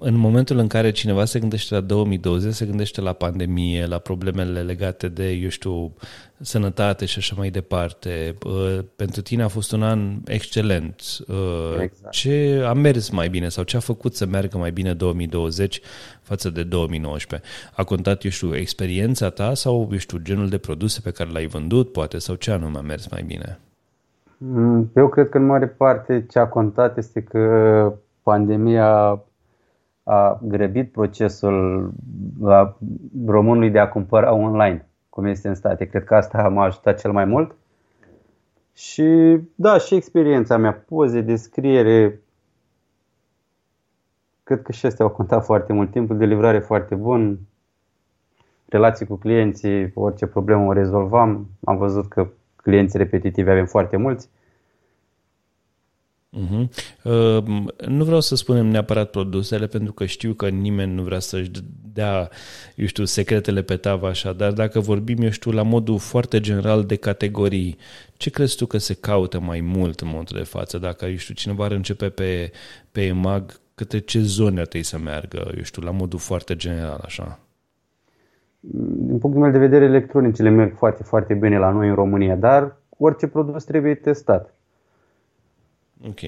În 0.01 0.15
momentul 0.17 0.59
în 0.59 0.67
care 0.67 0.91
cineva 0.91 1.25
se 1.25 1.39
gândește 1.39 1.75
la 1.75 1.81
2020, 1.81 2.55
se 2.55 2.67
gândește 2.67 3.01
la 3.01 3.13
pandemie, 3.13 3.87
la 3.87 3.99
problemele 3.99 4.61
legate 4.61 5.09
de, 5.09 5.31
eu 5.31 5.49
știu, 5.49 5.93
sănătate 6.41 7.05
și 7.05 7.19
așa 7.19 7.35
mai 7.39 7.51
departe. 7.51 8.35
Uh, 8.47 8.79
Pentru 8.97 9.23
tine 9.23 9.43
a 9.43 9.49
fost 9.49 9.73
un 9.73 9.83
an 9.83 10.17
excelent. 10.25 11.03
Uh, 11.29 11.81
Exact. 11.81 12.11
Ce 12.13 12.63
a 12.67 12.73
mers 12.73 13.11
mai 13.11 13.29
bine 13.29 13.49
sau 13.49 13.65
ce 13.65 13.77
a 13.77 13.81
făcut 13.81 14.15
să 14.15 14.27
meargă 14.27 14.59
mai 14.59 14.71
bine 14.71 14.95
2020 14.95 15.81
față 16.23 16.51
de 16.51 16.63
2019? 16.63 17.49
A 17.75 17.85
contat, 17.85 18.25
eu 18.25 18.31
știu, 18.31 18.57
experiența 18.57 19.31
ta 19.31 19.55
sau, 19.55 19.89
eu 19.91 19.99
știu, 19.99 20.19
genul 20.19 20.49
de 20.49 20.59
produse 20.59 21.01
pe 21.01 21.11
care 21.11 21.31
l-ai 21.31 21.47
vândut, 21.47 21.93
poate, 21.93 22.19
sau 22.19 22.35
ce 22.35 22.51
anume 22.51 22.79
a 22.79 22.81
mers 22.81 23.09
mai 23.11 23.23
bine? 23.27 23.59
Mm, 24.39 24.91
Eu 24.95 25.09
cred 25.09 25.29
că 25.29 25.39
în 25.39 25.47
mare 25.47 25.67
parte 25.67 26.27
ce 26.31 26.39
a 26.39 26.47
contat 26.47 26.97
este 26.97 27.23
că 27.23 27.93
pandemia 28.23 29.23
a 30.09 30.41
grăbit 30.43 30.93
procesul 30.93 31.91
a 32.45 32.77
românului 33.27 33.71
de 33.71 33.79
a 33.79 33.89
cumpăra 33.89 34.33
online, 34.33 34.89
cum 35.09 35.25
este 35.25 35.49
în 35.49 35.55
state. 35.55 35.85
Cred 35.85 36.05
că 36.05 36.15
asta 36.15 36.49
m-a 36.49 36.65
ajutat 36.65 37.01
cel 37.01 37.13
mai 37.13 37.25
mult. 37.25 37.55
Și 38.75 39.39
da, 39.55 39.79
și 39.79 39.95
experiența 39.95 40.57
mea, 40.57 40.73
poze, 40.73 41.21
descriere, 41.21 42.21
cred 44.43 44.63
că 44.63 44.73
și 44.73 44.87
astea 44.87 45.05
au 45.05 45.11
contat 45.11 45.45
foarte 45.45 45.73
mult. 45.73 45.91
Timpul 45.91 46.17
de 46.17 46.25
livrare 46.25 46.59
foarte 46.59 46.95
bun, 46.95 47.39
relații 48.69 49.07
cu 49.07 49.15
clienții, 49.17 49.91
orice 49.95 50.27
problemă 50.27 50.65
o 50.65 50.73
rezolvam. 50.73 51.47
Am 51.65 51.77
văzut 51.77 52.09
că 52.09 52.29
clienții 52.57 52.99
repetitivi 52.99 53.51
avem 53.51 53.67
foarte 53.67 53.97
mulți. 53.97 54.29
Uh-huh. 56.37 56.69
Uh, 57.05 57.67
nu 57.87 58.05
vreau 58.05 58.21
să 58.21 58.37
spunem 58.37 58.67
neapărat 58.67 59.11
produsele, 59.11 59.67
pentru 59.67 59.93
că 59.93 60.05
știu 60.05 60.33
că 60.33 60.49
nimeni 60.49 60.95
nu 60.95 61.03
vrea 61.03 61.19
să-și 61.19 61.51
dea, 61.93 62.29
eu 62.77 62.87
știu, 62.87 63.05
secretele 63.05 63.63
pe 63.63 63.77
tavă 63.77 64.09
așa, 64.09 64.33
dar 64.33 64.53
dacă 64.53 64.81
vorbim, 64.81 65.23
eu 65.23 65.31
știu, 65.31 65.51
la 65.51 65.63
modul 65.63 65.99
foarte 65.99 66.41
general 66.41 66.85
de 66.85 66.97
categorii, 66.97 67.77
ce 68.17 68.31
crezi 68.31 68.57
tu 68.57 68.67
că 68.67 68.79
se 68.79 68.95
caută 68.95 69.41
mai 69.41 69.61
mult 69.61 70.01
în 70.01 70.09
momentul 70.09 70.37
de 70.39 70.45
față? 70.45 70.79
Dacă, 70.79 71.05
eu 71.05 71.17
știu, 71.17 71.35
cineva 71.35 71.65
ar 71.65 71.71
începe 71.71 72.09
pe, 72.09 72.51
pe 72.93 73.05
EMAG, 73.05 73.61
către 73.75 73.99
ce 73.99 74.21
zone 74.21 74.61
ar 74.61 74.67
trebui 74.67 74.87
să 74.87 74.99
meargă, 74.99 75.51
eu 75.57 75.63
știu, 75.63 75.83
la 75.83 75.91
modul 75.91 76.19
foarte 76.19 76.57
general 76.57 77.01
așa? 77.05 77.39
Din 78.61 79.19
punctul 79.19 79.43
meu 79.43 79.51
de 79.51 79.59
vedere, 79.59 79.85
electronicele 79.85 80.49
merg 80.49 80.77
foarte, 80.77 81.03
foarte 81.03 81.35
bine 81.35 81.59
la 81.59 81.71
noi 81.71 81.89
în 81.89 81.95
România, 81.95 82.37
dar 82.37 82.77
orice 82.99 83.27
produs 83.27 83.65
trebuie 83.65 83.95
testat. 83.95 84.58
Ok. 86.07 86.21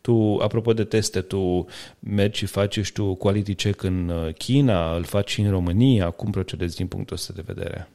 Tu, 0.00 0.38
apropo 0.42 0.72
de 0.72 0.84
teste, 0.84 1.20
tu 1.20 1.66
mergi 1.98 2.38
și 2.38 2.46
faci, 2.46 2.76
eu 2.76 2.82
știu, 2.82 3.14
quality 3.14 3.54
check 3.54 3.82
în 3.82 4.08
uh, 4.08 4.34
China, 4.34 4.96
îl 4.96 5.04
faci 5.04 5.30
și 5.30 5.40
în 5.40 5.50
România, 5.50 6.10
cum 6.10 6.30
procedezi 6.30 6.76
din 6.76 6.86
punctul 6.86 7.16
ăsta 7.16 7.32
de 7.36 7.42
vedere? 7.46 7.88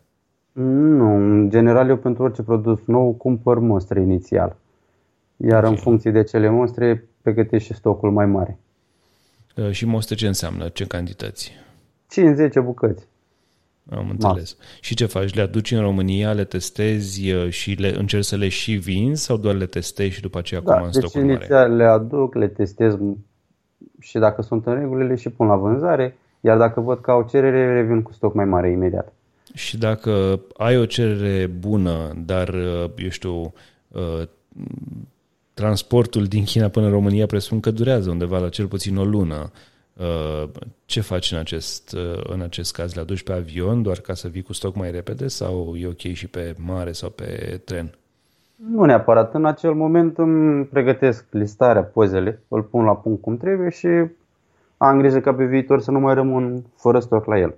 Nu, 0.53 1.15
în 1.15 1.49
general 1.49 1.89
eu 1.89 1.97
pentru 1.97 2.23
orice 2.23 2.41
produs 2.41 2.79
nou 2.85 3.11
cumpăr 3.11 3.59
mostre 3.59 4.01
inițial. 4.01 4.55
Iar 5.37 5.63
în 5.63 5.75
funcție 5.75 6.11
de 6.11 6.23
cele 6.23 6.49
mostre 6.49 7.07
pregătesc 7.21 7.65
și 7.65 7.73
stocul 7.73 8.11
mai 8.11 8.25
mare. 8.25 8.57
Uh, 9.55 9.71
Și 9.71 9.85
mostre 9.85 10.15
ce 10.15 10.27
înseamnă? 10.27 10.67
Ce 10.69 10.85
cantități? 10.85 11.51
5-10 12.59 12.63
bucăți. 12.63 13.07
Am 13.95 14.09
înțeles. 14.09 14.57
Și 14.79 14.95
ce 14.95 15.05
faci? 15.05 15.33
Le 15.33 15.41
aduci 15.41 15.71
în 15.71 15.81
România, 15.81 16.31
le 16.31 16.43
testezi 16.43 17.31
uh, 17.31 17.49
și 17.49 17.71
le 17.71 17.93
încerci 17.97 18.25
să 18.25 18.35
le 18.35 18.47
și 18.47 18.73
vinzi 18.73 19.23
sau 19.23 19.37
doar 19.37 19.55
le 19.55 19.65
testezi 19.65 20.13
și 20.13 20.21
după 20.21 20.37
aceea 20.37 20.61
Da, 20.61 20.73
comanzi 20.73 20.99
deci 20.99 21.09
stocul 21.09 21.27
mare? 21.27 21.37
inițial 21.37 21.75
le 21.75 21.83
aduc, 21.83 22.35
le 22.35 22.47
testez 22.47 22.97
și 23.99 24.17
dacă 24.17 24.41
sunt 24.41 24.65
în 24.65 24.73
regulă 24.73 25.03
le 25.03 25.15
și 25.15 25.29
pun 25.29 25.47
la 25.47 25.55
vânzare, 25.55 26.17
iar 26.41 26.57
dacă 26.57 26.79
văd 26.81 27.01
că 27.01 27.11
au 27.11 27.27
cerere, 27.29 27.73
revin 27.73 28.01
cu 28.01 28.13
stoc 28.13 28.33
mai 28.33 28.45
mare 28.45 28.71
imediat. 28.71 29.13
Și 29.53 29.77
dacă 29.77 30.39
ai 30.57 30.77
o 30.77 30.85
cerere 30.85 31.45
bună, 31.45 32.13
dar, 32.25 32.47
uh, 32.49 32.89
eu 32.97 33.09
știu, 33.09 33.53
uh, 33.87 34.27
transportul 35.53 36.25
din 36.25 36.43
China 36.43 36.67
până 36.67 36.85
în 36.85 36.91
România 36.91 37.25
presupun 37.25 37.59
că 37.59 37.71
durează 37.71 38.09
undeva 38.09 38.37
la 38.37 38.49
cel 38.49 38.67
puțin 38.67 38.97
o 38.97 39.03
lună. 39.03 39.51
Uh, 40.01 40.49
ce 40.85 41.01
faci 41.01 41.31
în 41.31 41.37
acest, 41.37 41.93
uh, 41.93 42.23
în 42.23 42.41
acest 42.41 42.73
caz? 42.73 42.93
Le 42.93 43.01
aduci 43.01 43.23
pe 43.23 43.33
avion 43.33 43.81
doar 43.81 43.97
ca 43.97 44.13
să 44.13 44.27
vii 44.27 44.41
cu 44.41 44.53
stoc 44.53 44.75
mai 44.75 44.91
repede 44.91 45.27
sau 45.27 45.75
e 45.75 45.87
ok 45.87 46.13
și 46.13 46.27
pe 46.27 46.55
mare 46.65 46.91
sau 46.91 47.09
pe 47.09 47.61
tren? 47.65 47.95
Nu 48.55 48.85
neapărat. 48.85 49.33
În 49.33 49.45
acel 49.45 49.73
moment 49.73 50.17
îmi 50.17 50.65
pregătesc 50.65 51.25
listarea, 51.29 51.83
pozele, 51.83 52.41
îl 52.47 52.61
pun 52.61 52.83
la 52.83 52.95
punct 52.95 53.21
cum 53.21 53.37
trebuie 53.37 53.69
și 53.69 53.87
am 54.77 54.99
grijă 54.99 55.19
ca 55.19 55.33
pe 55.33 55.45
viitor 55.45 55.81
să 55.81 55.91
nu 55.91 55.99
mai 55.99 56.13
rămân 56.13 56.63
fără 56.75 56.99
stoc 56.99 57.25
la 57.25 57.39
el. 57.39 57.55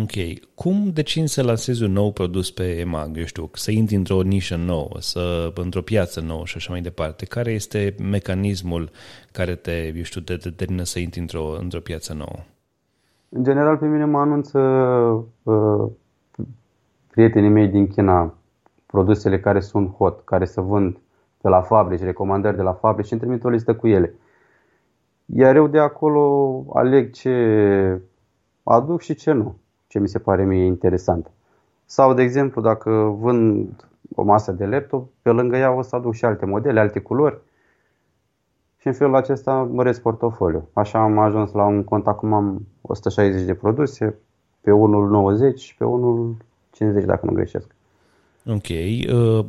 Ok. 0.00 0.44
Cum 0.54 0.90
decizi 0.92 1.34
să 1.34 1.42
lansezi 1.42 1.84
un 1.84 1.92
nou 1.92 2.12
produs 2.12 2.50
pe 2.50 2.78
EMAG, 2.78 3.16
eu 3.16 3.24
știu, 3.24 3.50
să 3.52 3.70
intri 3.70 3.96
într-o 3.96 4.22
nișă 4.22 4.56
nouă, 4.56 4.90
să, 4.98 5.52
într-o 5.54 5.80
piață 5.82 6.20
nouă 6.20 6.44
și 6.44 6.56
așa 6.56 6.72
mai 6.72 6.80
departe? 6.80 7.24
Care 7.24 7.50
este 7.50 7.94
mecanismul 8.10 8.90
care 9.32 9.54
te, 9.54 9.92
eu 9.96 10.02
știu, 10.02 10.20
te 10.20 10.36
determină 10.36 10.82
să 10.82 10.98
intri 10.98 11.20
într-o, 11.20 11.56
într-o 11.60 11.80
piață 11.80 12.12
nouă? 12.12 12.38
În 13.28 13.44
general, 13.44 13.76
pe 13.76 13.86
mine 13.86 14.04
mă 14.04 14.18
anunță 14.18 14.58
uh, 15.42 15.90
prietenii 17.10 17.50
mei 17.50 17.68
din 17.68 17.86
China 17.86 18.34
produsele 18.86 19.40
care 19.40 19.60
sunt 19.60 19.90
hot, 19.90 20.24
care 20.24 20.44
se 20.44 20.60
vând 20.60 20.98
de 21.40 21.48
la 21.48 21.60
fabrici, 21.60 22.00
recomandări 22.00 22.56
de 22.56 22.62
la 22.62 22.72
fabrici 22.72 23.06
și 23.06 23.12
îmi 23.12 23.20
trimit 23.20 23.44
o 23.44 23.48
listă 23.48 23.74
cu 23.74 23.88
ele. 23.88 24.14
Iar 25.24 25.56
eu 25.56 25.66
de 25.66 25.78
acolo 25.78 26.64
aleg 26.72 27.10
ce 27.10 28.00
aduc 28.62 29.00
și 29.00 29.14
ce 29.14 29.32
nu 29.32 29.60
ce 29.92 29.98
mi 29.98 30.08
se 30.08 30.18
pare 30.18 30.44
mie 30.44 30.64
interesant. 30.64 31.30
Sau, 31.84 32.14
de 32.14 32.22
exemplu, 32.22 32.60
dacă 32.60 32.90
vând 33.20 33.88
o 34.14 34.22
masă 34.22 34.52
de 34.52 34.66
laptop, 34.66 35.08
pe 35.22 35.30
lângă 35.30 35.56
ea 35.56 35.72
o 35.72 35.82
să 35.82 35.96
aduc 35.96 36.14
și 36.14 36.24
alte 36.24 36.46
modele, 36.46 36.80
alte 36.80 37.00
culori 37.00 37.38
și 38.78 38.86
în 38.86 38.92
felul 38.92 39.14
acesta 39.14 39.68
măresc 39.72 40.00
portofoliu. 40.00 40.68
Așa 40.72 41.02
am 41.02 41.18
ajuns 41.18 41.52
la 41.52 41.64
un 41.64 41.84
cont, 41.84 42.06
acum 42.06 42.32
am 42.32 42.66
160 42.80 43.42
de 43.42 43.54
produse, 43.54 44.18
pe 44.60 44.70
unul 44.70 45.10
90 45.10 45.60
și 45.60 45.76
pe 45.76 45.84
unul 45.84 46.36
50 46.70 47.04
dacă 47.04 47.26
nu 47.26 47.32
greșesc. 47.32 47.66
Ok. 48.46 48.68
Uh, 48.68 49.46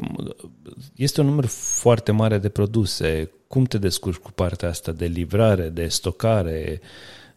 este 0.95 1.21
un 1.21 1.27
număr 1.27 1.45
foarte 1.81 2.11
mare 2.11 2.37
de 2.37 2.49
produse. 2.49 3.31
Cum 3.47 3.63
te 3.63 3.77
descurci 3.77 4.17
cu 4.17 4.31
partea 4.31 4.69
asta 4.69 4.91
de 4.91 5.05
livrare, 5.05 5.69
de 5.69 5.87
stocare? 5.87 6.79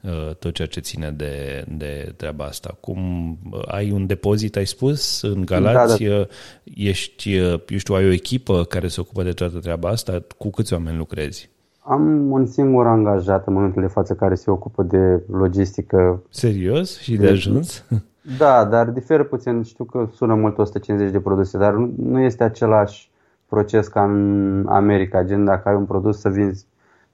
Uh, 0.03 0.35
tot 0.35 0.53
ceea 0.53 0.69
ce 0.69 0.81
ține 0.81 1.11
de, 1.11 1.65
de 1.77 2.13
treaba 2.17 2.45
asta. 2.45 2.77
Cum 2.81 3.31
uh, 3.53 3.63
ai 3.67 3.91
un 3.91 4.07
depozit, 4.07 4.57
ai 4.57 4.67
spus, 4.67 5.23
în 5.23 5.45
Galați, 5.45 6.05
da, 6.05 6.17
da. 6.17 6.27
ești, 6.75 7.39
uh, 7.39 7.61
eu 7.69 7.79
știu, 7.79 7.95
ai 7.95 8.07
o 8.09 8.13
echipă 8.13 8.65
care 8.65 8.89
se 8.89 9.01
ocupă 9.01 9.23
de 9.23 9.33
toată 9.33 9.59
treaba 9.59 9.89
asta, 9.89 10.23
cu 10.39 10.51
câți 10.51 10.73
oameni 10.73 10.97
lucrezi? 10.97 11.51
Am 11.79 12.31
un 12.31 12.47
singur 12.47 12.87
angajat 12.87 13.47
în 13.47 13.53
momentul 13.53 13.83
de 13.83 13.89
față 13.89 14.15
care 14.15 14.35
se 14.35 14.51
ocupă 14.51 14.83
de 14.83 15.23
logistică. 15.31 16.23
Serios? 16.31 16.99
Și 16.99 17.17
de 17.17 17.29
ajuns? 17.29 17.85
Da, 18.39 18.65
dar 18.65 18.87
diferă 18.87 19.25
puțin. 19.25 19.63
Știu 19.63 19.85
că 19.85 20.09
sună 20.15 20.35
mult 20.35 20.59
150 20.59 21.11
de 21.11 21.21
produse, 21.21 21.59
dar 21.59 21.75
nu 21.97 22.21
este 22.21 22.45
același 22.45 23.11
proces 23.49 23.87
ca 23.87 24.05
în 24.05 24.67
America, 24.69 25.23
gen 25.23 25.45
dacă 25.45 25.69
ai 25.69 25.75
un 25.75 25.85
produs 25.85 26.21
să 26.21 26.29
vinzi 26.29 26.67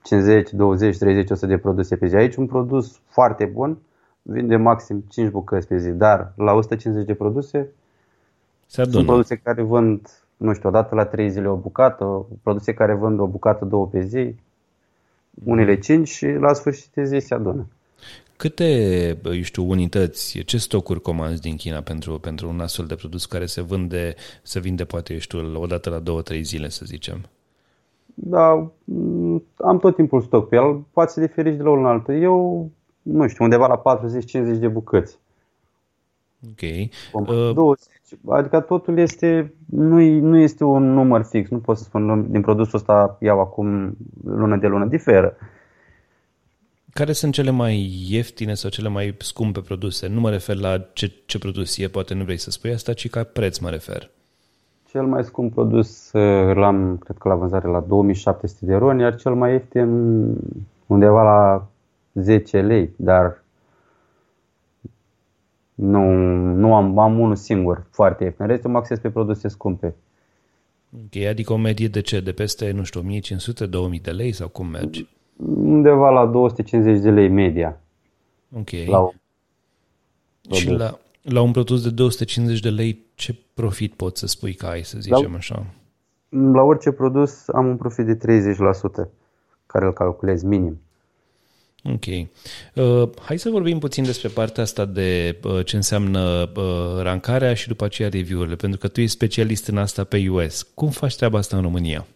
50, 0.02 0.50
20, 0.50 0.98
30, 0.98 1.30
100 1.30 1.46
de 1.46 1.58
produse 1.58 1.96
pe 1.96 2.06
zi. 2.06 2.14
Aici 2.14 2.34
un 2.34 2.46
produs 2.46 3.00
foarte 3.08 3.44
bun 3.44 3.78
vinde 4.22 4.56
maxim 4.56 5.04
5 5.08 5.30
bucăți 5.30 5.66
pe 5.66 5.78
zi, 5.78 5.90
dar 5.90 6.32
la 6.36 6.52
150 6.52 7.06
de 7.06 7.14
produse 7.14 7.72
Se 8.66 8.84
sunt 8.90 9.06
produse 9.06 9.36
care 9.36 9.62
vând, 9.62 10.08
nu 10.36 10.54
știu, 10.54 10.68
odată 10.68 10.94
la 10.94 11.04
3 11.04 11.30
zile 11.30 11.48
o 11.48 11.56
bucată, 11.56 12.26
produse 12.42 12.74
care 12.74 12.94
vând 12.94 13.20
o 13.20 13.26
bucată, 13.26 13.64
două 13.64 13.86
pe 13.86 14.00
zi, 14.00 14.34
unele 15.44 15.78
5 15.78 16.08
și 16.08 16.26
la 16.26 16.52
sfârșit 16.52 16.90
de 16.94 17.04
zi 17.04 17.18
se 17.18 17.34
adună. 17.34 17.66
Câte, 18.36 18.64
eu 19.24 19.42
știu, 19.42 19.70
unități, 19.70 20.38
ce 20.38 20.58
stocuri 20.58 21.00
comanzi 21.00 21.40
din 21.40 21.56
China 21.56 21.80
pentru, 21.80 22.18
pentru 22.18 22.48
un 22.48 22.60
astfel 22.60 22.86
de 22.86 22.94
produs 22.94 23.26
care 23.26 23.46
se 23.46 23.60
vânde, 23.60 24.14
se 24.42 24.60
vinde 24.60 24.84
poate, 24.84 25.12
eu 25.12 25.18
știu, 25.18 25.60
odată 25.60 25.90
la 25.90 26.22
2-3 26.36 26.40
zile, 26.40 26.68
să 26.68 26.84
zicem? 26.84 27.28
Da, 28.14 28.70
mm, 28.84 29.42
am 29.56 29.78
tot 29.78 29.94
timpul 29.94 30.20
stoc 30.20 30.48
pe 30.48 30.56
el, 30.56 30.84
poate 30.92 31.12
să 31.12 31.20
diferi 31.20 31.50
de 31.50 31.62
la 31.62 31.70
unul 31.70 31.84
în 31.84 31.90
altul. 31.90 32.22
Eu, 32.22 32.70
nu 33.02 33.28
știu, 33.28 33.44
undeva 33.44 33.66
la 33.66 33.98
40-50 34.56 34.58
de 34.58 34.68
bucăți. 34.68 35.18
Ok. 36.50 36.90
20. 37.52 37.86
Uh, 38.24 38.34
adică 38.34 38.60
totul 38.60 38.98
este, 38.98 39.54
nu, 39.66 40.00
nu 40.20 40.38
este 40.38 40.64
un 40.64 40.92
număr 40.92 41.22
fix. 41.22 41.48
Nu 41.48 41.58
pot 41.58 41.76
să 41.76 41.82
spun 41.82 42.30
din 42.30 42.40
produsul 42.40 42.78
ăsta 42.78 43.16
iau 43.20 43.40
acum 43.40 43.96
lună 44.24 44.56
de 44.56 44.66
lună. 44.66 44.86
Diferă. 44.86 45.36
Care 46.92 47.12
sunt 47.12 47.32
cele 47.32 47.50
mai 47.50 48.04
ieftine 48.08 48.54
sau 48.54 48.70
cele 48.70 48.88
mai 48.88 49.14
scumpe 49.18 49.60
produse? 49.60 50.06
Nu 50.06 50.20
mă 50.20 50.30
refer 50.30 50.56
la 50.56 50.78
ce, 50.92 51.12
ce 51.26 51.38
produs 51.38 51.78
e, 51.78 51.88
poate 51.88 52.14
nu 52.14 52.24
vrei 52.24 52.36
să 52.36 52.50
spui 52.50 52.72
asta, 52.72 52.92
ci 52.92 53.10
ca 53.10 53.24
preț 53.24 53.58
mă 53.58 53.70
refer. 53.70 54.10
Cel 54.92 55.06
mai 55.06 55.24
scump 55.24 55.52
produs 55.52 56.12
uh, 56.12 56.54
l-am, 56.54 56.98
cred 56.98 57.16
că 57.16 57.28
la 57.28 57.34
vânzare 57.34 57.68
la 57.68 57.80
2700 57.80 58.66
de 58.66 58.74
ron, 58.74 58.98
iar 58.98 59.16
cel 59.16 59.34
mai 59.34 59.52
ieftin 59.52 59.88
undeva 60.86 61.22
la 61.22 61.66
10 62.12 62.60
lei, 62.60 62.90
dar 62.96 63.42
nu, 65.74 66.12
nu 66.54 66.74
am, 66.74 66.98
am 66.98 67.18
unul 67.18 67.36
singur 67.36 67.86
foarte 67.90 68.24
ieftin. 68.24 68.46
Restul 68.46 68.70
mă 68.70 68.78
acces 68.78 68.98
pe 68.98 69.10
produse 69.10 69.48
scumpe. 69.48 69.94
Ok, 70.94 71.24
adică 71.24 71.52
o 71.52 71.56
medie 71.56 71.88
de 71.88 72.00
ce? 72.00 72.20
De 72.20 72.32
peste, 72.32 72.70
nu 72.70 72.82
știu, 72.82 73.02
1500-2000 73.02 74.00
de 74.02 74.10
lei 74.10 74.32
sau 74.32 74.48
cum 74.48 74.66
mergi? 74.66 75.08
Undeva 75.46 76.10
la 76.10 76.26
250 76.26 77.02
de 77.02 77.10
lei 77.10 77.28
media. 77.28 77.80
Ok. 78.56 78.70
La 78.86 79.08
și 80.50 80.70
la, 80.70 80.98
la 81.22 81.40
un 81.40 81.50
produs 81.52 81.82
de 81.82 81.90
250 81.90 82.60
de 82.60 82.70
lei, 82.70 82.98
ce 83.22 83.38
profit 83.54 83.94
poți 83.94 84.20
să 84.20 84.26
spui 84.26 84.54
că 84.54 84.66
ai, 84.66 84.82
să 84.82 84.98
zicem 85.00 85.30
la, 85.30 85.36
așa? 85.36 85.66
La 86.28 86.62
orice 86.62 86.90
produs 86.90 87.48
am 87.48 87.66
un 87.66 87.76
profit 87.76 88.06
de 88.06 88.16
30%, 88.16 89.08
care 89.66 89.84
îl 89.84 89.92
calculez 89.92 90.42
minim. 90.42 90.80
Ok. 91.84 92.06
Uh, 92.74 93.10
hai 93.20 93.38
să 93.38 93.50
vorbim 93.50 93.78
puțin 93.78 94.04
despre 94.04 94.28
partea 94.28 94.62
asta 94.62 94.84
de 94.84 95.38
uh, 95.44 95.64
ce 95.64 95.76
înseamnă 95.76 96.50
uh, 96.56 97.02
rancarea 97.02 97.54
și 97.54 97.68
după 97.68 97.84
aceea 97.84 98.08
review-urile, 98.08 98.54
pentru 98.54 98.78
că 98.78 98.88
tu 98.88 99.00
ești 99.00 99.16
specialist 99.16 99.68
în 99.68 99.76
asta 99.76 100.04
pe 100.04 100.26
US. 100.30 100.62
Cum 100.62 100.88
faci 100.88 101.16
treaba 101.16 101.38
asta 101.38 101.56
în 101.56 101.62
România? 101.62 102.06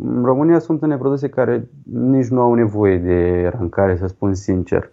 În 0.00 0.24
România 0.24 0.58
sunt 0.58 0.82
unele 0.82 0.98
produse 0.98 1.28
care 1.28 1.68
nici 1.92 2.26
nu 2.26 2.40
au 2.40 2.54
nevoie 2.54 2.96
de 2.98 3.48
rancare, 3.48 3.96
să 3.96 4.06
spun 4.06 4.34
sincer. 4.34 4.90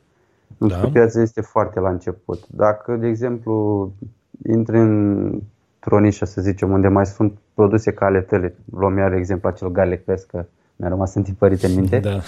Nu 0.58 0.68
da. 0.68 0.76
piața 0.76 1.22
este 1.22 1.42
foarte 1.42 1.80
la 1.80 1.90
început. 1.90 2.44
Dacă, 2.48 2.96
de 2.96 3.08
exemplu, 3.08 3.92
intri 4.50 4.78
într-o 4.78 6.00
nișă, 6.00 6.26
să 6.26 6.42
zicem, 6.42 6.72
unde 6.72 6.88
mai 6.88 7.06
sunt 7.06 7.38
produse 7.54 7.92
ca 7.92 8.06
ale 8.06 8.22
tale, 8.22 8.56
luăm 8.72 8.98
iar 8.98 9.14
exemplu 9.14 9.50
acel 9.50 9.72
garlic 9.72 10.04
press, 10.04 10.24
că 10.24 10.46
mi-a 10.76 10.88
rămas 10.88 11.14
întipărit 11.14 11.64
în 11.64 11.76
minte, 11.76 12.00
da. 12.00 12.20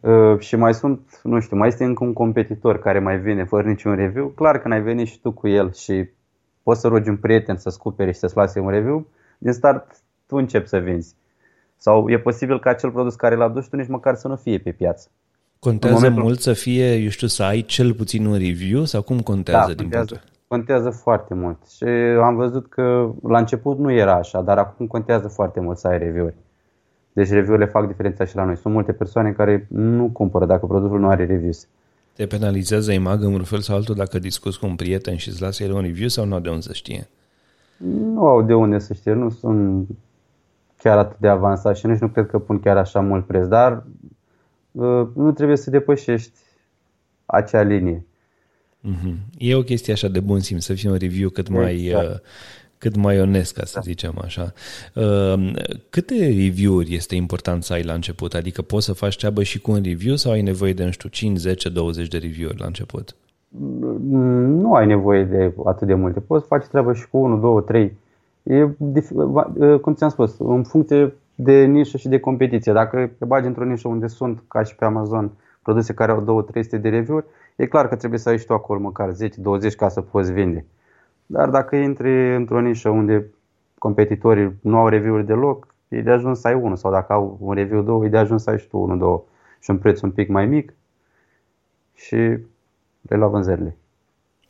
Uh, 0.00 0.38
și 0.38 0.56
mai 0.56 0.74
sunt, 0.74 1.20
nu 1.22 1.40
știu, 1.40 1.56
mai 1.56 1.68
este 1.68 1.84
încă 1.84 2.04
un 2.04 2.12
competitor 2.12 2.78
care 2.78 2.98
mai 2.98 3.18
vine 3.18 3.44
fără 3.44 3.68
niciun 3.68 3.94
review, 3.94 4.26
clar 4.26 4.58
că 4.58 4.68
n-ai 4.68 4.82
venit 4.82 5.06
și 5.06 5.20
tu 5.20 5.32
cu 5.32 5.48
el 5.48 5.72
și 5.72 6.08
poți 6.62 6.80
să 6.80 6.88
rogi 6.88 7.08
un 7.08 7.16
prieten 7.16 7.56
să-ți 7.56 7.78
cumpere 7.78 8.12
și 8.12 8.18
să-ți 8.18 8.36
lase 8.36 8.60
un 8.60 8.68
review, 8.68 9.06
din 9.38 9.52
start 9.52 10.02
tu 10.26 10.36
începi 10.36 10.68
să 10.68 10.78
vinzi. 10.78 11.14
Sau 11.76 12.10
e 12.10 12.18
posibil 12.18 12.60
ca 12.60 12.70
acel 12.70 12.90
produs 12.90 13.14
care 13.14 13.34
l-a 13.34 13.48
dus 13.48 13.66
tu 13.66 13.76
nici 13.76 13.88
măcar 13.88 14.14
să 14.14 14.28
nu 14.28 14.36
fie 14.36 14.58
pe 14.58 14.70
piață. 14.70 15.08
Contează 15.58 15.94
momentul... 15.94 16.22
mult 16.22 16.40
să 16.40 16.52
fie, 16.52 16.94
eu 16.94 17.08
știu, 17.08 17.26
să 17.26 17.42
ai 17.42 17.62
cel 17.62 17.94
puțin 17.94 18.26
un 18.26 18.38
review 18.38 18.84
sau 18.84 19.02
cum 19.02 19.20
contează 19.20 19.68
da, 19.68 19.74
din 19.74 19.90
contează, 19.90 20.24
contează 20.48 20.90
foarte 20.90 21.34
mult. 21.34 21.58
Și 21.76 21.84
am 22.22 22.36
văzut 22.36 22.68
că 22.68 23.10
la 23.22 23.38
început 23.38 23.78
nu 23.78 23.92
era 23.92 24.14
așa, 24.14 24.40
dar 24.42 24.58
acum 24.58 24.86
contează 24.86 25.28
foarte 25.28 25.60
mult 25.60 25.78
să 25.78 25.88
ai 25.88 25.98
review-uri. 25.98 26.34
Deci 27.12 27.28
review-urile 27.28 27.66
fac 27.66 27.86
diferența 27.86 28.24
și 28.24 28.36
la 28.36 28.44
noi. 28.44 28.56
Sunt 28.56 28.74
multe 28.74 28.92
persoane 28.92 29.32
care 29.32 29.66
nu 29.70 30.08
cumpără 30.12 30.46
dacă 30.46 30.66
produsul 30.66 31.00
nu 31.00 31.08
are 31.08 31.24
reviews. 31.24 31.66
Te 32.12 32.26
penalizează 32.26 32.92
imag 32.92 33.22
în 33.22 33.32
un 33.32 33.42
fel 33.42 33.58
sau 33.58 33.76
altul 33.76 33.94
dacă 33.94 34.18
discuți 34.18 34.58
cu 34.58 34.66
un 34.66 34.76
prieten 34.76 35.16
și 35.16 35.28
îți 35.28 35.42
lasă 35.42 35.62
el 35.62 35.72
un 35.72 35.80
review 35.80 36.08
sau 36.08 36.24
nu 36.24 36.34
au 36.34 36.40
de 36.40 36.48
unde 36.48 36.60
să 36.60 36.72
știe? 36.72 37.08
Nu 37.76 38.26
au 38.26 38.42
de 38.42 38.54
unde 38.54 38.78
să 38.78 38.94
știe, 38.94 39.12
nu 39.12 39.30
sunt 39.30 39.88
chiar 40.76 40.98
atât 40.98 41.18
de 41.18 41.28
avansat 41.28 41.76
și 41.76 41.86
nici 41.86 41.98
nu 41.98 42.08
cred 42.08 42.26
că 42.26 42.38
pun 42.38 42.60
chiar 42.60 42.76
așa 42.76 43.00
mult 43.00 43.26
preț, 43.26 43.46
dar 43.46 43.84
uh, 44.70 45.06
nu 45.14 45.32
trebuie 45.32 45.56
să 45.56 45.70
depășești 45.70 46.38
acea 47.26 47.62
linie. 47.62 48.06
Mm-hmm. 48.84 49.14
E 49.38 49.54
o 49.54 49.62
chestie 49.62 49.92
așa 49.92 50.08
de 50.08 50.20
bun 50.20 50.40
simț, 50.40 50.64
să 50.64 50.74
fie 50.74 50.90
un 50.90 50.96
review 50.96 51.28
cât 51.28 51.48
mai, 51.48 51.84
exact. 51.84 52.08
uh, 52.08 52.16
cât 52.78 52.96
mai 52.96 53.20
onest, 53.20 53.54
ca 53.54 53.64
să 53.64 53.72
da. 53.74 53.80
zicem 53.80 54.14
așa. 54.24 54.52
Uh, 54.94 55.54
câte 55.90 56.14
review-uri 56.14 56.94
este 56.94 57.14
important 57.14 57.62
să 57.62 57.72
ai 57.72 57.82
la 57.82 57.92
început? 57.92 58.34
Adică 58.34 58.62
poți 58.62 58.84
să 58.84 58.92
faci 58.92 59.16
treabă 59.16 59.42
și 59.42 59.60
cu 59.60 59.70
un 59.70 59.80
review 59.82 60.14
sau 60.14 60.32
ai 60.32 60.42
nevoie 60.42 60.72
de, 60.72 60.84
nu 60.84 60.90
știu, 60.90 61.08
5, 61.08 61.38
10, 61.38 61.68
20 61.68 62.08
de 62.08 62.18
review-uri 62.18 62.58
la 62.58 62.66
început? 62.66 63.16
Mm, 63.48 64.60
nu 64.60 64.74
ai 64.74 64.86
nevoie 64.86 65.24
de 65.24 65.52
atât 65.64 65.86
de 65.86 65.94
multe. 65.94 66.20
Poți 66.20 66.42
să 66.42 66.48
faci 66.48 66.66
treabă 66.66 66.92
și 66.92 67.08
cu 67.08 67.18
1, 67.18 67.38
2, 67.38 67.62
3. 67.64 67.96
E, 68.42 68.68
cum 69.80 69.94
ți-am 69.94 70.10
spus, 70.10 70.38
în 70.38 70.62
funcție 70.62 71.14
de 71.34 71.64
nișă 71.64 71.96
și 71.96 72.08
de 72.08 72.20
competiție. 72.20 72.72
Dacă 72.72 73.10
te 73.18 73.24
bagi 73.24 73.46
într-o 73.46 73.64
nișă 73.64 73.88
unde 73.88 74.06
sunt, 74.06 74.42
ca 74.48 74.62
și 74.62 74.74
pe 74.74 74.84
Amazon, 74.84 75.30
produse 75.62 75.94
care 75.94 76.12
au 76.12 76.46
2-300 76.52 76.80
de 76.80 76.88
review-uri, 76.88 77.24
e 77.58 77.66
clar 77.66 77.88
că 77.88 77.96
trebuie 77.96 78.18
să 78.18 78.28
ai 78.28 78.38
și 78.38 78.46
tu 78.46 78.52
acolo 78.52 78.80
măcar 78.80 79.10
10-20 79.12 79.74
ca 79.76 79.88
să 79.88 80.00
poți 80.00 80.32
vinde. 80.32 80.66
Dar 81.26 81.48
dacă 81.48 81.76
intri 81.76 82.34
într-o 82.34 82.60
nișă 82.60 82.88
unde 82.88 83.30
competitorii 83.78 84.58
nu 84.60 84.76
au 84.76 84.88
review-uri 84.88 85.26
deloc, 85.26 85.74
e 85.88 86.00
de 86.00 86.10
ajuns 86.10 86.40
să 86.40 86.48
ai 86.48 86.54
unul 86.54 86.76
sau 86.76 86.90
dacă 86.90 87.12
au 87.12 87.38
un 87.40 87.54
review 87.54 87.82
două, 87.82 88.04
e 88.04 88.08
de 88.08 88.16
ajuns 88.16 88.42
să 88.42 88.50
ai 88.50 88.58
și 88.58 88.68
tu 88.68 88.78
unul, 88.78 88.98
două 88.98 89.24
și 89.60 89.70
un 89.70 89.78
preț 89.78 90.00
un 90.00 90.10
pic 90.10 90.28
mai 90.28 90.46
mic 90.46 90.74
și 91.94 92.16
le 93.02 93.16
lua 93.16 93.28
vânzările. 93.28 93.76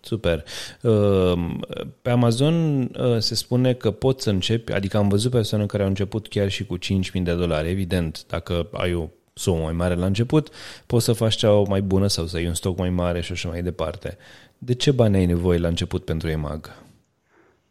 Super. 0.00 0.44
Ehm, 0.82 1.66
pe 2.02 2.11
Amazon 2.11 2.80
eh, 2.82 3.18
se 3.18 3.34
spune 3.34 3.74
că 3.74 3.90
poți 3.90 4.22
să 4.22 4.30
începi, 4.30 4.72
adică 4.72 4.96
am 4.96 5.09
văzut 5.09 5.30
persoane 5.30 5.66
care 5.66 5.82
au 5.82 5.88
început 5.88 6.28
chiar 6.28 6.48
și 6.48 6.66
cu 6.66 6.78
5.000 6.78 7.22
de 7.22 7.34
dolari. 7.34 7.70
Evident, 7.70 8.24
dacă 8.26 8.68
ai 8.72 8.94
o 8.94 9.09
sumă 9.39 9.62
mai 9.62 9.72
mare 9.72 9.95
la 9.95 10.07
început, 10.07 10.51
poți 10.86 11.05
să 11.05 11.12
faci 11.12 11.34
cea 11.34 11.62
mai 11.68 11.80
bună 11.80 12.07
sau 12.07 12.24
să 12.24 12.36
ai 12.36 12.47
un 12.47 12.55
stoc 12.55 12.78
mai 12.78 12.91
mare 12.91 13.20
și 13.20 13.32
așa 13.32 13.49
mai 13.49 13.62
departe. 13.62 14.16
De 14.59 14.74
ce 14.74 14.91
bani 14.91 15.16
ai 15.16 15.26
nevoie 15.26 15.59
la 15.59 15.68
început 15.68 16.05
pentru 16.05 16.28
EMAG? 16.28 16.70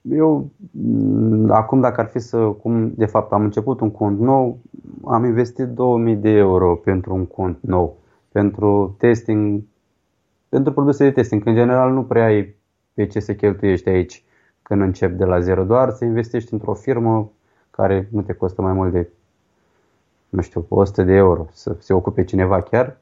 Eu, 0.01 0.49
mm, 0.71 1.51
acum 1.51 1.79
dacă 1.79 2.01
ar 2.01 2.07
fi 2.07 2.19
să, 2.19 2.37
cum 2.37 2.93
de 2.95 3.05
fapt 3.05 3.31
am 3.31 3.43
început 3.43 3.79
un 3.79 3.91
cont 3.91 4.19
nou, 4.19 4.59
am 5.05 5.25
investit 5.25 5.65
2000 5.65 6.15
de 6.15 6.29
euro 6.29 6.75
pentru 6.75 7.13
un 7.13 7.25
cont 7.25 7.57
nou, 7.61 7.97
pentru 8.31 8.95
testing, 8.97 9.61
pentru 10.49 10.73
produse 10.73 11.03
de 11.03 11.11
testing. 11.11 11.45
În 11.45 11.55
general 11.55 11.91
nu 11.91 12.03
prea 12.03 12.25
ai 12.25 12.55
pe 12.93 13.05
ce 13.05 13.19
să 13.19 13.33
cheltuiești 13.33 13.89
aici 13.89 14.23
când 14.61 14.81
începi 14.81 15.17
de 15.17 15.25
la 15.25 15.39
zero, 15.39 15.63
doar 15.63 15.89
să 15.89 16.05
investești 16.05 16.53
într-o 16.53 16.73
firmă 16.73 17.31
care 17.69 18.07
nu 18.11 18.21
te 18.21 18.33
costă 18.33 18.61
mai 18.61 18.73
mult 18.73 18.91
de, 18.91 19.09
nu 20.29 20.41
știu, 20.41 20.65
100 20.69 21.03
de 21.03 21.13
euro, 21.13 21.47
să 21.51 21.75
se 21.79 21.93
ocupe 21.93 22.23
cineva 22.23 22.61
chiar 22.61 22.97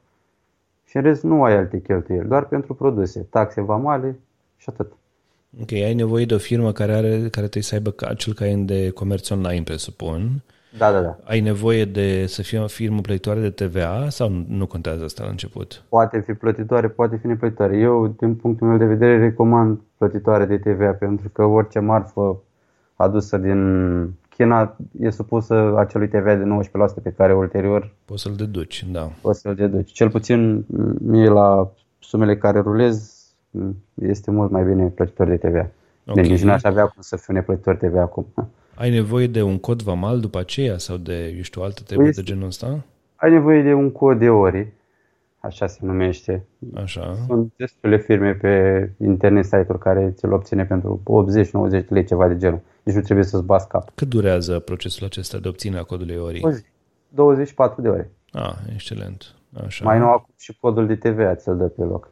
și 0.84 0.96
în 0.96 1.02
rest 1.02 1.22
nu 1.22 1.44
ai 1.44 1.56
alte 1.56 1.80
cheltuieli, 1.80 2.28
doar 2.28 2.44
pentru 2.44 2.74
produse, 2.74 3.26
taxe 3.30 3.60
vamale 3.60 4.18
și 4.56 4.68
atât. 4.68 4.92
Ok, 5.60 5.72
ai 5.72 5.94
nevoie 5.94 6.24
de 6.24 6.34
o 6.34 6.38
firmă 6.38 6.72
care, 6.72 6.92
are, 6.92 7.08
care 7.08 7.30
trebuie 7.30 7.62
să 7.62 7.74
aibă 7.74 7.94
acel 8.08 8.34
caiet 8.34 8.66
de 8.66 8.90
comerț 8.90 9.30
online, 9.30 9.62
presupun. 9.62 10.42
Da, 10.78 10.92
da, 10.92 11.00
da. 11.00 11.18
Ai 11.24 11.40
nevoie 11.40 11.84
de 11.84 12.26
să 12.26 12.42
fie 12.42 12.58
o 12.58 12.66
firmă 12.66 13.00
plătitoare 13.00 13.40
de 13.40 13.50
TVA 13.50 14.06
sau 14.08 14.44
nu 14.48 14.66
contează 14.66 15.04
asta 15.04 15.24
la 15.24 15.30
început? 15.30 15.84
Poate 15.88 16.20
fi 16.20 16.32
plătitoare, 16.32 16.88
poate 16.88 17.16
fi 17.16 17.26
neplătitoare. 17.26 17.76
Eu, 17.76 18.14
din 18.18 18.34
punctul 18.34 18.66
meu 18.66 18.76
de 18.76 18.84
vedere, 18.84 19.18
recomand 19.18 19.80
plătitoare 19.96 20.44
de 20.44 20.58
TVA 20.58 20.90
pentru 20.90 21.28
că 21.28 21.44
orice 21.44 21.78
marfă 21.78 22.42
adusă 22.96 23.36
din 23.36 24.12
China 24.36 24.76
e 25.00 25.10
supusă 25.10 25.74
acelui 25.76 26.08
TVA 26.08 26.34
de 26.34 26.44
19% 27.00 27.02
pe 27.02 27.14
care 27.16 27.34
ulterior 27.34 27.90
poți 28.04 28.22
să-l 28.22 28.34
deduci, 28.34 28.84
da. 28.90 29.10
Poți 29.20 29.40
să-l 29.40 29.54
deduci. 29.54 29.92
Cel 29.92 30.10
puțin 30.10 30.64
mie 30.98 31.28
la 31.28 31.70
sumele 31.98 32.36
care 32.36 32.60
rulez 32.60 33.24
este 33.94 34.30
mult 34.30 34.50
mai 34.50 34.64
bine 34.64 34.86
plătitor 34.86 35.28
de 35.28 35.36
TVA. 35.36 35.70
Okay. 36.06 36.22
Deci 36.22 36.30
nici 36.30 36.42
nu 36.42 36.52
aș 36.52 36.62
avea 36.62 36.86
cum 36.86 37.02
să 37.02 37.16
fiu 37.16 37.34
neplătitor 37.34 37.76
TVA 37.76 38.00
acum. 38.00 38.26
Ai 38.74 38.90
nevoie 38.90 39.26
de 39.26 39.42
un 39.42 39.58
cod 39.58 39.82
vamal 39.82 40.20
după 40.20 40.38
aceea 40.38 40.78
sau 40.78 40.96
de, 40.96 41.32
eu 41.36 41.42
știu, 41.42 41.62
alte 41.62 41.82
treburi 41.86 42.14
de 42.14 42.22
genul 42.22 42.46
ăsta? 42.46 42.84
Ai 43.16 43.30
nevoie 43.30 43.62
de 43.62 43.72
un 43.72 43.90
cod 43.90 44.18
de 44.18 44.28
ori, 44.28 44.72
așa 45.46 45.66
se 45.66 45.78
numește. 45.82 46.46
Așa. 46.74 47.16
Sunt 47.26 47.52
destule 47.56 47.98
firme 47.98 48.32
pe 48.32 48.90
internet 49.00 49.44
site-uri 49.44 49.78
care 49.78 50.12
ți-l 50.16 50.32
obține 50.32 50.64
pentru 50.64 51.02
80-90 51.82 51.86
lei, 51.88 52.04
ceva 52.04 52.28
de 52.28 52.36
genul. 52.36 52.60
Deci 52.82 52.94
nu 52.94 53.00
trebuie 53.00 53.24
să-ți 53.24 53.44
bați 53.44 53.68
cap. 53.68 53.90
Cât 53.94 54.08
durează 54.08 54.58
procesul 54.58 55.06
acesta 55.06 55.38
de 55.38 55.48
obținere 55.48 55.80
a 55.80 55.84
codului 55.84 56.16
ori? 56.16 56.64
24 57.08 57.80
de 57.82 57.88
ore. 57.88 58.10
Ah, 58.32 58.54
excelent. 58.72 59.34
Așa. 59.66 59.84
Mai 59.84 59.98
nou 59.98 60.08
acum 60.08 60.34
și 60.38 60.56
codul 60.60 60.86
de 60.86 60.96
TVA 60.96 61.34
ți-l 61.34 61.56
dă 61.56 61.64
pe 61.64 61.82
loc. 61.82 62.10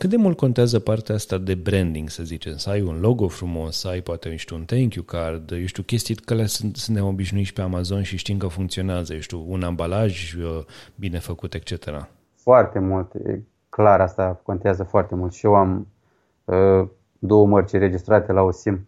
Cât 0.00 0.10
de 0.10 0.16
mult 0.16 0.36
contează 0.36 0.78
partea 0.78 1.14
asta 1.14 1.38
de 1.38 1.54
branding, 1.54 2.10
să 2.10 2.22
zicem? 2.22 2.56
Să 2.56 2.70
ai 2.70 2.80
un 2.80 3.00
logo 3.00 3.28
frumos, 3.28 3.76
să 3.76 3.88
ai 3.88 4.00
poate, 4.00 4.36
știu, 4.36 4.56
un 4.56 4.64
thank 4.64 4.94
you 4.94 5.04
card, 5.04 5.50
eu 5.50 5.66
știu, 5.66 5.82
chestii 5.82 6.14
că 6.14 6.46
sunt, 6.46 6.76
suntem 6.76 7.04
obișnuiți 7.04 7.52
pe 7.52 7.60
Amazon 7.60 8.02
și 8.02 8.16
știm 8.16 8.38
că 8.38 8.46
funcționează, 8.46 9.14
eu 9.14 9.20
știu, 9.20 9.44
un 9.48 9.62
ambalaj 9.62 10.34
uh, 10.34 10.64
bine 10.94 11.18
făcut, 11.18 11.54
etc. 11.54 12.08
Foarte 12.50 12.78
mult, 12.78 13.14
e 13.14 13.40
clar, 13.68 14.00
asta 14.00 14.40
contează 14.42 14.82
foarte 14.82 15.14
mult. 15.14 15.32
Și 15.32 15.46
eu 15.46 15.54
am 15.54 15.86
uh, 16.44 16.88
două 17.18 17.46
mărci 17.46 17.70
registrate 17.70 18.32
la 18.32 18.42
OSIM 18.42 18.86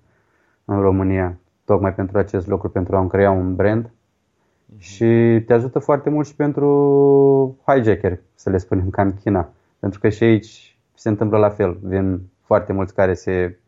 în 0.65 0.81
România, 0.81 1.39
tocmai 1.65 1.95
pentru 1.95 2.19
acest 2.19 2.47
lucru, 2.47 2.69
pentru 2.69 2.97
a-mi 2.97 3.09
crea 3.09 3.31
un 3.31 3.55
brand. 3.55 3.87
Uh-huh. 3.87 4.79
Și 4.79 5.43
te 5.47 5.53
ajută 5.53 5.79
foarte 5.79 6.11
mult 6.11 6.27
și 6.27 6.37
pentru 6.37 7.59
hijacker, 7.67 8.21
să 8.35 8.51
le 8.51 8.59
spunem, 8.59 8.91
ca 8.91 9.03
în 9.03 9.15
China. 9.15 9.49
Pentru 9.79 10.01
că 10.01 10.09
și 10.09 10.25
aici 10.25 10.79
se 10.95 11.09
întâmplă 11.09 11.39
la 11.39 11.49
fel. 11.49 11.79
Vin 11.83 12.21
foarte 12.41 12.73
mulți 12.73 12.95
care 12.95 13.15
se 13.15 13.59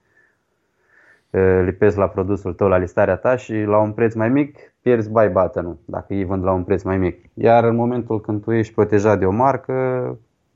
lipesc 1.64 1.96
la 1.96 2.06
produsul 2.06 2.52
tău, 2.52 2.68
la 2.68 2.76
listarea 2.76 3.16
ta 3.16 3.36
și 3.36 3.54
la 3.54 3.78
un 3.78 3.92
preț 3.92 4.14
mai 4.14 4.28
mic 4.28 4.58
pierzi 4.82 5.10
buy 5.10 5.28
button 5.28 5.76
dacă 5.84 6.14
ei 6.14 6.24
vând 6.24 6.44
la 6.44 6.52
un 6.52 6.62
preț 6.62 6.82
mai 6.82 6.98
mic. 6.98 7.24
Iar 7.34 7.64
în 7.64 7.76
momentul 7.76 8.20
când 8.20 8.42
tu 8.42 8.52
ești 8.52 8.74
protejat 8.74 9.18
de 9.18 9.24
o 9.24 9.30
marcă, 9.30 9.72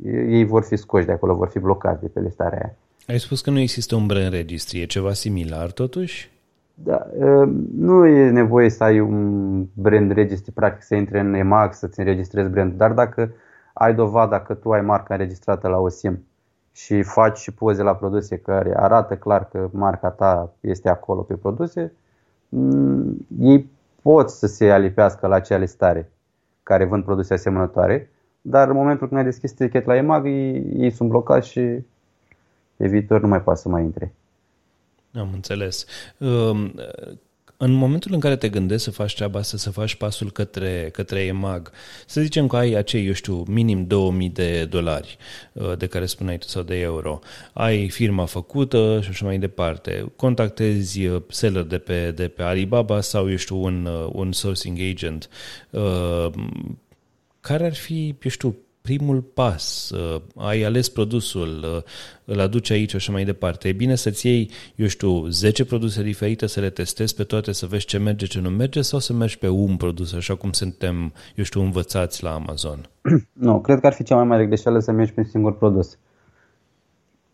ei 0.06 0.44
vor 0.44 0.62
fi 0.62 0.76
scoși 0.76 1.06
de 1.06 1.12
acolo, 1.12 1.34
vor 1.34 1.48
fi 1.48 1.58
blocați 1.58 2.00
de 2.00 2.08
pe 2.08 2.20
listarea 2.20 2.58
aia. 2.62 2.74
Ai 3.08 3.18
spus 3.18 3.40
că 3.40 3.50
nu 3.50 3.58
există 3.58 3.94
un 3.94 4.06
brand 4.06 4.32
registry, 4.32 4.80
e 4.80 4.86
ceva 4.86 5.12
similar 5.12 5.70
totuși? 5.70 6.30
Da, 6.74 7.06
nu 7.78 8.06
e 8.06 8.30
nevoie 8.30 8.70
să 8.70 8.84
ai 8.84 9.00
un 9.00 9.66
brand 9.74 10.12
registry, 10.12 10.52
practic 10.52 10.82
să 10.82 10.94
intri 10.94 11.18
în 11.18 11.34
EMAG, 11.34 11.72
să-ți 11.72 11.98
înregistrezi 12.00 12.50
brand, 12.50 12.72
dar 12.72 12.92
dacă 12.92 13.32
ai 13.72 13.94
dovada 13.94 14.40
că 14.40 14.54
tu 14.54 14.70
ai 14.70 14.80
marca 14.80 15.14
înregistrată 15.14 15.68
la 15.68 15.76
OSIM 15.76 16.24
și 16.72 17.02
faci 17.02 17.38
și 17.38 17.50
poze 17.50 17.82
la 17.82 17.94
produse 17.94 18.36
care 18.36 18.72
arată 18.76 19.16
clar 19.16 19.48
că 19.48 19.68
marca 19.72 20.10
ta 20.10 20.52
este 20.60 20.88
acolo 20.88 21.20
pe 21.20 21.34
produse, 21.34 21.92
mm, 22.48 23.26
ei 23.40 23.70
pot 24.02 24.30
să 24.30 24.46
se 24.46 24.70
alipească 24.70 25.26
la 25.26 25.34
acea 25.34 25.56
listare 25.56 26.10
care 26.62 26.84
vând 26.84 27.04
produse 27.04 27.34
asemănătoare, 27.34 28.10
dar 28.40 28.68
în 28.68 28.74
momentul 28.74 29.06
când 29.06 29.18
ai 29.20 29.26
deschis 29.26 29.52
tichet 29.52 29.86
la 29.86 29.96
EMAG, 29.96 30.26
ei, 30.26 30.72
ei 30.76 30.90
sunt 30.90 31.08
blocați 31.08 31.48
și 31.48 31.84
pe 32.76 32.86
viitor 32.88 33.20
nu 33.20 33.28
mai 33.28 33.42
poate 33.42 33.60
să 33.60 33.68
mai 33.68 33.82
intre. 33.82 34.14
Am 35.14 35.28
înțeles. 35.32 35.86
Um, 37.60 37.66
în 37.68 37.72
momentul 37.72 38.12
în 38.12 38.20
care 38.20 38.36
te 38.36 38.48
gândești 38.48 38.82
să 38.82 38.90
faci 38.90 39.14
treaba 39.14 39.38
asta, 39.38 39.56
să 39.56 39.70
faci 39.70 39.94
pasul 39.94 40.30
către, 40.30 40.88
către 40.92 41.20
EMAG, 41.20 41.70
să 42.06 42.20
zicem 42.20 42.46
că 42.46 42.56
ai 42.56 42.72
acei, 42.72 43.06
eu 43.06 43.12
știu, 43.12 43.44
minim 43.48 43.86
2000 43.86 44.28
de 44.28 44.64
dolari 44.64 45.16
uh, 45.52 45.76
de 45.76 45.86
care 45.86 46.06
spuneai 46.06 46.38
tu 46.38 46.46
sau 46.46 46.62
de 46.62 46.74
euro, 46.80 47.18
ai 47.52 47.88
firma 47.88 48.24
făcută 48.24 49.00
și 49.02 49.08
așa 49.08 49.24
mai 49.24 49.38
departe, 49.38 50.12
contactezi 50.16 51.06
uh, 51.06 51.22
seller 51.28 51.62
de 51.62 51.78
pe, 51.78 52.10
de 52.10 52.28
pe 52.28 52.42
Alibaba 52.42 53.00
sau, 53.00 53.30
eu 53.30 53.36
știu, 53.36 53.62
un, 53.62 53.84
uh, 53.84 54.10
un 54.12 54.32
sourcing 54.32 54.78
agent, 54.90 55.28
care 57.40 57.64
ar 57.64 57.74
fi, 57.74 58.14
eu 58.22 58.30
știu, 58.30 58.56
primul 58.88 59.20
pas, 59.20 59.90
uh, 59.90 60.20
ai 60.36 60.62
ales 60.62 60.88
produsul, 60.88 61.64
uh, 61.76 61.82
îl 62.24 62.40
aduci 62.40 62.70
aici 62.70 62.90
și 62.90 62.96
așa 62.96 63.12
mai 63.12 63.24
departe. 63.24 63.68
E 63.68 63.72
bine 63.72 63.94
să-ți 63.94 64.26
iei, 64.26 64.50
eu 64.76 64.86
știu, 64.86 65.26
10 65.26 65.64
produse 65.64 66.02
diferite, 66.02 66.46
să 66.46 66.60
le 66.60 66.70
testezi 66.70 67.14
pe 67.14 67.24
toate, 67.24 67.52
să 67.52 67.66
vezi 67.66 67.84
ce 67.84 67.98
merge, 67.98 68.26
ce 68.26 68.40
nu 68.40 68.48
merge, 68.48 68.82
sau 68.82 68.98
să 68.98 69.12
mergi 69.12 69.38
pe 69.38 69.48
un 69.48 69.76
produs, 69.76 70.12
așa 70.12 70.34
cum 70.34 70.52
suntem, 70.52 71.12
eu 71.34 71.44
știu, 71.44 71.60
învățați 71.60 72.22
la 72.22 72.30
Amazon? 72.34 72.88
Nu, 73.46 73.60
cred 73.60 73.80
că 73.80 73.86
ar 73.86 73.92
fi 73.92 74.02
cea 74.02 74.14
mai 74.14 74.24
mare 74.24 74.46
greșeală 74.46 74.78
să 74.78 74.92
mergi 74.92 75.12
pe 75.12 75.20
un 75.20 75.26
singur 75.26 75.56
produs. 75.56 75.98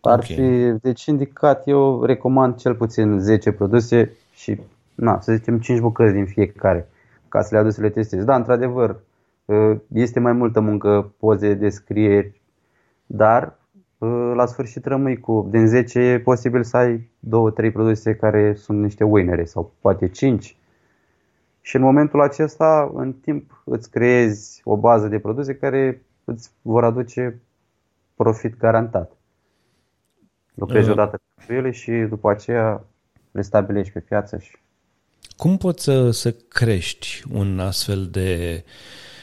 Ar 0.01 0.19
okay. 0.19 0.37
fi, 0.37 0.79
deci 0.83 1.05
indicat, 1.05 1.69
eu 1.69 2.05
recomand 2.05 2.57
cel 2.57 2.75
puțin 2.75 3.19
10 3.19 3.53
produse 3.53 4.17
și, 4.35 4.61
na, 4.95 5.21
să 5.21 5.33
zicem, 5.33 5.59
5 5.59 5.81
bucăți 5.81 6.13
din 6.13 6.27
fiecare, 6.27 6.89
ca 7.29 7.43
să 7.43 7.49
le 7.53 7.59
aduci 7.59 7.73
să 7.73 7.81
le 7.81 7.91
testezi. 7.91 8.25
Da, 8.25 8.35
într-adevăr, 8.35 8.91
Ă, 8.91 8.97
este 9.93 10.21
mai 10.21 10.33
multă 10.33 10.61
muncă, 10.61 11.15
poze, 11.19 11.55
descrieri, 11.55 12.41
dar 13.07 13.59
ă, 14.01 14.07
la 14.35 14.47
sfârșit 14.47 14.85
rămâi 14.85 15.21
cu, 15.21 15.49
din 15.51 15.67
10 15.67 15.99
e 15.99 16.21
posibil 16.21 16.63
să 16.63 16.77
ai 16.77 17.11
2-3 17.69 17.73
produse 17.73 18.15
care 18.15 18.55
sunt 18.55 18.83
niște 18.83 19.05
winnere 19.05 19.45
sau 19.45 19.73
poate 19.81 20.09
5. 20.09 20.57
Și 21.61 21.77
în 21.77 21.83
momentul 21.83 22.21
acesta, 22.21 22.93
în 22.95 23.13
timp, 23.13 23.63
îți 23.65 23.91
creezi 23.91 24.61
o 24.65 24.77
bază 24.77 25.09
de 25.09 25.19
produse 25.19 25.55
care 25.55 26.03
îți 26.25 26.51
vor 26.63 26.85
aduce 26.85 27.41
profit 28.15 28.57
garantat. 28.59 29.13
Lucrezi 30.55 30.87
uh. 30.87 30.93
odată 30.93 31.21
cu 31.47 31.53
ele 31.53 31.71
și 31.71 31.93
după 31.93 32.31
aceea 32.31 32.85
le 33.31 33.43
stabilești 33.43 33.93
pe 33.93 34.01
piață. 34.01 34.39
Și... 34.39 34.57
Cum 35.37 35.57
poți 35.57 35.85
să, 35.85 36.11
să 36.11 36.35
crești 36.49 37.23
un 37.33 37.59
astfel 37.59 38.09
de 38.11 38.55
uh, 38.57 38.63
Uh, 38.63 39.14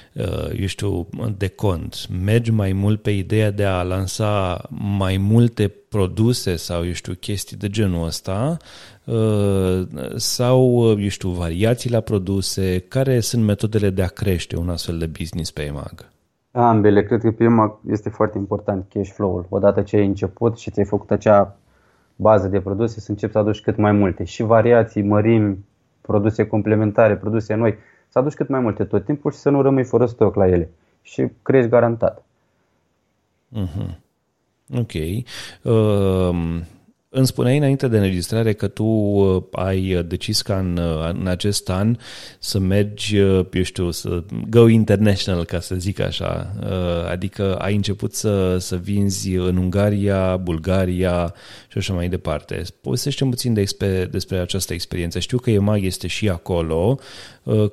eu 0.60 0.66
știu, 0.66 1.08
de 1.38 1.48
cont. 1.48 2.08
Mergi 2.24 2.52
mai 2.52 2.74
mult 2.74 3.02
pe 3.02 3.12
ideea 3.12 3.52
de 3.52 3.64
a 3.64 3.82
lansa 3.82 4.62
mai 4.70 5.18
multe 5.18 5.74
produse 5.90 6.56
sau, 6.56 6.86
eu 6.86 6.92
știu, 6.92 7.14
chestii 7.14 7.58
de 7.58 7.70
genul 7.70 8.06
ăsta 8.06 8.58
uh, 9.06 9.88
sau, 10.16 10.90
eu 11.00 11.08
știu, 11.08 11.30
variații 11.30 11.92
la 11.92 12.00
produse? 12.00 12.80
Care 12.88 13.20
sunt 13.20 13.44
metodele 13.44 13.90
de 13.90 14.02
a 14.02 14.08
crește 14.08 14.58
un 14.58 14.70
astfel 14.70 14.98
de 14.98 15.06
business 15.06 15.52
pe 15.52 15.62
EMAG? 15.62 16.10
Ambele. 16.52 17.04
Cred 17.04 17.22
că 17.22 17.32
pe 17.32 17.44
EMAG 17.44 17.80
este 17.90 18.10
foarte 18.10 18.38
important 18.38 18.86
cash 18.94 19.10
flow-ul. 19.10 19.46
Odată 19.50 19.82
ce 19.82 19.96
ai 19.96 20.06
început 20.06 20.58
și 20.58 20.72
ți-ai 20.72 20.86
făcut 20.86 21.12
acea 21.12 21.56
bază 22.16 22.48
de 22.48 22.60
produse, 22.60 23.00
să 23.00 23.12
începi 23.12 23.32
să 23.32 23.38
aduci 23.38 23.62
cât 23.62 23.78
mai 23.78 23.92
multe. 23.92 24.24
Și 24.24 24.44
variații, 24.44 25.02
mărimi, 25.02 25.66
produse 26.02 26.48
complementare, 26.48 27.16
produse 27.16 27.54
noi, 27.54 27.78
să 28.12 28.20
aduci 28.20 28.34
cât 28.34 28.48
mai 28.48 28.60
multe 28.60 28.84
tot 28.84 29.06
timpul 29.06 29.32
și 29.32 29.38
să 29.38 29.50
nu 29.50 29.62
rămâi 29.62 29.84
fără 29.84 30.06
stoc 30.06 30.36
la 30.36 30.48
ele. 30.48 30.70
Și 31.02 31.28
crești 31.42 31.70
garantat. 31.70 32.24
Uh-huh. 33.56 33.98
Ok. 34.78 34.94
Uh, 35.64 36.62
îmi 37.14 37.26
spuneai 37.26 37.58
înainte 37.58 37.88
de 37.88 37.98
înregistrare 37.98 38.54
că 38.54 38.68
tu 38.68 38.84
uh, 38.84 39.44
ai 39.52 40.04
decis 40.08 40.42
ca 40.42 40.58
în, 40.58 40.78
uh, 40.78 41.10
în 41.20 41.28
acest 41.28 41.70
an 41.70 41.96
să 42.40 42.60
mergi, 42.60 43.20
uh, 43.20 43.46
eu 43.54 43.62
știu, 43.62 43.90
să 43.90 44.24
go 44.50 44.68
international, 44.68 45.46
ca 45.46 45.60
să 45.60 45.76
zic 45.76 46.00
așa. 46.00 46.52
Adică 47.12 47.56
ai 47.56 47.76
început 47.76 48.14
să, 48.14 48.58
să 48.58 48.76
vinzi 48.76 49.36
în 49.36 49.58
Ungaria, 49.58 50.38
Bulgaria 50.38 51.34
și 51.68 51.78
așa 51.78 51.94
mai 51.94 52.08
departe. 52.08 52.62
Povestește 52.82 53.26
puțin 53.26 53.54
despre, 53.54 54.06
despre 54.12 54.38
această 54.38 54.74
experiență. 54.74 55.20
Știu 55.20 55.38
că 55.38 55.52
EMAG 55.52 55.84
este 55.84 56.08
și 56.08 56.30
acolo. 56.30 56.98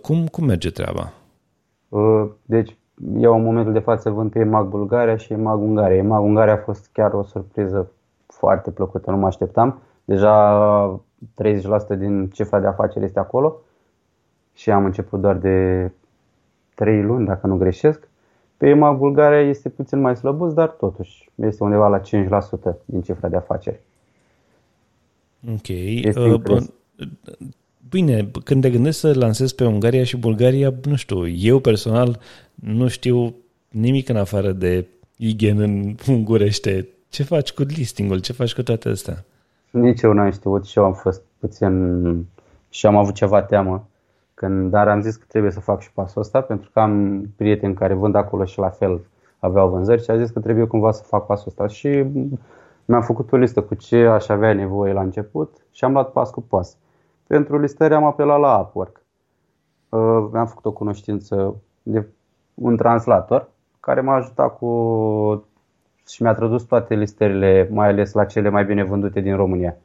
Cum, 0.03 0.26
cum 0.26 0.45
merge 0.45 0.70
treaba? 0.70 1.12
Deci, 2.43 2.76
eu 3.18 3.34
în 3.34 3.43
momentul 3.43 3.72
de 3.72 3.78
față 3.78 4.11
vând 4.11 4.30
pe 4.30 4.39
EMAG 4.39 4.68
Bulgaria 4.68 5.16
și 5.16 5.32
EMAG 5.32 5.61
Ungaria. 5.61 5.97
EMAG 5.97 6.22
Ungaria 6.22 6.53
a 6.53 6.62
fost 6.64 6.91
chiar 6.93 7.12
o 7.12 7.22
surpriză 7.22 7.91
foarte 8.39 8.70
plăcută, 8.70 9.11
nu 9.11 9.16
mă 9.16 9.26
așteptam. 9.26 9.82
Deja 10.05 11.01
30% 11.95 11.99
din 11.99 12.28
cifra 12.28 12.61
de 12.61 12.66
afaceri 12.66 13.05
este 13.05 13.18
acolo 13.18 13.57
și 14.55 14.70
am 14.70 14.84
început 14.84 15.20
doar 15.20 15.36
de 15.36 15.91
3 16.74 17.03
luni, 17.03 17.26
dacă 17.26 17.47
nu 17.47 17.57
greșesc. 17.57 18.09
Pe 18.57 18.68
EMA 18.68 18.93
Bulgaria 18.93 19.41
este 19.41 19.68
puțin 19.68 20.01
mai 20.01 20.16
slăbus, 20.16 20.53
dar 20.53 20.68
totuși 20.68 21.30
este 21.34 21.64
undeva 21.64 21.89
la 21.89 22.01
5% 22.01 22.03
din 22.84 23.03
cifra 23.03 23.28
de 23.28 23.36
afaceri. 23.36 23.80
Ok. 25.53 25.68
uh, 26.16 26.62
bine, 27.89 28.30
când 28.45 28.62
te 28.62 28.70
gândești 28.70 29.01
să 29.01 29.14
lansezi 29.14 29.55
pe 29.55 29.64
Ungaria 29.64 30.05
și 30.05 30.16
Bulgaria, 30.16 30.74
nu 30.84 30.97
știu, 30.97 31.28
eu 31.28 31.59
personal 31.59 32.20
nu 32.55 32.89
știu 32.89 33.34
nimic 33.68 34.09
în 34.09 34.16
afară 34.16 34.53
de 34.53 34.86
Igen 35.16 35.59
în 35.61 35.95
ungurește 36.09 36.89
ce 37.09 37.23
faci 37.23 37.53
cu 37.53 37.63
listingul? 37.63 38.19
Ce 38.21 38.33
faci 38.33 38.55
cu 38.55 38.63
toate 38.63 38.89
astea? 38.89 39.25
Nici 39.71 40.03
eu 40.03 40.13
n-am 40.13 40.31
știut 40.31 40.65
și 40.65 40.79
eu 40.79 40.85
am 40.85 40.93
fost 40.93 41.23
puțin 41.39 42.27
și 42.69 42.87
am 42.87 42.97
avut 42.97 43.15
ceva 43.15 43.43
teamă. 43.43 43.89
Când, 44.35 44.71
dar 44.71 44.89
am 44.89 45.01
zis 45.01 45.17
că 45.17 45.25
trebuie 45.29 45.51
să 45.51 45.61
fac 45.61 45.81
și 45.81 45.93
pasul 45.93 46.21
ăsta 46.21 46.41
pentru 46.41 46.71
că 46.73 46.81
am 46.81 47.23
prieteni 47.37 47.75
care 47.75 47.95
vând 47.95 48.15
acolo 48.15 48.45
și 48.45 48.59
la 48.59 48.69
fel 48.69 49.01
aveau 49.39 49.69
vânzări 49.69 50.03
și 50.03 50.11
a 50.11 50.19
zis 50.19 50.31
că 50.31 50.41
trebuie 50.41 50.65
cumva 50.65 50.91
să 50.91 51.03
fac 51.03 51.27
pasul 51.27 51.47
ăsta 51.49 51.67
și 51.67 52.05
mi-am 52.85 53.03
făcut 53.03 53.33
o 53.33 53.37
listă 53.37 53.63
cu 53.63 53.75
ce 53.75 54.07
aș 54.07 54.29
avea 54.29 54.53
nevoie 54.53 54.93
la 54.93 55.01
început 55.01 55.57
și 55.71 55.85
am 55.85 55.93
luat 55.93 56.13
pas 56.13 56.31
cu 56.31 56.41
pas. 56.41 56.77
Pentru 57.27 57.59
listări 57.59 57.95
am 57.95 58.05
apelat 58.05 58.41
la 58.41 58.59
Upwork. 58.59 59.03
Uh, 59.89 60.29
mi-am 60.33 60.47
făcut 60.47 60.65
o 60.65 60.73
cunoștință 60.73 61.57
de 61.83 62.07
un 62.55 62.77
translator 62.77 63.49
care 63.81 64.01
m-a 64.01 64.15
ajutat 64.15 64.59
cu 64.59 64.69
și 66.09 66.23
mi-a 66.23 66.35
tradus 66.35 66.63
toate 66.63 66.95
listările, 66.95 67.69
mai 67.71 67.89
ales 67.89 68.13
la 68.13 68.25
cele 68.25 68.49
mai 68.49 68.65
bine 68.65 68.85
vândute 68.85 69.21
din 69.21 69.37
România. 69.37 69.77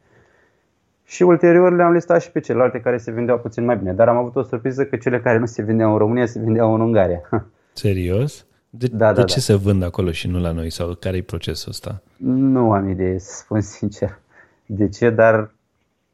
Și 1.06 1.24
ulterior 1.24 1.76
le-am 1.76 1.92
listat 1.92 2.22
și 2.22 2.32
pe 2.32 2.40
celelalte 2.40 2.80
care 2.80 2.98
se 2.98 3.12
vindeau 3.12 3.40
puțin 3.40 3.66
mai 3.66 3.78
bine. 3.78 3.94
Dar 3.94 4.08
am 4.08 4.18
avut 4.18 4.36
o 4.36 4.44
surpriză 4.44 4.86
că 4.86 4.96
cele 4.96 5.22
care 5.22 5.38
nu 5.38 5.46
se 5.46 5.62
vindeau 5.62 5.92
în 5.92 5.98
România 5.98 6.26
se 6.26 6.40
vindeau 6.40 6.74
în 6.74 6.82
Ungaria. 6.82 7.22
Serios? 7.74 8.46
De, 8.70 8.88
da, 8.88 9.14
de 9.14 9.20
da, 9.20 9.26
ce 9.26 9.36
da. 9.36 9.42
se 9.42 9.56
vând 9.56 9.84
acolo 9.84 10.12
și 10.12 10.28
nu 10.28 10.40
la 10.40 10.52
noi? 10.52 10.70
Sau 10.70 10.94
care 11.00 11.18
e 11.18 11.22
procesul 11.22 11.72
ăsta? 11.72 12.02
Nu 12.18 12.72
am 12.72 12.90
idee, 12.90 13.20
să 13.20 13.36
spun 13.36 13.62
sincer. 13.62 14.20
De 14.66 14.90
ce, 14.90 15.10
dar 15.10 15.52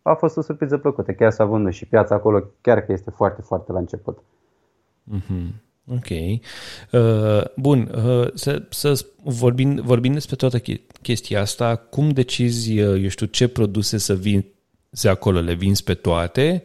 a 0.01 0.13
fost 0.13 0.37
o 0.37 0.41
surpriză 0.41 0.77
plăcută. 0.77 1.11
Chiar 1.11 1.31
s-a 1.31 1.45
vândut 1.45 1.73
și 1.73 1.85
piața 1.85 2.15
acolo 2.15 2.43
chiar 2.61 2.81
că 2.81 2.91
este 2.91 3.09
foarte, 3.09 3.41
foarte 3.41 3.71
la 3.71 3.79
început. 3.79 4.17
Mm-hmm. 5.15 5.68
Ok. 5.91 6.09
Uh, 6.09 7.43
bun, 7.55 7.91
uh, 7.95 8.27
să, 8.33 8.63
să 8.69 9.05
vorbim, 9.23 9.81
vorbim 9.83 10.13
despre 10.13 10.35
toată 10.35 10.57
chestia 11.01 11.41
asta, 11.41 11.75
cum 11.75 12.09
decizi, 12.09 12.79
uh, 12.79 13.03
eu 13.03 13.09
știu, 13.09 13.25
ce 13.25 13.47
produse 13.47 13.97
să 13.97 14.13
vinzi 14.13 15.07
acolo? 15.09 15.39
Le 15.39 15.53
vinzi 15.53 15.83
pe 15.83 15.93
toate? 15.93 16.63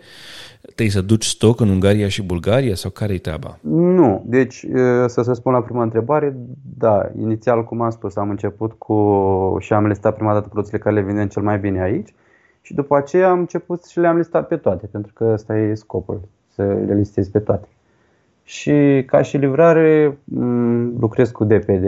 Trebuie 0.62 0.90
să 0.90 1.00
duci 1.00 1.24
stoc 1.24 1.60
în 1.60 1.68
Ungaria 1.68 2.08
și 2.08 2.22
Bulgaria 2.22 2.74
sau 2.74 2.90
care-i 2.90 3.18
treaba? 3.18 3.58
Nu. 3.70 4.24
Deci, 4.26 4.62
uh, 4.62 5.04
să 5.06 5.22
se 5.22 5.34
spun 5.34 5.52
la 5.52 5.62
prima 5.62 5.82
întrebare, 5.82 6.36
da, 6.78 7.10
inițial, 7.18 7.64
cum 7.64 7.80
am 7.80 7.90
spus, 7.90 8.16
am 8.16 8.30
început 8.30 8.72
cu 8.72 9.56
și 9.60 9.72
am 9.72 9.86
listat 9.86 10.14
prima 10.14 10.32
dată 10.32 10.48
produsele 10.48 10.78
care 10.78 10.94
le 10.94 11.02
vindem 11.02 11.28
cel 11.28 11.42
mai 11.42 11.58
bine 11.58 11.82
aici 11.82 12.14
și 12.60 12.74
după 12.74 12.96
aceea 12.96 13.30
am 13.30 13.38
început 13.38 13.84
și 13.84 13.98
le-am 13.98 14.16
listat 14.16 14.48
pe 14.48 14.56
toate, 14.56 14.86
pentru 14.86 15.12
că 15.12 15.24
ăsta 15.32 15.56
e 15.58 15.74
scopul, 15.74 16.20
să 16.54 16.62
le 16.62 16.94
listezi 16.94 17.30
pe 17.30 17.38
toate. 17.38 17.68
Și 18.44 19.02
ca 19.06 19.22
și 19.22 19.36
livrare 19.36 20.18
lucrez 20.98 21.30
cu 21.30 21.44
DPD. 21.44 21.84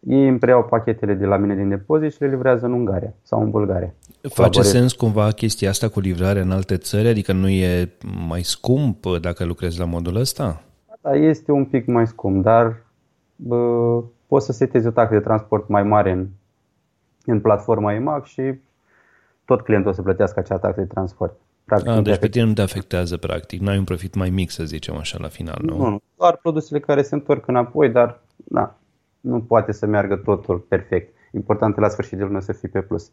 Ei 0.00 0.28
îmi 0.28 0.38
preiau 0.38 0.64
pachetele 0.64 1.14
de 1.14 1.26
la 1.26 1.36
mine 1.36 1.54
din 1.54 1.68
depozit 1.68 2.12
și 2.12 2.20
le 2.20 2.28
livrează 2.28 2.66
în 2.66 2.72
Ungaria 2.72 3.14
sau 3.22 3.42
în 3.42 3.50
Bulgaria. 3.50 3.94
Face 4.20 4.34
Colaborez. 4.34 4.70
sens 4.70 4.92
cumva 4.92 5.30
chestia 5.30 5.68
asta 5.68 5.88
cu 5.88 6.00
livrare 6.00 6.40
în 6.40 6.50
alte 6.50 6.76
țări? 6.76 7.08
Adică 7.08 7.32
nu 7.32 7.48
e 7.48 7.92
mai 8.28 8.42
scump 8.42 9.06
dacă 9.20 9.44
lucrezi 9.44 9.78
la 9.78 9.84
modul 9.84 10.16
ăsta? 10.16 10.62
Da, 11.00 11.14
este 11.14 11.52
un 11.52 11.64
pic 11.64 11.86
mai 11.86 12.06
scump, 12.06 12.42
dar 12.42 12.82
bă, 13.36 14.02
poți 14.26 14.46
să 14.46 14.52
setezi 14.52 14.86
o 14.86 14.90
taxă 14.90 15.14
de 15.14 15.20
transport 15.20 15.68
mai 15.68 15.82
mare 15.82 16.10
în, 16.10 16.26
în 17.24 17.40
platforma 17.40 17.94
EMAG 17.94 18.24
și 18.24 18.54
tot 19.44 19.60
clientul 19.60 19.90
o 19.90 19.94
să 19.94 20.02
plătească 20.02 20.38
acea 20.40 20.58
taxă 20.58 20.80
de 20.80 20.86
transport. 20.86 21.38
Practic, 21.70 21.90
A, 21.92 22.00
deci 22.00 22.18
pe 22.18 22.28
tine 22.28 22.44
nu 22.44 22.52
te 22.52 22.62
afectează, 22.62 23.16
practic. 23.16 23.60
N-ai 23.60 23.78
un 23.78 23.84
profit 23.84 24.14
mai 24.14 24.30
mic, 24.30 24.50
să 24.50 24.64
zicem 24.64 24.96
așa, 24.96 25.18
la 25.20 25.28
final, 25.28 25.58
nu? 25.62 25.76
Nu, 25.76 25.88
nu. 25.88 26.02
Doar 26.16 26.36
produsele 26.36 26.80
care 26.80 27.02
se 27.02 27.14
întorc 27.14 27.46
înapoi, 27.46 27.88
dar 27.88 28.20
da, 28.36 28.78
nu 29.20 29.40
poate 29.40 29.72
să 29.72 29.86
meargă 29.86 30.16
totul 30.16 30.58
perfect. 30.58 31.14
Important 31.32 31.76
e 31.76 31.80
la 31.80 31.88
sfârșitul 31.88 32.26
lunii 32.26 32.42
să 32.42 32.52
fii 32.52 32.68
pe 32.68 32.80
plus. 32.80 33.10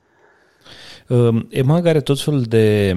Um, 1.07 1.47
EMAG 1.49 1.85
are 1.85 2.01
tot 2.01 2.21
felul 2.21 2.41
de 2.41 2.95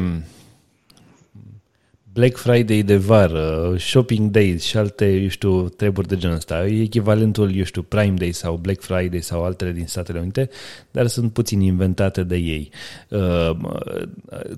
Black 2.12 2.36
Friday 2.36 2.82
de 2.82 2.96
vară, 2.96 3.74
Shopping 3.78 4.30
Days 4.30 4.62
și 4.62 4.76
alte, 4.76 5.12
eu 5.12 5.28
știu, 5.28 5.68
treburi 5.68 6.08
de 6.08 6.16
genul 6.16 6.36
ăsta. 6.36 6.66
E 6.66 6.80
echivalentul, 6.80 7.56
eu 7.56 7.64
știu, 7.64 7.82
Prime 7.82 8.14
Day 8.18 8.30
sau 8.32 8.54
Black 8.54 8.80
Friday 8.80 9.20
sau 9.20 9.44
altele 9.44 9.72
din 9.72 9.86
Statele 9.86 10.18
Unite, 10.18 10.48
dar 10.90 11.06
sunt 11.06 11.32
puțin 11.32 11.60
inventate 11.60 12.22
de 12.22 12.36
ei. 12.36 12.70
Uh, 13.08 13.56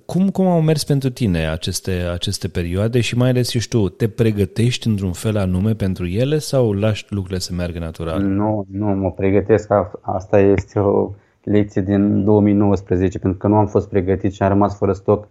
cum, 0.07 0.29
cum 0.29 0.47
au 0.47 0.61
mers 0.61 0.85
pentru 0.85 1.11
tine 1.11 1.49
aceste, 1.49 1.93
aceste 2.13 2.49
perioade 2.49 3.01
și 3.01 3.17
mai 3.17 3.29
ales, 3.29 3.55
eu 3.55 3.61
știu, 3.61 3.89
te 3.89 4.09
pregătești 4.09 4.87
într-un 4.87 5.13
fel 5.13 5.37
anume 5.37 5.73
pentru 5.73 6.07
ele 6.07 6.39
sau 6.39 6.73
lași 6.73 7.05
lucrurile 7.09 7.39
să 7.39 7.53
meargă 7.55 7.79
natural? 7.79 8.21
Nu, 8.21 8.67
nu, 8.71 8.87
mă 8.87 9.11
pregătesc. 9.11 9.69
Asta 10.01 10.39
este 10.39 10.79
o 10.79 11.11
lecție 11.43 11.83
din 11.83 12.25
2019, 12.25 13.19
pentru 13.19 13.39
că 13.39 13.47
nu 13.47 13.57
am 13.57 13.67
fost 13.67 13.89
pregătit 13.89 14.33
și 14.33 14.43
am 14.43 14.49
rămas 14.49 14.77
fără 14.77 14.93
stoc 14.93 15.29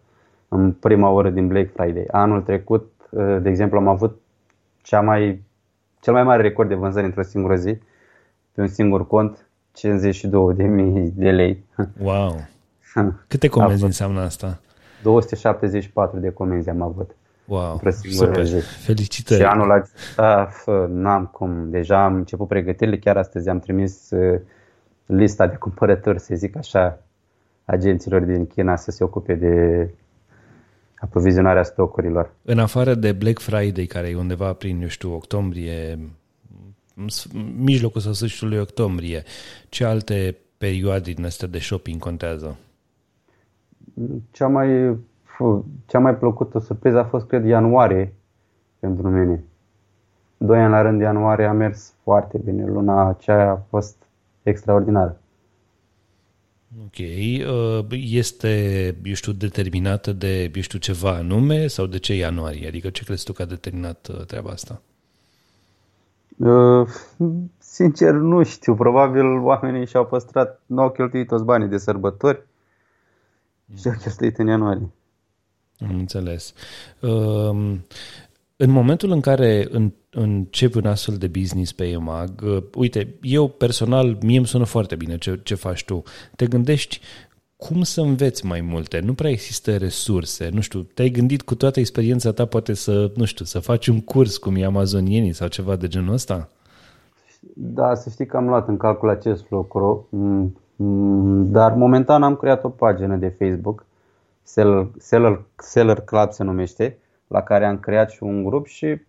în 0.54 0.72
prima 0.72 1.10
oră 1.10 1.30
din 1.30 1.48
Black 1.48 1.72
Friday. 1.74 2.06
Anul 2.12 2.42
trecut, 2.42 2.92
uh, 3.10 3.38
de 3.42 3.50
exemplu, 3.50 3.78
am 3.78 3.88
avut 3.88 4.22
cea 4.82 5.02
mai, 5.02 5.44
cel 6.00 6.14
mai 6.14 6.24
mare 6.24 6.42
record 6.42 6.70
de 6.70 6.76
vânzări 6.76 7.06
într-o 7.06 7.22
singură 7.22 7.56
zi, 7.56 7.78
pe 8.52 8.62
un 8.62 8.68
singur 8.68 9.08
cont, 9.08 9.48
52.000 9.72 11.12
de 11.14 11.32
lei. 11.32 11.64
Wow! 12.04 12.40
Câte 13.28 13.48
comenzi 13.48 13.84
înseamnă 13.84 14.22
asta? 14.22 14.60
274 15.04 16.20
de 16.20 16.32
comenzi 16.32 16.70
am 16.70 16.82
avut. 16.82 17.16
Wow, 17.46 17.72
într-o 17.72 17.90
singură 17.90 18.28
super. 18.28 18.46
zi. 18.46 18.86
Felicitări! 18.86 19.40
Și 19.40 19.46
anul 19.46 19.72
acesta 19.72 20.52
n-am 20.90 21.26
cum. 21.26 21.70
Deja 21.70 22.04
am 22.04 22.16
început 22.16 22.48
pregătirile, 22.48 22.98
chiar 22.98 23.18
astăzi 23.18 23.50
am 23.50 23.60
trimis 23.60 24.10
uh, 24.10 24.40
lista 25.06 25.48
de 25.48 25.56
cumpărători, 25.56 26.20
să 26.20 26.36
zic 26.36 26.58
așa, 26.58 27.00
agenților 27.66 28.22
din 28.22 28.48
China 28.48 28.76
să 28.76 28.92
se 28.92 29.04
ocupe 29.04 29.36
de 29.36 29.90
aprovizionarea 31.02 31.64
stocurilor. 31.64 32.32
În 32.44 32.60
afară 32.60 32.94
de 32.94 33.12
Black 33.12 33.40
Friday, 33.40 33.86
care 33.86 34.10
e 34.10 34.16
undeva 34.16 34.54
prin, 34.54 34.82
eu 34.82 34.88
știu, 34.88 35.14
octombrie, 35.14 36.00
mijlocul 37.58 38.02
sau 38.02 38.14
sfârșitul 38.14 38.48
lui 38.48 38.60
octombrie, 38.60 39.24
ce 39.70 39.86
alte 39.86 40.38
perioade 40.58 41.12
din 41.12 41.26
astea 41.26 41.48
de 41.48 41.60
shopping 41.60 42.00
contează? 42.00 42.58
Cea 44.32 44.48
mai, 44.48 44.98
cea 45.86 46.00
mai 46.00 46.16
plăcută 46.16 46.60
surpriză 46.60 46.98
a 46.98 47.04
fost, 47.04 47.28
cred, 47.28 47.46
ianuarie 47.46 48.14
pentru 48.80 49.10
mine. 49.10 49.44
Doi 50.38 50.60
ani 50.60 50.72
la 50.72 50.82
rând, 50.82 51.02
ianuarie 51.02 51.46
a 51.46 51.52
mers 51.52 51.94
foarte 52.04 52.38
bine. 52.38 52.66
Luna 52.66 53.08
aceea 53.08 53.52
a 53.52 53.66
fost 53.70 53.96
extraordinară. 54.44 55.22
Ok. 56.80 56.98
Uh, 56.98 57.86
este, 57.90 58.96
eu 59.04 59.14
știu, 59.14 59.32
determinată 59.32 60.12
de, 60.12 60.52
eu 60.56 60.62
știu, 60.62 60.80
ceva 60.80 61.10
anume 61.10 61.68
sau 61.68 61.86
de 61.86 61.98
ce 61.98 62.14
ianuarie? 62.14 62.68
Adică 62.68 62.90
ce 62.90 63.04
crezi 63.04 63.24
tu 63.24 63.34
că 63.34 63.42
a 63.42 63.46
determinat 63.46 64.08
uh, 64.08 64.26
treaba 64.26 64.50
asta? 64.50 64.82
Uh, 66.38 66.88
sincer, 67.58 68.14
nu 68.14 68.44
știu. 68.44 68.76
Probabil 68.76 69.26
oamenii 69.26 69.88
și-au 69.88 70.06
păstrat, 70.06 70.62
nu 70.66 70.82
au 70.82 70.92
cheltuit 70.92 71.28
toți 71.28 71.44
banii 71.44 71.68
de 71.68 71.78
sărbători 71.78 72.44
și 73.80 73.88
au 73.88 73.94
cheltuit 74.02 74.38
în 74.38 74.48
ianuarie. 74.48 74.90
Am 75.80 75.96
înțeles. 75.96 76.54
Uh, 78.62 78.68
în 78.68 78.74
momentul 78.74 79.12
în 79.12 79.20
care 79.20 79.68
în, 79.70 79.92
începi 80.10 80.78
un 80.78 80.86
astfel 80.86 81.16
de 81.16 81.28
business 81.28 81.72
pe 81.72 81.88
EMAG, 81.88 82.42
uh, 82.44 82.64
uite, 82.76 83.16
eu 83.22 83.48
personal, 83.48 84.18
mie 84.22 84.38
îmi 84.38 84.48
sună 84.48 84.64
foarte 84.64 84.96
bine 84.96 85.18
ce, 85.18 85.40
ce 85.44 85.56
faci 85.56 85.86
tu. 85.86 86.04
Te 86.36 86.46
gândești 86.46 87.00
cum 87.56 87.82
să 87.82 88.02
înveți 88.02 88.46
mai 88.46 88.62
multe? 88.62 89.00
Nu 89.00 89.14
prea 89.14 89.30
există 89.30 89.78
resurse. 89.78 90.50
Nu 90.54 90.62
știu, 90.62 90.80
te-ai 90.80 91.10
gândit 91.10 91.42
cu 91.42 91.56
toată 91.56 91.80
experiența 91.80 92.32
ta 92.32 92.46
poate 92.46 92.74
să, 92.74 93.12
nu 93.16 93.26
știu, 93.26 93.46
să 93.46 93.60
faci 93.60 93.88
un 93.88 94.02
curs 94.02 94.38
cum 94.38 94.56
e 94.56 94.66
amazonienii 94.66 95.34
sau 95.34 95.48
ceva 95.48 95.76
de 95.76 95.88
genul 95.88 96.14
ăsta? 96.14 96.50
Da, 97.54 97.96
să 97.96 98.10
știi 98.10 98.26
că 98.26 98.38
am 98.38 98.48
luat 98.48 98.68
în 98.68 98.78
calcul 98.78 99.10
acest 99.10 99.50
lucru, 99.50 100.08
mm, 100.10 100.58
mm, 100.76 101.52
dar 101.52 101.74
momentan 101.74 102.24
am 102.24 102.36
creat 102.36 102.64
o 102.64 102.70
pagină 102.70 103.16
de 103.16 103.36
Facebook, 103.40 103.86
Seller, 104.44 104.88
Seller, 104.98 105.42
Seller 105.56 106.00
Club 106.00 106.32
se 106.32 106.44
numește, 106.44 106.98
la 107.32 107.42
care 107.42 107.66
am 107.66 107.78
creat 107.78 108.10
și 108.10 108.24
un 108.24 108.44
grup 108.44 108.66
și 108.66 109.02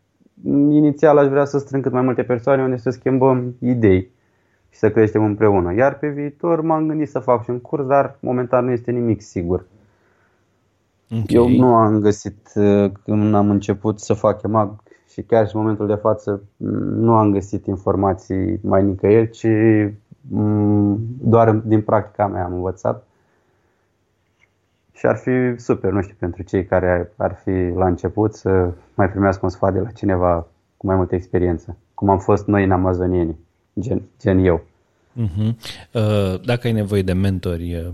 inițial 0.70 1.18
aș 1.18 1.26
vrea 1.26 1.44
să 1.44 1.58
strâng 1.58 1.82
cât 1.82 1.92
mai 1.92 2.02
multe 2.02 2.22
persoane 2.22 2.62
unde 2.62 2.76
să 2.76 2.90
schimbăm 2.90 3.54
idei 3.58 4.10
și 4.70 4.78
să 4.78 4.90
creștem 4.90 5.24
împreună. 5.24 5.74
Iar 5.74 5.98
pe 5.98 6.08
viitor 6.08 6.60
m-am 6.60 6.86
gândit 6.86 7.08
să 7.08 7.18
fac 7.18 7.44
și 7.44 7.50
un 7.50 7.60
curs, 7.60 7.86
dar 7.86 8.16
momentan 8.20 8.64
nu 8.64 8.70
este 8.70 8.90
nimic 8.90 9.20
sigur. 9.20 9.66
Okay. 11.10 11.24
Eu 11.28 11.48
nu 11.48 11.74
am 11.74 12.00
găsit, 12.00 12.52
uh, 12.54 12.90
când 13.04 13.34
am 13.34 13.50
început 13.50 14.00
să 14.00 14.14
fac 14.14 14.42
EMAG 14.42 14.82
și 15.08 15.22
chiar 15.22 15.48
și 15.48 15.54
în 15.54 15.60
momentul 15.60 15.86
de 15.86 15.94
față, 15.94 16.42
nu 16.96 17.14
am 17.14 17.32
găsit 17.32 17.66
informații 17.66 18.58
mai 18.62 18.84
nicăieri, 18.84 19.30
ci 19.30 19.46
mm, 20.30 20.98
doar 21.20 21.50
din 21.50 21.82
practica 21.82 22.26
mea 22.26 22.44
am 22.44 22.52
învățat. 22.52 23.06
Și 24.93 25.07
ar 25.07 25.16
fi 25.16 25.61
super, 25.61 25.90
nu 25.90 26.03
știu, 26.03 26.14
pentru 26.18 26.43
cei 26.43 26.64
care 26.64 27.12
ar 27.16 27.40
fi 27.45 27.51
la 27.76 27.86
început 27.86 28.34
să 28.34 28.72
mai 28.95 29.11
primească 29.11 29.40
un 29.43 29.51
sfat 29.51 29.72
de 29.72 29.78
la 29.78 29.90
cineva 29.90 30.47
cu 30.76 30.86
mai 30.86 30.97
multă 30.97 31.14
experiență, 31.14 31.76
cum 31.95 32.09
am 32.09 32.18
fost 32.18 32.47
noi 32.47 32.64
în 32.64 32.70
amazonieni, 32.70 33.36
gen, 33.80 34.03
gen 34.20 34.45
eu. 34.45 34.64
Uh-huh. 35.20 35.55
Uh, 35.93 36.40
dacă 36.45 36.66
ai 36.66 36.72
nevoie 36.72 37.03
de 37.03 37.12
mentori, 37.12 37.74
uh, 37.74 37.86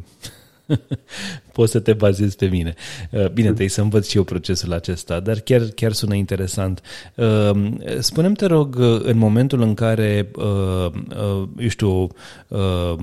poți 1.53 1.72
să 1.72 1.80
te 1.80 1.92
bazezi 1.92 2.36
pe 2.36 2.46
mine. 2.46 2.74
Uh, 3.11 3.28
bine, 3.30 3.46
trebuie 3.46 3.68
să 3.68 3.80
învăț 3.80 4.09
și 4.09 4.16
eu 4.16 4.22
procesul 4.22 4.72
acesta, 4.72 5.20
dar 5.20 5.38
chiar, 5.38 5.62
chiar 5.74 5.92
sună 5.92 6.14
interesant. 6.14 6.82
Uh, 7.14 7.51
spune 7.99 8.32
te 8.32 8.46
rog, 8.46 8.76
uh, 8.78 9.01
în 9.03 9.18
momentul 9.18 9.61
în 9.61 9.74
care, 9.74 10.30
uh, 10.36 10.92
uh, 10.94 11.49
eu 11.59 11.68
știu, 11.68 12.07
uh, 12.49 12.94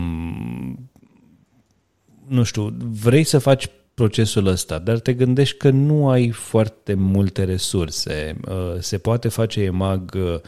nu 2.28 2.44
știu, 2.44 2.74
vrei 3.02 3.24
să 3.24 3.38
faci 3.38 3.70
procesul 3.96 4.48
ăsta, 4.48 4.80
dar 4.80 5.00
te 5.00 5.14
gândești 5.14 5.58
că 5.58 5.70
nu 5.70 6.10
ai 6.10 6.30
foarte 6.30 6.94
multe 6.94 7.44
resurse. 7.44 8.36
Uh, 8.48 8.80
se 8.80 8.98
poate 8.98 9.30
face 9.30 9.62
EMAG 9.64 10.12
uh, 10.16 10.42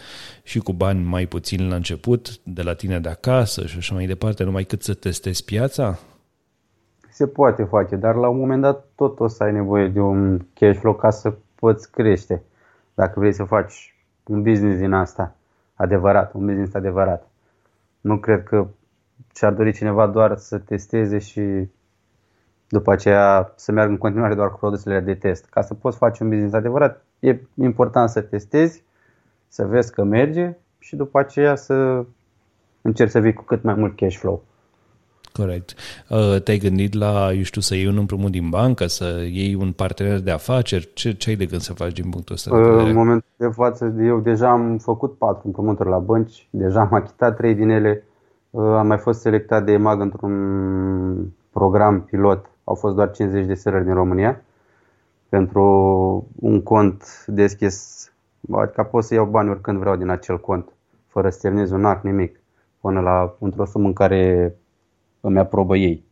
și 0.43 0.59
cu 0.59 0.73
bani 0.73 1.03
mai 1.03 1.25
puțin 1.25 1.69
la 1.69 1.75
început, 1.75 2.37
de 2.43 2.61
la 2.61 2.73
tine 2.73 2.99
de 2.99 3.09
acasă 3.09 3.65
și 3.65 3.77
așa 3.77 3.93
mai 3.93 4.05
departe, 4.05 4.43
numai 4.43 4.63
cât 4.63 4.83
să 4.83 4.93
testezi 4.93 5.45
piața? 5.45 5.99
Se 7.09 7.27
poate 7.27 7.63
face, 7.63 7.95
dar 7.95 8.15
la 8.15 8.27
un 8.27 8.37
moment 8.37 8.61
dat 8.61 8.85
tot 8.95 9.19
o 9.19 9.27
să 9.27 9.43
ai 9.43 9.51
nevoie 9.51 9.87
de 9.87 9.99
un 9.99 10.39
cash 10.53 10.79
flow 10.79 10.95
ca 10.95 11.09
să 11.09 11.33
poți 11.55 11.91
crește. 11.91 12.43
Dacă 12.93 13.19
vrei 13.19 13.33
să 13.33 13.43
faci 13.43 13.95
un 14.23 14.41
business 14.41 14.79
din 14.79 14.93
asta 14.93 15.35
adevărat, 15.75 16.33
un 16.33 16.45
business 16.45 16.73
adevărat. 16.73 17.29
Nu 18.01 18.17
cred 18.17 18.43
că 18.43 18.67
și-ar 19.35 19.53
dori 19.53 19.73
cineva 19.73 20.07
doar 20.07 20.37
să 20.37 20.57
testeze 20.57 21.17
și 21.17 21.41
după 22.69 22.91
aceea 22.91 23.53
să 23.55 23.71
meargă 23.71 23.91
în 23.91 23.97
continuare 23.97 24.35
doar 24.35 24.51
cu 24.51 24.57
produsele 24.57 24.99
de 24.99 25.13
test. 25.13 25.45
Ca 25.49 25.61
să 25.61 25.73
poți 25.73 25.97
face 25.97 26.23
un 26.23 26.29
business 26.29 26.53
adevărat, 26.53 27.05
e 27.19 27.39
important 27.53 28.09
să 28.09 28.21
testezi, 28.21 28.83
să 29.47 29.65
vezi 29.65 29.91
că 29.91 30.03
merge 30.03 30.57
și 30.79 30.95
după 30.95 31.19
aceea 31.19 31.55
să 31.55 32.05
încerci 32.81 33.11
să 33.11 33.19
vii 33.19 33.33
cu 33.33 33.43
cât 33.43 33.63
mai 33.63 33.73
mult 33.73 33.95
cash 33.95 34.15
flow. 34.15 34.43
Corect. 35.33 35.73
Uh, 36.09 36.41
te-ai 36.41 36.57
gândit 36.57 36.93
la, 36.93 37.31
eu 37.33 37.41
știu, 37.41 37.61
să 37.61 37.75
iei 37.75 37.87
un 37.87 37.97
împrumut 37.97 38.31
din 38.31 38.49
bancă, 38.49 38.85
să 38.85 39.25
iei 39.31 39.55
un 39.55 39.71
partener 39.71 40.19
de 40.19 40.31
afaceri? 40.31 40.89
Ce, 40.93 41.11
ce 41.11 41.29
ai 41.29 41.35
de 41.35 41.45
gând 41.45 41.61
să 41.61 41.73
faci 41.73 41.93
din 41.93 42.09
punctul 42.09 42.35
ăsta 42.35 42.49
de 42.49 42.57
uh, 42.61 42.69
vedere? 42.69 42.89
În 42.89 42.95
momentul 42.95 43.29
de 43.35 43.47
față, 43.47 43.95
eu 44.01 44.19
deja 44.19 44.49
am 44.49 44.77
făcut 44.77 45.17
patru 45.17 45.41
împrumuturi 45.45 45.89
la 45.89 45.97
bănci, 45.97 46.47
deja 46.49 46.79
am 46.79 46.93
achitat 46.93 47.35
trei 47.35 47.55
din 47.55 47.69
ele, 47.69 48.03
uh, 48.49 48.63
am 48.63 48.87
mai 48.87 48.97
fost 48.97 49.19
selectat 49.19 49.65
de 49.65 49.71
EMAG 49.71 50.01
într-un 50.01 51.33
program 51.51 52.01
pilot 52.01 52.45
au 52.67 52.75
fost 52.75 52.95
doar 52.95 53.11
50 53.11 53.45
de 53.45 53.53
serări 53.53 53.83
din 53.83 53.93
România 53.93 54.41
pentru 55.29 55.63
un 56.35 56.63
cont 56.63 57.25
deschis, 57.27 58.07
adică 58.51 58.83
pot 58.83 59.03
să 59.03 59.13
iau 59.13 59.25
bani 59.25 59.49
oricând 59.49 59.79
vreau 59.79 59.95
din 59.95 60.09
acel 60.09 60.39
cont, 60.39 60.69
fără 61.07 61.29
să 61.29 61.39
terminez 61.41 61.71
un 61.71 61.85
act, 61.85 62.03
nimic, 62.03 62.39
până 62.81 62.99
la 62.99 63.35
într-o 63.39 63.65
sumă 63.65 63.87
în 63.87 63.93
care 63.93 64.55
îmi 65.21 65.39
aprobă 65.39 65.77
ei. 65.77 66.03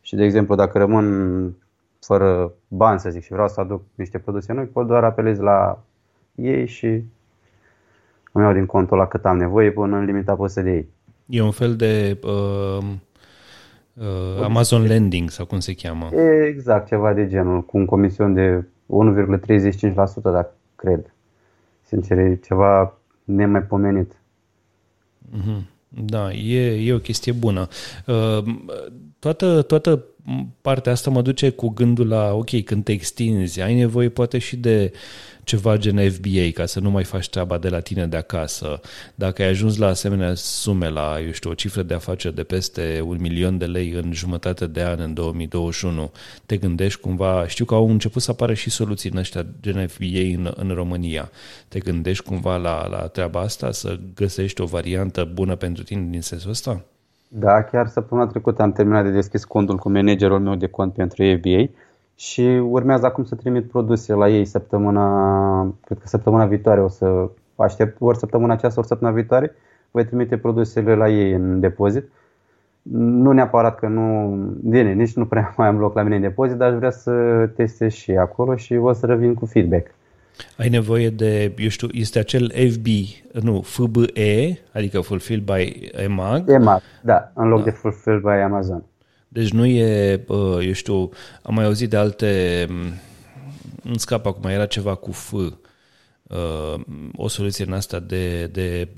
Și 0.00 0.16
de 0.16 0.24
exemplu, 0.24 0.54
dacă 0.54 0.78
rămân 0.78 1.56
fără 2.00 2.52
bani, 2.68 3.00
să 3.00 3.10
zic, 3.10 3.22
și 3.22 3.32
vreau 3.32 3.48
să 3.48 3.60
aduc 3.60 3.82
niște 3.94 4.18
produse 4.18 4.52
noi, 4.52 4.64
pot 4.64 4.86
doar 4.86 5.04
apelez 5.04 5.38
la 5.38 5.82
ei 6.34 6.66
și 6.66 6.86
îmi 8.32 8.44
iau 8.44 8.52
din 8.52 8.66
contul 8.66 8.96
la 8.96 9.06
cât 9.06 9.24
am 9.24 9.36
nevoie 9.36 9.70
până 9.70 9.96
în 9.96 10.04
limita 10.04 10.34
pusă 10.34 10.62
de 10.62 10.70
ei. 10.70 10.88
E 11.26 11.42
un 11.42 11.50
fel 11.50 11.76
de 11.76 12.18
uh, 12.22 12.84
uh, 13.98 14.42
Amazon 14.42 14.82
Lending 14.82 15.30
sau 15.30 15.46
cum 15.46 15.60
se 15.60 15.74
cheamă. 15.74 16.10
Exact, 16.46 16.86
ceva 16.86 17.12
de 17.12 17.26
genul, 17.26 17.62
cu 17.62 17.76
un 17.76 17.84
comision 17.84 18.34
de 18.34 18.64
1,35%, 18.86 19.94
dacă 20.22 20.54
cred. 20.76 21.14
Sincer, 21.82 22.18
e 22.18 22.40
ceva 22.44 22.98
nemaipomenit. 23.24 24.12
Mm-hmm. 25.30 25.74
Da, 25.88 26.32
e, 26.32 26.88
e 26.88 26.92
o 26.92 26.98
chestie 26.98 27.32
bună. 27.32 27.68
Uh, 28.06 28.44
toată, 29.18 29.62
toată 29.62 30.04
partea 30.60 30.92
asta 30.92 31.10
mă 31.10 31.22
duce 31.22 31.50
cu 31.50 31.68
gândul 31.68 32.08
la, 32.08 32.32
ok, 32.32 32.62
când 32.64 32.84
te 32.84 32.92
extinzi, 32.92 33.60
ai 33.60 33.74
nevoie 33.74 34.08
poate 34.08 34.38
și 34.38 34.56
de 34.56 34.92
ceva 35.46 35.76
gen 35.76 36.10
FBA 36.10 36.50
ca 36.54 36.66
să 36.66 36.80
nu 36.80 36.90
mai 36.90 37.04
faci 37.04 37.28
treaba 37.28 37.58
de 37.58 37.68
la 37.68 37.80
tine 37.80 38.06
de 38.06 38.16
acasă. 38.16 38.80
Dacă 39.14 39.42
ai 39.42 39.48
ajuns 39.48 39.76
la 39.76 39.86
asemenea 39.86 40.34
sume, 40.34 40.88
la, 40.88 41.18
eu 41.24 41.30
știu, 41.30 41.50
o 41.50 41.54
cifră 41.54 41.82
de 41.82 41.94
afaceri 41.94 42.34
de 42.34 42.42
peste 42.42 43.00
un 43.04 43.16
milion 43.20 43.58
de 43.58 43.64
lei 43.66 43.90
în 43.90 44.12
jumătate 44.12 44.66
de 44.66 44.82
an 44.82 45.00
în 45.00 45.14
2021, 45.14 46.12
te 46.46 46.56
gândești 46.56 47.00
cumva, 47.00 47.46
știu 47.48 47.64
că 47.64 47.74
au 47.74 47.90
început 47.90 48.22
să 48.22 48.30
apară 48.30 48.54
și 48.54 48.70
soluții 48.70 49.10
în 49.10 49.16
ăștia 49.16 49.46
gen 49.62 49.86
FBA 49.86 50.06
în, 50.34 50.52
în 50.56 50.70
România. 50.74 51.30
Te 51.68 51.78
gândești 51.78 52.24
cumva 52.24 52.56
la, 52.56 52.86
la 52.86 53.06
treaba 53.06 53.40
asta, 53.40 53.72
să 53.72 53.98
găsești 54.14 54.60
o 54.60 54.64
variantă 54.64 55.30
bună 55.32 55.56
pentru 55.56 55.82
tine 55.82 56.06
din 56.10 56.22
sensul 56.22 56.50
ăsta? 56.50 56.84
Da, 57.28 57.62
chiar 57.62 57.86
săptămâna 57.86 58.26
trecută 58.26 58.62
am 58.62 58.72
terminat 58.72 59.04
de 59.04 59.10
deschis 59.10 59.44
contul 59.44 59.76
cu 59.76 59.90
managerul 59.90 60.40
meu 60.40 60.54
de 60.54 60.66
cont 60.66 60.92
pentru 60.92 61.24
FBA 61.36 61.70
și 62.14 62.42
urmează 62.68 63.06
acum 63.06 63.24
să 63.24 63.34
trimit 63.34 63.68
produse 63.68 64.12
la 64.12 64.28
ei 64.28 64.44
săptămâna, 64.44 65.74
cred 65.84 65.98
că 65.98 66.06
săptămâna 66.06 66.46
viitoare 66.46 66.82
o 66.82 66.88
să 66.88 67.28
aștept, 67.56 67.96
ori 68.00 68.18
săptămâna 68.18 68.52
aceasta, 68.52 68.80
ori 68.80 68.88
săptămâna 68.88 69.16
viitoare, 69.16 69.54
voi 69.90 70.04
trimite 70.04 70.38
produsele 70.38 70.94
la 70.94 71.08
ei 71.08 71.32
în 71.32 71.60
depozit. 71.60 72.10
Nu 72.92 73.32
neapărat 73.32 73.78
că 73.78 73.86
nu, 73.88 74.28
bine, 74.62 74.92
nici 74.92 75.14
nu 75.14 75.26
prea 75.26 75.54
mai 75.56 75.68
am 75.68 75.78
loc 75.78 75.94
la 75.94 76.02
mine 76.02 76.16
în 76.16 76.22
depozit, 76.22 76.56
dar 76.56 76.70
aș 76.70 76.76
vrea 76.76 76.90
să 76.90 77.46
testez 77.56 77.92
și 77.92 78.10
acolo 78.10 78.56
și 78.56 78.74
o 78.76 78.92
să 78.92 79.06
revin 79.06 79.34
cu 79.34 79.46
feedback. 79.46 79.94
Ai 80.56 80.68
nevoie 80.68 81.10
de, 81.10 81.52
eu 81.58 81.68
știu, 81.68 81.88
este 81.92 82.18
acel 82.18 82.52
FB, 82.70 82.86
nu, 83.42 83.60
FBE, 83.60 84.58
adică 84.72 85.00
Fulfilled 85.00 85.44
by 85.44 85.90
EMAG. 85.92 86.50
EMAG, 86.50 86.82
da, 87.02 87.32
în 87.34 87.48
loc 87.48 87.58
da. 87.58 87.64
de 87.64 87.70
Fulfilled 87.70 88.20
by 88.20 88.28
Amazon. 88.28 88.84
Deci 89.28 89.50
nu 89.50 89.66
e, 89.66 90.24
eu 90.62 90.72
știu, 90.72 91.10
am 91.42 91.54
mai 91.54 91.64
auzit 91.64 91.90
de 91.90 91.96
alte, 91.96 92.66
în 93.82 93.98
scap 93.98 94.26
acum, 94.26 94.50
era 94.50 94.66
ceva 94.66 94.94
cu 94.94 95.10
F, 95.10 95.34
o 97.16 97.28
soluție 97.28 97.64
în 97.66 97.72
asta 97.72 98.00
de, 98.00 98.46
de 98.46 98.88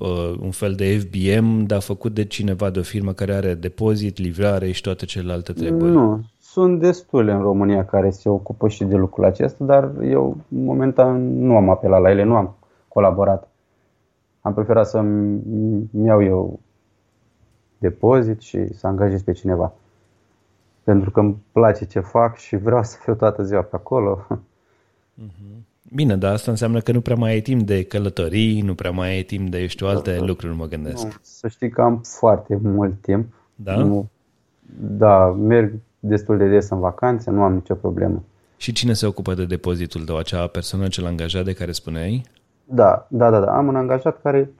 un 0.41 0.51
fel 0.51 0.74
de 0.74 0.99
FBM, 0.99 1.64
dar 1.66 1.80
făcut 1.80 2.14
de 2.14 2.24
cineva, 2.24 2.70
de 2.70 2.78
o 2.78 2.82
firmă 2.82 3.12
care 3.12 3.34
are 3.34 3.55
depozit, 3.55 4.18
livrare 4.18 4.70
și 4.70 4.80
toate 4.80 5.05
celelalte 5.05 5.53
treburi. 5.53 5.91
Nu, 5.91 6.24
sunt 6.53 6.80
destule 6.80 7.32
în 7.32 7.40
România 7.40 7.84
care 7.84 8.11
se 8.11 8.28
ocupă 8.28 8.68
și 8.68 8.84
de 8.84 8.96
lucrul 8.96 9.24
acesta, 9.24 9.64
dar 9.64 9.90
eu 10.03 10.36
momentan 10.49 11.38
nu 11.38 11.57
am 11.57 11.68
apelat 11.68 12.01
la 12.01 12.11
ele, 12.11 12.22
nu 12.22 12.36
am 12.36 12.57
colaborat. 12.88 13.49
Am 14.40 14.55
preferat 14.55 14.86
să-mi 14.86 15.40
iau 16.05 16.22
eu 16.22 16.61
depozit 17.78 18.40
și 18.40 18.74
să 18.74 18.86
angajez 18.86 19.22
pe 19.22 19.32
cineva. 19.32 19.72
pentru 20.88 21.11
că 21.11 21.20
îmi 21.20 21.36
place 21.53 21.84
ce 21.84 22.01
fac 22.01 22.36
și 22.36 22.57
vreau 22.57 22.82
să 22.82 22.96
fiu 23.03 23.14
toată 23.14 23.42
ziua 23.42 23.62
pe 23.62 23.76
acolo. 23.76 24.26
Bine, 25.94 26.16
dar 26.16 26.32
asta 26.32 26.51
înseamnă 26.51 26.80
că 26.80 26.92
nu 26.92 27.01
prea 27.01 27.16
mai 27.16 27.30
ai 27.30 27.40
timp 27.40 27.66
de 27.66 27.82
călătorii, 27.82 28.61
nu 28.61 28.74
prea 28.74 28.90
mai 28.90 29.09
ai 29.09 29.22
timp 29.22 29.51
de, 29.51 29.61
eu 29.61 29.66
știu, 29.66 29.86
alte 29.86 30.16
da, 30.16 30.24
lucruri, 30.24 30.57
mă 30.57 30.66
gândesc. 30.66 31.05
Nu, 31.05 31.11
să 31.20 31.49
știi 31.49 31.70
că 31.70 31.82
am 31.82 32.01
foarte 32.05 32.59
mult 32.62 33.01
timp. 33.01 33.34
Da? 33.55 33.76
Nu, 33.76 34.09
da, 34.80 35.30
merg 35.30 35.72
destul 36.01 36.36
de 36.36 36.49
des 36.49 36.68
în 36.70 36.80
vacanțe, 36.80 37.30
nu 37.30 37.42
am 37.42 37.55
nicio 37.55 37.74
problemă. 37.74 38.24
Și 38.57 38.72
cine 38.72 38.92
se 38.92 39.07
ocupă 39.07 39.34
de 39.34 39.44
depozitul 39.44 40.05
tău? 40.05 40.16
Acea 40.16 40.46
persoană 40.46 40.88
cel 40.88 41.07
angajat 41.07 41.44
de 41.44 41.53
care 41.53 41.72
spuneai? 41.72 42.22
Da, 42.64 43.07
da, 43.11 43.30
da, 43.30 43.40
da. 43.40 43.57
Am 43.57 43.66
un 43.66 43.76
angajat 43.76 44.22
care 44.22 44.51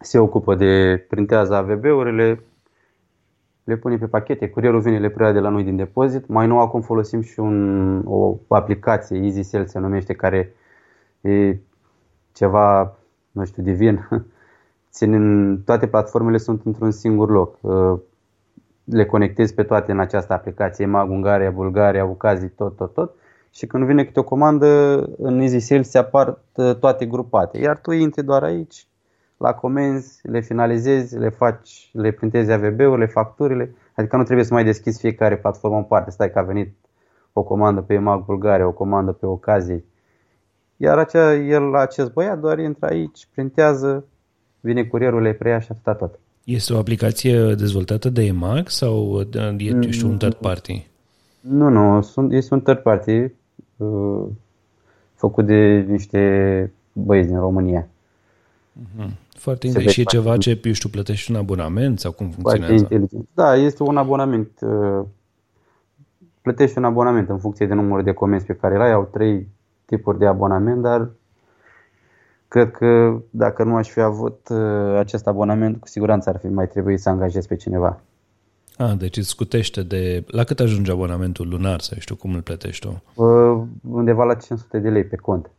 se 0.00 0.18
ocupă 0.18 0.54
de 0.54 1.04
printează 1.08 1.54
AVB-urile, 1.54 2.42
le 3.64 3.76
pune 3.76 3.96
pe 3.96 4.06
pachete, 4.06 4.48
curierul 4.48 4.80
vine, 4.80 4.98
le 4.98 5.10
preia 5.10 5.32
de 5.32 5.38
la 5.38 5.48
noi 5.48 5.64
din 5.64 5.76
depozit. 5.76 6.26
Mai 6.26 6.46
nou 6.46 6.60
acum 6.60 6.80
folosim 6.80 7.20
și 7.20 7.40
un, 7.40 8.02
o 8.06 8.36
aplicație, 8.48 9.18
EasySell 9.18 9.66
se 9.66 9.78
numește, 9.78 10.12
care 10.12 10.54
e 11.20 11.56
ceva, 12.32 12.96
nu 13.30 13.44
știu, 13.44 13.62
divin. 13.62 14.08
Țin, 14.92 15.62
toate 15.64 15.86
platformele 15.86 16.36
sunt 16.36 16.60
într-un 16.64 16.90
singur 16.90 17.30
loc. 17.30 17.58
Uh, 18.90 18.96
le 18.96 19.06
conectezi 19.06 19.54
pe 19.54 19.62
toate 19.62 19.92
în 19.92 20.00
această 20.00 20.32
aplicație, 20.32 20.86
Mag, 20.86 21.10
Ungaria, 21.10 21.50
Bulgaria, 21.50 22.04
Ucazii, 22.04 22.48
tot, 22.48 22.76
tot, 22.76 22.94
tot. 22.94 23.14
Și 23.50 23.66
când 23.66 23.84
vine 23.84 24.04
câte 24.04 24.20
o 24.20 24.24
comandă, 24.24 24.66
în 25.18 25.40
EasySell 25.40 25.82
se 25.82 25.98
apar 25.98 26.38
uh, 26.54 26.74
toate 26.74 27.06
grupate. 27.06 27.58
Iar 27.58 27.78
tu 27.78 27.90
intri 27.90 28.24
doar 28.24 28.42
aici, 28.42 28.86
la 29.36 29.54
comenzi, 29.54 30.20
le 30.22 30.40
finalizezi, 30.40 31.18
le 31.18 31.28
faci, 31.28 31.90
le 31.92 32.10
printezi 32.10 32.50
AVB-urile, 32.50 33.06
facturile, 33.06 33.74
adică 33.94 34.16
nu 34.16 34.22
trebuie 34.22 34.44
să 34.44 34.54
mai 34.54 34.64
deschizi 34.64 35.00
fiecare 35.00 35.36
platformă 35.36 35.76
în 35.76 35.84
parte, 35.84 36.10
stai 36.10 36.30
că 36.30 36.38
a 36.38 36.42
venit 36.42 36.74
o 37.32 37.42
comandă 37.42 37.80
pe 37.80 37.94
EMAG 37.94 38.24
Bulgaria, 38.24 38.66
o 38.66 38.72
comandă 38.72 39.12
pe 39.12 39.26
ocazie. 39.26 39.84
Iar 40.76 40.98
acea, 40.98 41.34
el, 41.34 41.74
acest 41.74 42.12
băiat 42.12 42.38
doar 42.38 42.58
intră 42.58 42.86
aici, 42.86 43.28
printează, 43.34 44.04
vine 44.60 44.84
curierul, 44.84 45.22
le 45.22 45.32
preia 45.32 45.58
și 45.58 45.68
atâta 45.70 45.94
tot. 45.94 46.18
Este 46.44 46.72
o 46.72 46.78
aplicație 46.78 47.54
dezvoltată 47.54 48.08
de 48.08 48.24
EMAG 48.24 48.68
sau 48.68 49.20
ești 49.80 50.04
un 50.04 50.18
third 50.18 50.34
party? 50.34 50.86
Nu, 51.40 51.68
nu, 51.68 52.02
sunt, 52.02 52.32
este 52.32 52.54
un 52.54 52.60
third 52.60 52.78
party 52.78 53.30
uh, 53.76 54.24
făcut 55.14 55.46
de 55.46 55.84
niște 55.88 56.72
băieți 56.92 57.28
din 57.28 57.38
România. 57.38 57.88
Uh-huh. 58.80 59.10
Foarte 59.36 59.66
interesant. 59.66 59.94
Și 59.94 60.00
e 60.00 60.04
ceva 60.04 60.36
ce, 60.36 60.60
eu 60.62 60.72
știu, 60.72 60.88
plătești 60.88 61.30
un 61.30 61.36
abonament 61.36 62.00
sau 62.00 62.12
cum 62.12 62.30
funcționează? 62.30 62.74
Foarte 62.74 62.94
inteligent. 62.94 63.28
Da, 63.34 63.56
este 63.56 63.82
un 63.82 63.96
abonament. 63.96 64.50
Uh, 64.60 65.04
plătești 66.42 66.78
un 66.78 66.84
abonament 66.84 67.28
în 67.28 67.38
funcție 67.38 67.66
de 67.66 67.74
numărul 67.74 68.04
de 68.04 68.12
comenzi 68.12 68.46
pe 68.46 68.52
care 68.52 68.74
îl 68.74 68.80
ai. 68.80 68.92
Au 68.92 69.08
trei 69.12 69.48
tipuri 69.84 70.18
de 70.18 70.26
abonament, 70.26 70.82
dar 70.82 71.10
cred 72.50 72.70
că 72.70 73.20
dacă 73.30 73.64
nu 73.64 73.76
aș 73.76 73.88
fi 73.88 74.00
avut 74.00 74.48
uh, 74.48 74.96
acest 74.98 75.26
abonament, 75.26 75.80
cu 75.80 75.88
siguranță 75.88 76.28
ar 76.28 76.38
fi 76.38 76.46
mai 76.46 76.68
trebuit 76.68 77.00
să 77.00 77.08
angajez 77.08 77.46
pe 77.46 77.56
cineva. 77.56 78.00
Ah, 78.76 78.92
deci 78.98 79.16
îți 79.16 79.28
scutește 79.28 79.82
de... 79.82 80.24
La 80.26 80.44
cât 80.44 80.60
ajunge 80.60 80.90
abonamentul 80.90 81.48
lunar, 81.48 81.80
să 81.80 81.94
știu 81.98 82.16
cum 82.16 82.34
îl 82.34 82.42
plătești 82.42 82.86
tu? 82.86 83.02
Uh, 83.22 83.62
undeva 83.90 84.24
la 84.24 84.34
500 84.34 84.78
de 84.78 84.88
lei 84.88 85.04
pe 85.04 85.16
cont. 85.16 85.50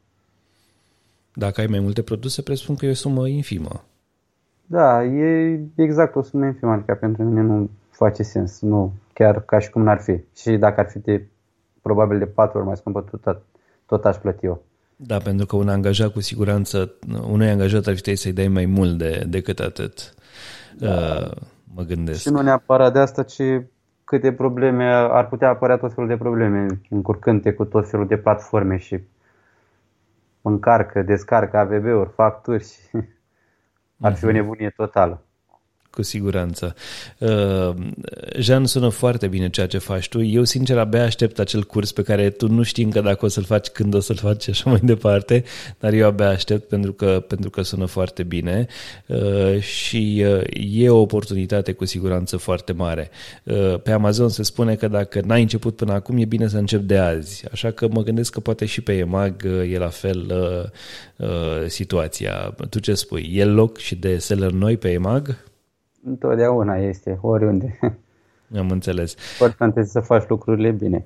Dacă 1.33 1.61
ai 1.61 1.67
mai 1.67 1.79
multe 1.79 2.01
produse, 2.01 2.41
presupun 2.41 2.75
că 2.75 2.85
e 2.85 2.89
o 2.89 2.93
sumă 2.93 3.27
infimă. 3.27 3.83
Da, 4.65 5.03
e 5.03 5.59
exact 5.75 6.15
o 6.15 6.21
sumă 6.21 6.45
infimă, 6.45 6.71
adică 6.71 6.97
pentru 6.99 7.23
mine 7.23 7.41
nu 7.41 7.69
face 7.89 8.23
sens, 8.23 8.61
nu, 8.61 8.93
chiar 9.13 9.41
ca 9.41 9.59
și 9.59 9.69
cum 9.69 9.83
n-ar 9.83 10.01
fi. 10.01 10.19
Și 10.35 10.57
dacă 10.57 10.79
ar 10.79 10.89
fi 10.89 10.99
de, 10.99 11.27
probabil 11.81 12.17
de 12.17 12.25
patru 12.25 12.57
ori 12.57 12.67
mai 12.67 12.77
scumpă, 12.77 13.01
tot, 13.01 13.41
tot 13.85 14.05
aș 14.05 14.15
plăti 14.15 14.45
eu. 14.45 14.63
Da, 15.05 15.17
pentru 15.17 15.45
că 15.45 15.55
un 15.55 15.69
angajat 15.69 16.11
cu 16.11 16.19
siguranță, 16.19 16.93
unui 17.29 17.49
angajat 17.49 17.85
ar 17.85 17.95
fi 17.97 18.15
să-i 18.15 18.31
dai 18.31 18.47
mai 18.47 18.65
mult 18.65 18.97
de, 18.97 19.23
decât 19.27 19.59
atât. 19.59 20.13
Da. 20.77 20.89
Uh, 20.89 21.31
mă 21.75 21.83
gândesc. 21.83 22.19
Și 22.19 22.29
nu 22.29 22.41
neapărat 22.41 22.93
de 22.93 22.99
asta, 22.99 23.23
ci 23.23 23.41
câte 24.03 24.33
probleme, 24.33 24.85
ar 24.93 25.27
putea 25.27 25.49
apărea 25.49 25.77
tot 25.77 25.93
felul 25.93 26.09
de 26.09 26.17
probleme, 26.17 26.81
încurcânte 26.89 27.53
cu 27.53 27.65
tot 27.65 27.89
felul 27.89 28.07
de 28.07 28.17
platforme 28.17 28.77
și 28.77 28.99
încarcă, 30.41 31.01
descarcă 31.01 31.57
AVB-uri, 31.57 32.09
facturi 32.15 32.63
și 32.63 32.97
ar 34.05 34.13
fi 34.13 34.25
o 34.25 34.27
mhm. 34.27 34.35
nebunie 34.35 34.69
totală. 34.69 35.23
Cu 35.91 36.01
siguranță. 36.01 36.75
Uh, 37.17 37.73
Jean, 38.39 38.65
sună 38.65 38.89
foarte 38.89 39.27
bine 39.27 39.49
ceea 39.49 39.67
ce 39.67 39.77
faci 39.77 40.09
tu. 40.09 40.21
Eu, 40.21 40.43
sincer, 40.43 40.77
abia 40.77 41.03
aștept 41.03 41.39
acel 41.39 41.63
curs 41.63 41.91
pe 41.91 42.01
care 42.01 42.29
tu 42.29 42.47
nu 42.47 42.63
știi 42.63 42.83
încă 42.83 43.01
dacă 43.01 43.25
o 43.25 43.27
să-l 43.27 43.43
faci, 43.43 43.67
când 43.67 43.93
o 43.93 43.99
să-l 43.99 44.15
faci 44.15 44.43
și 44.43 44.49
așa 44.49 44.69
mai 44.69 44.79
departe, 44.83 45.43
dar 45.79 45.93
eu 45.93 46.07
abia 46.07 46.29
aștept 46.29 46.67
pentru 46.67 46.93
că, 46.93 47.23
pentru 47.27 47.49
că 47.49 47.61
sună 47.61 47.85
foarte 47.85 48.23
bine 48.23 48.67
uh, 49.05 49.59
și 49.59 50.23
uh, 50.25 50.41
e 50.71 50.89
o 50.89 50.99
oportunitate 50.99 51.71
cu 51.71 51.85
siguranță 51.85 52.37
foarte 52.37 52.71
mare. 52.71 53.09
Uh, 53.43 53.79
pe 53.83 53.91
Amazon 53.91 54.29
se 54.29 54.43
spune 54.43 54.75
că 54.75 54.87
dacă 54.87 55.21
n-ai 55.25 55.41
început 55.41 55.75
până 55.75 55.93
acum, 55.93 56.17
e 56.17 56.25
bine 56.25 56.47
să 56.47 56.57
începi 56.57 56.85
de 56.85 56.97
azi. 56.97 57.45
Așa 57.51 57.71
că 57.71 57.87
mă 57.87 58.03
gândesc 58.03 58.31
că 58.31 58.39
poate 58.39 58.65
și 58.65 58.81
pe 58.81 58.97
EMAG 58.97 59.41
uh, 59.45 59.73
e 59.73 59.77
la 59.77 59.89
fel 59.89 60.25
uh, 60.29 61.27
uh, 61.27 61.67
situația. 61.67 62.55
Tu 62.69 62.79
ce 62.79 62.93
spui? 62.93 63.31
E 63.33 63.45
loc 63.45 63.77
și 63.77 63.95
de 63.95 64.17
seller 64.17 64.51
noi 64.51 64.77
pe 64.77 64.91
EMAG? 64.91 65.49
Întotdeauna 66.03 66.75
este, 66.77 67.17
oriunde. 67.21 67.79
Am 68.57 68.69
înțeles. 68.69 69.15
Important 69.39 69.77
este 69.77 69.91
să 69.91 69.99
faci 69.99 70.27
lucrurile 70.27 70.71
bine. 70.71 71.05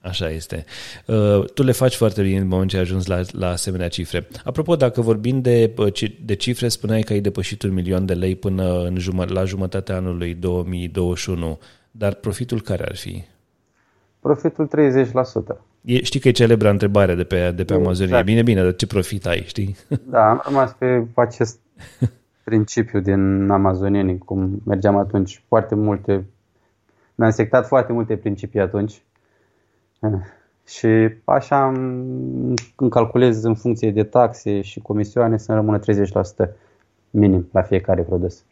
Așa 0.00 0.30
este. 0.30 0.64
Uh, 1.06 1.44
tu 1.54 1.62
le 1.62 1.72
faci 1.72 1.94
foarte 1.94 2.22
bine 2.22 2.38
în 2.38 2.46
momentul 2.48 2.68
ce 2.68 2.76
ai 2.76 2.82
ajuns 2.82 3.06
la, 3.06 3.20
la 3.30 3.48
asemenea 3.48 3.88
cifre. 3.88 4.28
Apropo, 4.44 4.76
dacă 4.76 5.00
vorbim 5.00 5.40
de, 5.40 5.74
de 6.24 6.34
cifre, 6.34 6.68
spuneai 6.68 7.00
că 7.00 7.12
ai 7.12 7.20
depășit 7.20 7.62
un 7.62 7.72
milion 7.72 8.06
de 8.06 8.14
lei 8.14 8.36
până 8.36 8.82
în 8.82 8.98
jumă, 8.98 9.24
la 9.28 9.44
jumătatea 9.44 9.96
anului 9.96 10.34
2021, 10.34 11.58
dar 11.90 12.14
profitul 12.14 12.60
care 12.60 12.84
ar 12.84 12.96
fi? 12.96 13.24
Profitul 14.20 14.68
30%. 15.56 15.56
E, 15.80 16.02
știi 16.02 16.20
că 16.20 16.28
e 16.28 16.30
celebra 16.30 16.70
întrebare 16.70 17.14
de 17.14 17.24
pe, 17.24 17.36
de 17.36 17.64
pe 17.64 17.74
exact. 17.74 17.80
Amazon. 17.80 18.12
E 18.12 18.22
bine, 18.22 18.42
bine, 18.42 18.62
dar 18.62 18.74
ce 18.74 18.86
profit 18.86 19.26
ai, 19.26 19.42
știi? 19.46 19.76
Da, 20.04 20.28
am 20.28 20.42
rămas 20.44 20.72
pe 20.78 21.06
acest 21.14 21.58
principiu 22.50 23.00
din 23.00 23.50
amazonieni, 23.50 24.18
cum 24.18 24.60
mergeam 24.64 24.96
atunci, 24.96 25.42
foarte 25.48 25.74
multe, 25.74 26.26
mi-am 27.14 27.30
sectat 27.30 27.66
foarte 27.66 27.92
multe 27.92 28.16
principii 28.16 28.60
atunci 28.60 29.02
și 30.66 30.88
așa 31.24 31.66
îmi 31.68 32.90
calculez 32.90 33.44
în 33.44 33.54
funcție 33.54 33.90
de 33.90 34.02
taxe 34.02 34.60
și 34.60 34.80
comisioane 34.80 35.36
să 35.36 35.52
rămână 35.54 35.78
30% 35.78 35.82
minim 37.10 37.48
la 37.52 37.62
fiecare 37.62 38.02
produs. 38.02 38.44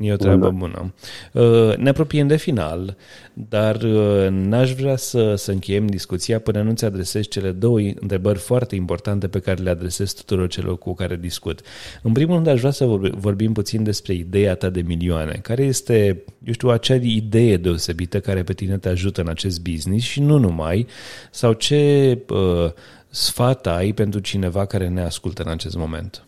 E 0.00 0.12
o 0.12 0.16
treabă 0.16 0.50
bună. 0.50 0.94
Uh, 1.32 1.76
ne 1.76 1.88
apropiem 1.88 2.26
de 2.26 2.36
final, 2.36 2.96
dar 3.32 3.82
uh, 3.82 4.26
n-aș 4.30 4.72
vrea 4.72 4.96
să, 4.96 5.34
să 5.34 5.50
încheiem 5.50 5.86
discuția 5.86 6.38
până 6.38 6.62
nu-ți 6.62 6.84
adresez 6.84 7.26
cele 7.26 7.50
două 7.50 7.78
întrebări 7.78 8.38
foarte 8.38 8.74
importante 8.74 9.28
pe 9.28 9.38
care 9.38 9.62
le 9.62 9.70
adresez 9.70 10.12
tuturor 10.12 10.48
celor 10.48 10.78
cu 10.78 10.94
care 10.94 11.16
discut. 11.16 11.60
În 12.02 12.12
primul 12.12 12.34
rând, 12.34 12.46
aș 12.46 12.58
vrea 12.58 12.70
să 12.70 12.84
vorbim 13.16 13.52
puțin 13.52 13.82
despre 13.82 14.12
ideea 14.12 14.54
ta 14.54 14.68
de 14.70 14.80
milioane. 14.80 15.38
Care 15.42 15.62
este, 15.62 16.22
eu 16.44 16.52
știu, 16.52 16.68
acea 16.68 16.94
idee 16.94 17.56
deosebită 17.56 18.20
care 18.20 18.42
pe 18.42 18.52
tine 18.52 18.78
te 18.78 18.88
ajută 18.88 19.20
în 19.20 19.28
acest 19.28 19.62
business 19.62 20.04
și 20.04 20.20
nu 20.20 20.38
numai, 20.38 20.86
sau 21.30 21.52
ce 21.52 22.18
uh, 22.28 22.72
sfat 23.08 23.66
ai 23.66 23.92
pentru 23.92 24.20
cineva 24.20 24.64
care 24.64 24.88
ne 24.88 25.02
ascultă 25.02 25.42
în 25.42 25.50
acest 25.50 25.76
moment? 25.76 26.24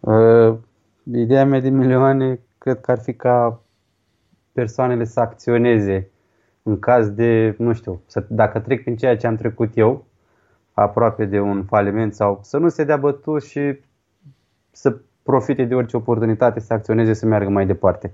Uh, 0.00 0.54
ideea 1.12 1.44
mea 1.44 1.60
de 1.60 1.68
milioane 1.68 2.40
cred 2.66 2.80
că 2.80 2.90
ar 2.90 2.98
fi 2.98 3.14
ca 3.14 3.60
persoanele 4.52 5.04
să 5.04 5.20
acționeze 5.20 6.10
în 6.62 6.78
caz 6.78 7.08
de, 7.08 7.54
nu 7.58 7.72
știu, 7.72 8.02
să, 8.06 8.24
dacă 8.28 8.58
trec 8.58 8.82
prin 8.82 8.96
ceea 8.96 9.16
ce 9.16 9.26
am 9.26 9.36
trecut 9.36 9.76
eu, 9.76 10.06
aproape 10.72 11.24
de 11.24 11.40
un 11.40 11.64
faliment 11.64 12.14
sau 12.14 12.40
să 12.42 12.58
nu 12.58 12.68
se 12.68 12.84
dea 12.84 12.96
bătut 12.96 13.44
și 13.44 13.78
să 14.70 14.96
profite 15.22 15.64
de 15.64 15.74
orice 15.74 15.96
oportunitate, 15.96 16.60
să 16.60 16.72
acționeze, 16.72 17.12
să 17.12 17.26
meargă 17.26 17.50
mai 17.50 17.66
departe. 17.66 18.12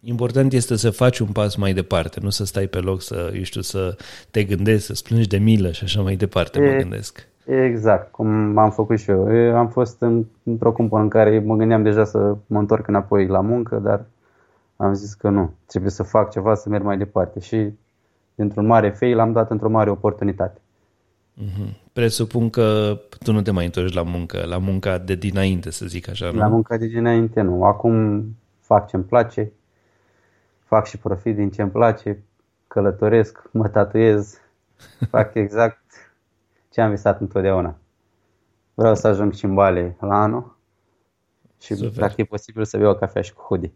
Important 0.00 0.52
este 0.52 0.76
să 0.76 0.90
faci 0.90 1.18
un 1.18 1.32
pas 1.32 1.56
mai 1.56 1.72
departe, 1.72 2.20
nu 2.20 2.30
să 2.30 2.44
stai 2.44 2.66
pe 2.66 2.78
loc, 2.78 3.02
să, 3.02 3.32
eu 3.34 3.42
știu, 3.42 3.60
să 3.60 3.96
te 4.30 4.44
gândești, 4.44 4.94
să 4.94 5.02
plângi 5.04 5.28
de 5.28 5.38
milă 5.38 5.70
și 5.70 5.84
așa 5.84 6.00
mai 6.00 6.16
departe, 6.16 6.58
e, 6.58 6.70
mă 6.70 6.76
gândesc. 6.76 7.28
Exact, 7.44 8.10
cum 8.10 8.58
am 8.58 8.70
făcut 8.70 8.98
și 8.98 9.10
eu. 9.10 9.36
eu 9.36 9.56
am 9.56 9.68
fost 9.68 10.00
în, 10.00 10.24
într-o 10.42 10.72
cumpă 10.72 10.98
în 10.98 11.08
care 11.08 11.38
mă 11.38 11.56
gândeam 11.56 11.82
deja 11.82 12.04
să 12.04 12.36
mă 12.46 12.58
întorc 12.58 12.86
înapoi 12.86 13.26
la 13.26 13.40
muncă, 13.40 13.76
dar 13.76 14.04
am 14.76 14.94
zis 14.94 15.14
că 15.14 15.28
nu, 15.28 15.54
trebuie 15.66 15.90
să 15.90 16.02
fac 16.02 16.30
ceva 16.30 16.54
să 16.54 16.68
merg 16.68 16.84
mai 16.84 16.98
departe 16.98 17.40
și 17.40 17.72
dintr-un 18.34 18.66
mare 18.66 18.90
fail 18.90 19.18
am 19.18 19.32
dat 19.32 19.50
într-o 19.50 19.68
mare 19.68 19.90
oportunitate. 19.90 20.60
Mm-hmm. 21.42 21.90
Presupun 21.92 22.50
că 22.50 22.98
tu 23.22 23.32
nu 23.32 23.42
te 23.42 23.50
mai 23.50 23.64
întorci 23.64 23.94
la 23.94 24.02
muncă, 24.02 24.44
la 24.46 24.58
munca 24.58 24.98
de 24.98 25.14
dinainte, 25.14 25.70
să 25.70 25.86
zic 25.86 26.08
așa, 26.08 26.30
nu? 26.30 26.38
La 26.38 26.46
munca 26.46 26.76
de 26.76 26.86
dinainte 26.86 27.40
nu. 27.40 27.64
Acum 27.64 28.24
fac 28.60 28.88
ce-mi 28.88 29.04
place, 29.04 29.52
fac 30.64 30.86
și 30.86 30.98
profit 30.98 31.36
din 31.36 31.50
ce-mi 31.50 31.70
place, 31.70 32.22
călătoresc, 32.66 33.42
mă 33.50 33.68
tatuez, 33.68 34.40
fac 35.10 35.34
exact 35.34 35.82
ce 36.74 36.80
am 36.80 36.90
visat 36.90 37.20
întotdeauna. 37.20 37.76
Vreau 38.74 38.94
să 38.94 39.06
ajung 39.06 39.32
și 39.32 39.44
în 39.44 39.54
Bali 39.54 39.96
la 40.00 40.22
anul 40.22 40.58
și 41.60 41.74
Super. 41.74 41.92
dacă 41.92 42.14
e 42.16 42.24
posibil 42.24 42.64
să 42.64 42.78
beau 42.78 42.90
o 42.90 42.94
cafea 42.94 43.22
și 43.22 43.32
cu 43.32 43.42
hoodie. 43.42 43.72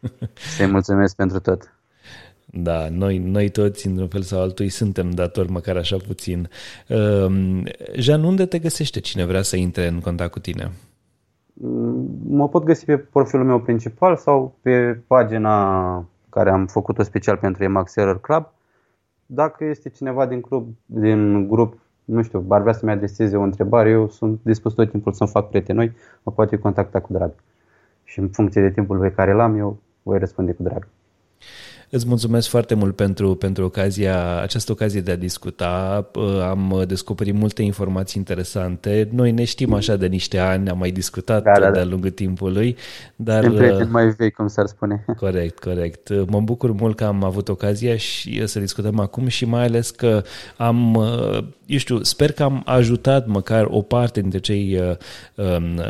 Să-i 0.56 0.66
mulțumesc 0.66 1.16
pentru 1.16 1.40
tot. 1.40 1.76
Da, 2.46 2.88
noi, 2.88 3.18
noi 3.18 3.48
toți, 3.48 3.86
într-un 3.86 4.08
fel 4.08 4.22
sau 4.22 4.40
altul, 4.40 4.68
suntem 4.68 5.10
datori 5.10 5.50
măcar 5.50 5.76
așa 5.76 5.96
puțin. 6.06 6.48
Uh, 6.88 7.62
Jean, 7.96 8.24
unde 8.24 8.46
te 8.46 8.58
găsește 8.58 9.00
cine 9.00 9.24
vrea 9.24 9.42
să 9.42 9.56
intre 9.56 9.86
în 9.86 10.00
contact 10.00 10.30
cu 10.30 10.38
tine? 10.38 10.70
Mm, 11.52 12.20
mă 12.26 12.48
pot 12.48 12.64
găsi 12.64 12.84
pe 12.84 12.98
profilul 12.98 13.44
meu 13.44 13.60
principal 13.60 14.16
sau 14.16 14.58
pe 14.62 15.00
pagina 15.06 16.08
care 16.28 16.50
am 16.50 16.66
făcut-o 16.66 17.02
special 17.02 17.36
pentru 17.36 17.64
Emax 17.64 17.96
Error 17.96 18.20
Club. 18.20 18.52
Dacă 19.26 19.64
este 19.64 19.88
cineva 19.88 20.26
din 20.26 20.40
grup, 20.40 20.68
din 20.86 21.48
grup 21.48 21.81
nu 22.04 22.22
știu, 22.22 22.46
ar 22.48 22.60
vrea 22.60 22.72
să-mi 22.72 22.92
adreseze 22.92 23.36
o 23.36 23.42
întrebare, 23.42 23.90
eu 23.90 24.08
sunt 24.08 24.40
dispus 24.42 24.72
tot 24.72 24.90
timpul 24.90 25.12
să-mi 25.12 25.30
fac 25.30 25.48
prieteni 25.48 25.78
noi, 25.78 25.92
mă 26.22 26.32
poate 26.32 26.56
contacta 26.56 27.00
cu 27.00 27.12
drag. 27.12 27.32
Și 28.04 28.18
în 28.18 28.28
funcție 28.28 28.60
de 28.60 28.70
timpul 28.70 28.98
pe 28.98 29.12
care 29.12 29.32
l-am, 29.32 29.58
eu 29.58 29.78
voi 30.02 30.18
răspunde 30.18 30.52
cu 30.52 30.62
drag. 30.62 30.88
Îți 31.94 32.08
mulțumesc 32.08 32.48
foarte 32.48 32.74
mult 32.74 32.96
pentru, 32.96 33.34
pentru 33.34 33.64
ocazia, 33.64 34.40
această 34.40 34.72
ocazie 34.72 35.00
de 35.00 35.10
a 35.10 35.16
discuta. 35.16 36.06
Am 36.48 36.84
descoperit 36.86 37.34
multe 37.34 37.62
informații 37.62 38.14
interesante. 38.18 39.08
Noi 39.10 39.30
ne 39.30 39.44
știm 39.44 39.72
așa 39.72 39.96
de 39.96 40.06
niște 40.06 40.38
ani, 40.38 40.68
am 40.68 40.78
mai 40.78 40.90
discutat 40.90 41.42
da, 41.42 41.52
da, 41.52 41.60
da. 41.60 41.70
de-a 41.70 41.84
lungul 41.84 42.10
timpului. 42.10 42.76
Dar... 43.16 43.44
În 43.44 43.54
prieten 43.54 43.90
mai 43.90 44.08
vechi, 44.08 44.34
cum 44.34 44.48
s-ar 44.48 44.66
spune. 44.66 45.04
Corect, 45.16 45.58
corect. 45.58 46.26
Mă 46.26 46.40
bucur 46.40 46.72
mult 46.72 46.96
că 46.96 47.04
am 47.04 47.24
avut 47.24 47.48
ocazia 47.48 47.96
și 47.96 48.46
să 48.46 48.60
discutăm 48.60 48.98
acum 48.98 49.26
și 49.26 49.44
mai 49.44 49.64
ales 49.64 49.90
că 49.90 50.22
am, 50.56 50.94
eu 51.66 51.78
știu, 51.78 52.02
sper 52.02 52.32
că 52.32 52.42
am 52.42 52.62
ajutat 52.64 53.26
măcar 53.26 53.66
o 53.70 53.82
parte 53.82 54.20
dintre 54.20 54.38
cei, 54.38 54.80
um, 55.34 55.80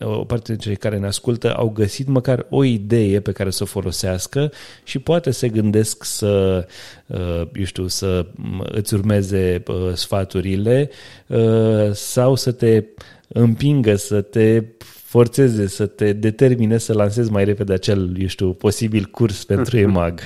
o 0.00 0.24
parte 0.24 0.44
dintre 0.46 0.68
cei 0.68 0.76
care 0.76 0.98
ne 0.98 1.06
ascultă 1.06 1.54
au 1.54 1.68
găsit 1.68 2.08
măcar 2.08 2.46
o 2.48 2.64
idee 2.64 3.20
pe 3.20 3.32
care 3.32 3.50
să 3.50 3.62
o 3.62 3.66
folosească 3.66 4.50
și 4.84 4.98
poate 4.98 5.30
să 5.30 5.48
gândesc 5.50 6.04
să, 6.04 6.66
uh, 7.06 7.48
eu 7.52 7.64
știu, 7.64 7.86
să 7.86 8.26
îți 8.58 8.94
urmeze 8.94 9.62
uh, 9.66 9.92
sfaturile 9.94 10.90
uh, 11.26 11.92
sau 11.92 12.34
să 12.34 12.52
te 12.52 12.84
împingă, 13.28 13.94
să 13.94 14.20
te 14.20 14.64
forțeze, 15.04 15.66
să 15.66 15.86
te 15.86 16.12
determine 16.12 16.78
să 16.78 16.92
lansezi 16.92 17.30
mai 17.30 17.44
repede 17.44 17.72
acel, 17.72 18.20
eu 18.20 18.26
știu, 18.26 18.52
posibil 18.52 19.04
curs 19.04 19.44
pentru 19.44 19.78
EMAG. 19.86 20.20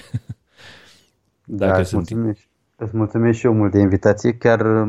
Dacă 1.45 1.77
da, 1.77 1.83
sunt... 1.83 2.11
mulțumesc. 2.11 2.41
Îți 2.77 2.97
mulțumesc 2.97 3.39
și 3.39 3.47
eu 3.47 3.53
mult 3.53 3.73
de 3.73 3.79
invitație. 3.79 4.33
Chiar 4.33 4.89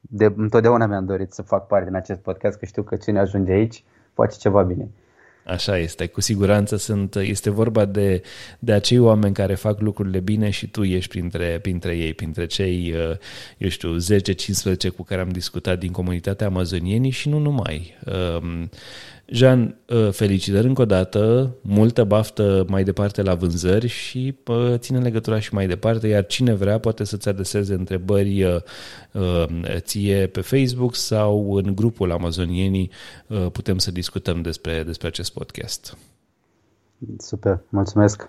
de, 0.00 0.32
întotdeauna 0.36 0.86
mi-am 0.86 1.04
dorit 1.04 1.32
să 1.32 1.42
fac 1.42 1.66
parte 1.66 1.84
din 1.86 1.94
acest 1.94 2.20
podcast, 2.20 2.58
că 2.58 2.64
știu 2.66 2.82
că 2.82 2.96
cine 2.96 3.18
ajunge 3.18 3.52
aici 3.52 3.84
face 4.14 4.38
ceva 4.38 4.62
bine. 4.62 4.88
Așa 5.46 5.78
este, 5.78 6.06
cu 6.06 6.20
siguranță 6.20 6.76
sunt, 6.76 7.16
este 7.16 7.50
vorba 7.50 7.84
de, 7.84 8.22
de 8.58 8.72
acei 8.72 8.98
oameni 8.98 9.34
care 9.34 9.54
fac 9.54 9.80
lucrurile 9.80 10.20
bine 10.20 10.50
și 10.50 10.66
tu 10.66 10.82
ești 10.82 11.10
printre, 11.10 11.58
printre 11.62 11.96
ei, 11.96 12.14
printre 12.14 12.46
cei, 12.46 12.94
uh, 13.10 13.16
eu 13.58 13.68
știu, 13.68 13.96
10-15 13.96 14.88
cu 14.96 15.02
care 15.02 15.20
am 15.20 15.28
discutat 15.28 15.78
din 15.78 15.90
comunitatea 15.90 16.46
amazonienii 16.46 17.10
și 17.10 17.28
nu 17.28 17.38
numai. 17.38 17.94
Um, 18.40 18.68
Jean, 19.28 19.76
uh, 19.86 20.08
felicitări 20.10 20.66
încă 20.66 20.82
o 20.82 20.84
dată, 20.84 21.54
multă 21.60 22.04
baftă 22.04 22.64
mai 22.68 22.84
departe 22.84 23.22
la 23.22 23.34
vânzări 23.34 23.86
și 23.86 24.34
uh, 24.46 24.74
ține 24.76 24.98
legătura 24.98 25.40
și 25.40 25.54
mai 25.54 25.66
departe, 25.66 26.06
iar 26.06 26.26
cine 26.26 26.54
vrea 26.54 26.78
poate 26.78 27.04
să-ți 27.04 27.28
adreseze 27.28 27.74
întrebări 27.74 28.42
uh, 28.42 28.56
ție 29.78 30.26
pe 30.26 30.40
Facebook 30.40 30.94
sau 30.94 31.54
în 31.54 31.74
grupul 31.74 32.12
Amazonienii 32.12 32.90
putem 33.52 33.78
să 33.78 33.90
discutăm 33.90 34.42
despre, 34.42 34.82
despre 34.82 35.06
acest 35.06 35.32
podcast. 35.36 35.96
Super, 37.18 37.60
mulțumesc! 37.68 38.28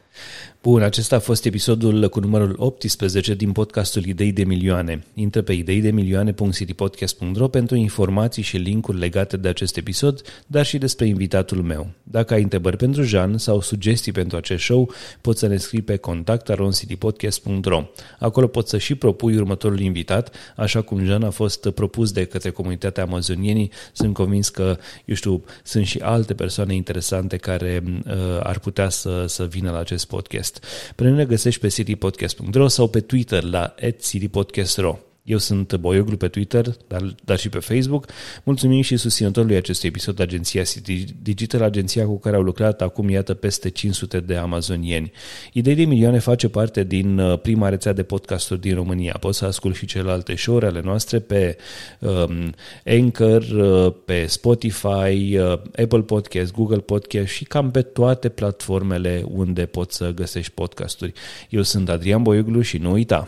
Bun, 0.62 0.82
acesta 0.82 1.16
a 1.16 1.20
fost 1.20 1.46
episodul 1.46 2.10
cu 2.10 2.20
numărul 2.20 2.56
18 2.58 3.34
din 3.34 3.52
podcastul 3.52 4.06
Idei 4.06 4.32
de 4.32 4.44
Milioane. 4.44 5.04
Intră 5.14 5.42
pe 5.42 5.54
ideidemilioane.citypodcast.ro 5.54 7.48
pentru 7.48 7.76
informații 7.76 8.44
și 8.44 8.58
linkuri 8.58 8.98
legate 8.98 9.38
de 9.38 9.48
acest 9.48 9.78
episod, 9.78 10.22
dar 10.48 10.66
și 10.66 10.78
despre 10.78 11.06
invitatul 11.06 11.62
meu. 11.62 11.90
Dacă 12.04 12.34
ai 12.34 12.42
întrebări 12.42 12.78
pentru 12.78 13.04
Jean 13.04 13.38
sau 13.38 13.62
sugestii 13.62 14.12
pentru 14.12 14.38
acest 14.38 14.64
show, 14.64 14.92
poți 15.22 15.40
să 15.40 15.48
ne 15.48 15.58
scrii 15.58 15.82
pe 15.82 15.98
contact.citypodcast.ro. 15.98 17.84
Acolo 18.20 18.48
poți 18.48 18.70
să 18.70 18.78
și 18.78 18.96
propui 18.96 19.36
următorul 19.36 19.80
invitat, 19.80 20.36
așa 20.56 20.82
cum 20.82 21.06
Jean 21.06 21.24
a 21.24 21.30
fost 21.30 21.70
propus 21.70 22.12
de 22.12 22.26
către 22.26 22.50
comunitatea 22.50 23.04
amazonienii. 23.04 23.72
Sunt 23.94 24.14
convins 24.14 24.50
că, 24.50 24.78
eu 25.06 25.16
știu, 25.16 25.44
sunt 25.64 25.86
și 25.86 26.00
alte 26.00 26.34
persoane 26.34 26.76
interesante 26.76 27.38
care 27.38 27.84
uh, 27.86 28.14
ar 28.44 28.60
putea 28.60 28.90
să, 28.90 29.26
să 29.28 29.46
vină 29.46 29.72
la 29.72 29.80
acest 29.80 30.08
podcast. 30.08 30.57
Pe 30.96 31.04
noi 31.04 31.12
ne 31.12 31.26
găsești 31.26 31.62
pe 31.62 31.68
citypodcast.ro 31.68 32.68
sau 32.68 32.88
pe 32.88 33.00
Twitter 33.00 33.44
la 33.44 33.76
citypodcast.ro. 34.00 34.98
Eu 35.28 35.38
sunt 35.38 35.76
Boioglu 35.76 36.18
pe 36.18 36.28
Twitter, 36.28 36.68
dar, 36.88 37.16
dar 37.26 37.38
și 37.38 37.50
pe 37.50 37.60
Facebook. 37.60 38.06
Mulțumim 38.44 38.82
și 38.82 38.98
susținătorului 38.98 39.56
acestui 39.56 39.90
episod, 39.90 40.20
agenția 40.20 40.64
City 40.64 41.06
Digital, 41.22 41.62
agenția 41.62 42.06
cu 42.06 42.20
care 42.20 42.36
au 42.36 42.42
lucrat 42.42 42.82
acum, 42.82 43.10
iată, 43.10 43.34
peste 43.34 43.70
500 43.70 44.20
de 44.20 44.36
amazonieni. 44.36 45.12
Idei 45.54 45.76
de 45.76 45.86
milioane 45.86 46.20
face 46.20 46.50
parte 46.50 46.84
din 46.84 47.20
uh, 47.20 47.40
prima 47.40 47.70
rețea 47.70 47.94
de 47.94 48.04
podcasturi 48.04 48.60
din 48.60 48.76
România. 48.76 49.18
Poți 49.20 49.38
să 49.38 49.46
asculti 49.46 49.78
și 49.78 49.86
celelalte 49.86 50.36
show 50.36 50.58
ale 50.58 50.82
noastre 50.84 51.20
pe 51.20 51.58
um, 52.00 52.54
Anchor, 52.86 53.42
uh, 53.42 53.94
pe 54.06 54.26
Spotify, 54.26 55.38
uh, 55.38 55.54
Apple 55.76 56.02
Podcast, 56.02 56.54
Google 56.54 56.80
Podcast 56.80 57.28
și 57.28 57.44
cam 57.44 57.72
pe 57.72 57.82
toate 57.82 58.30
platformele 58.30 59.24
unde 59.26 59.66
poți 59.66 59.96
să 59.96 60.12
găsești 60.12 60.52
podcasturi. 60.52 61.14
Eu 61.50 61.62
sunt 61.62 61.90
Adrian 61.90 62.24
Boioglu 62.24 62.62
și 62.62 62.78
nu 62.78 62.92
uita, 62.92 63.28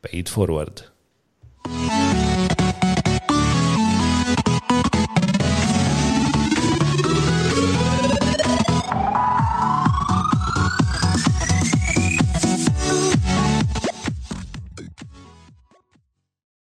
pay 0.00 0.18
it 0.18 0.28
forward. 0.28 0.95
Música 1.68 2.35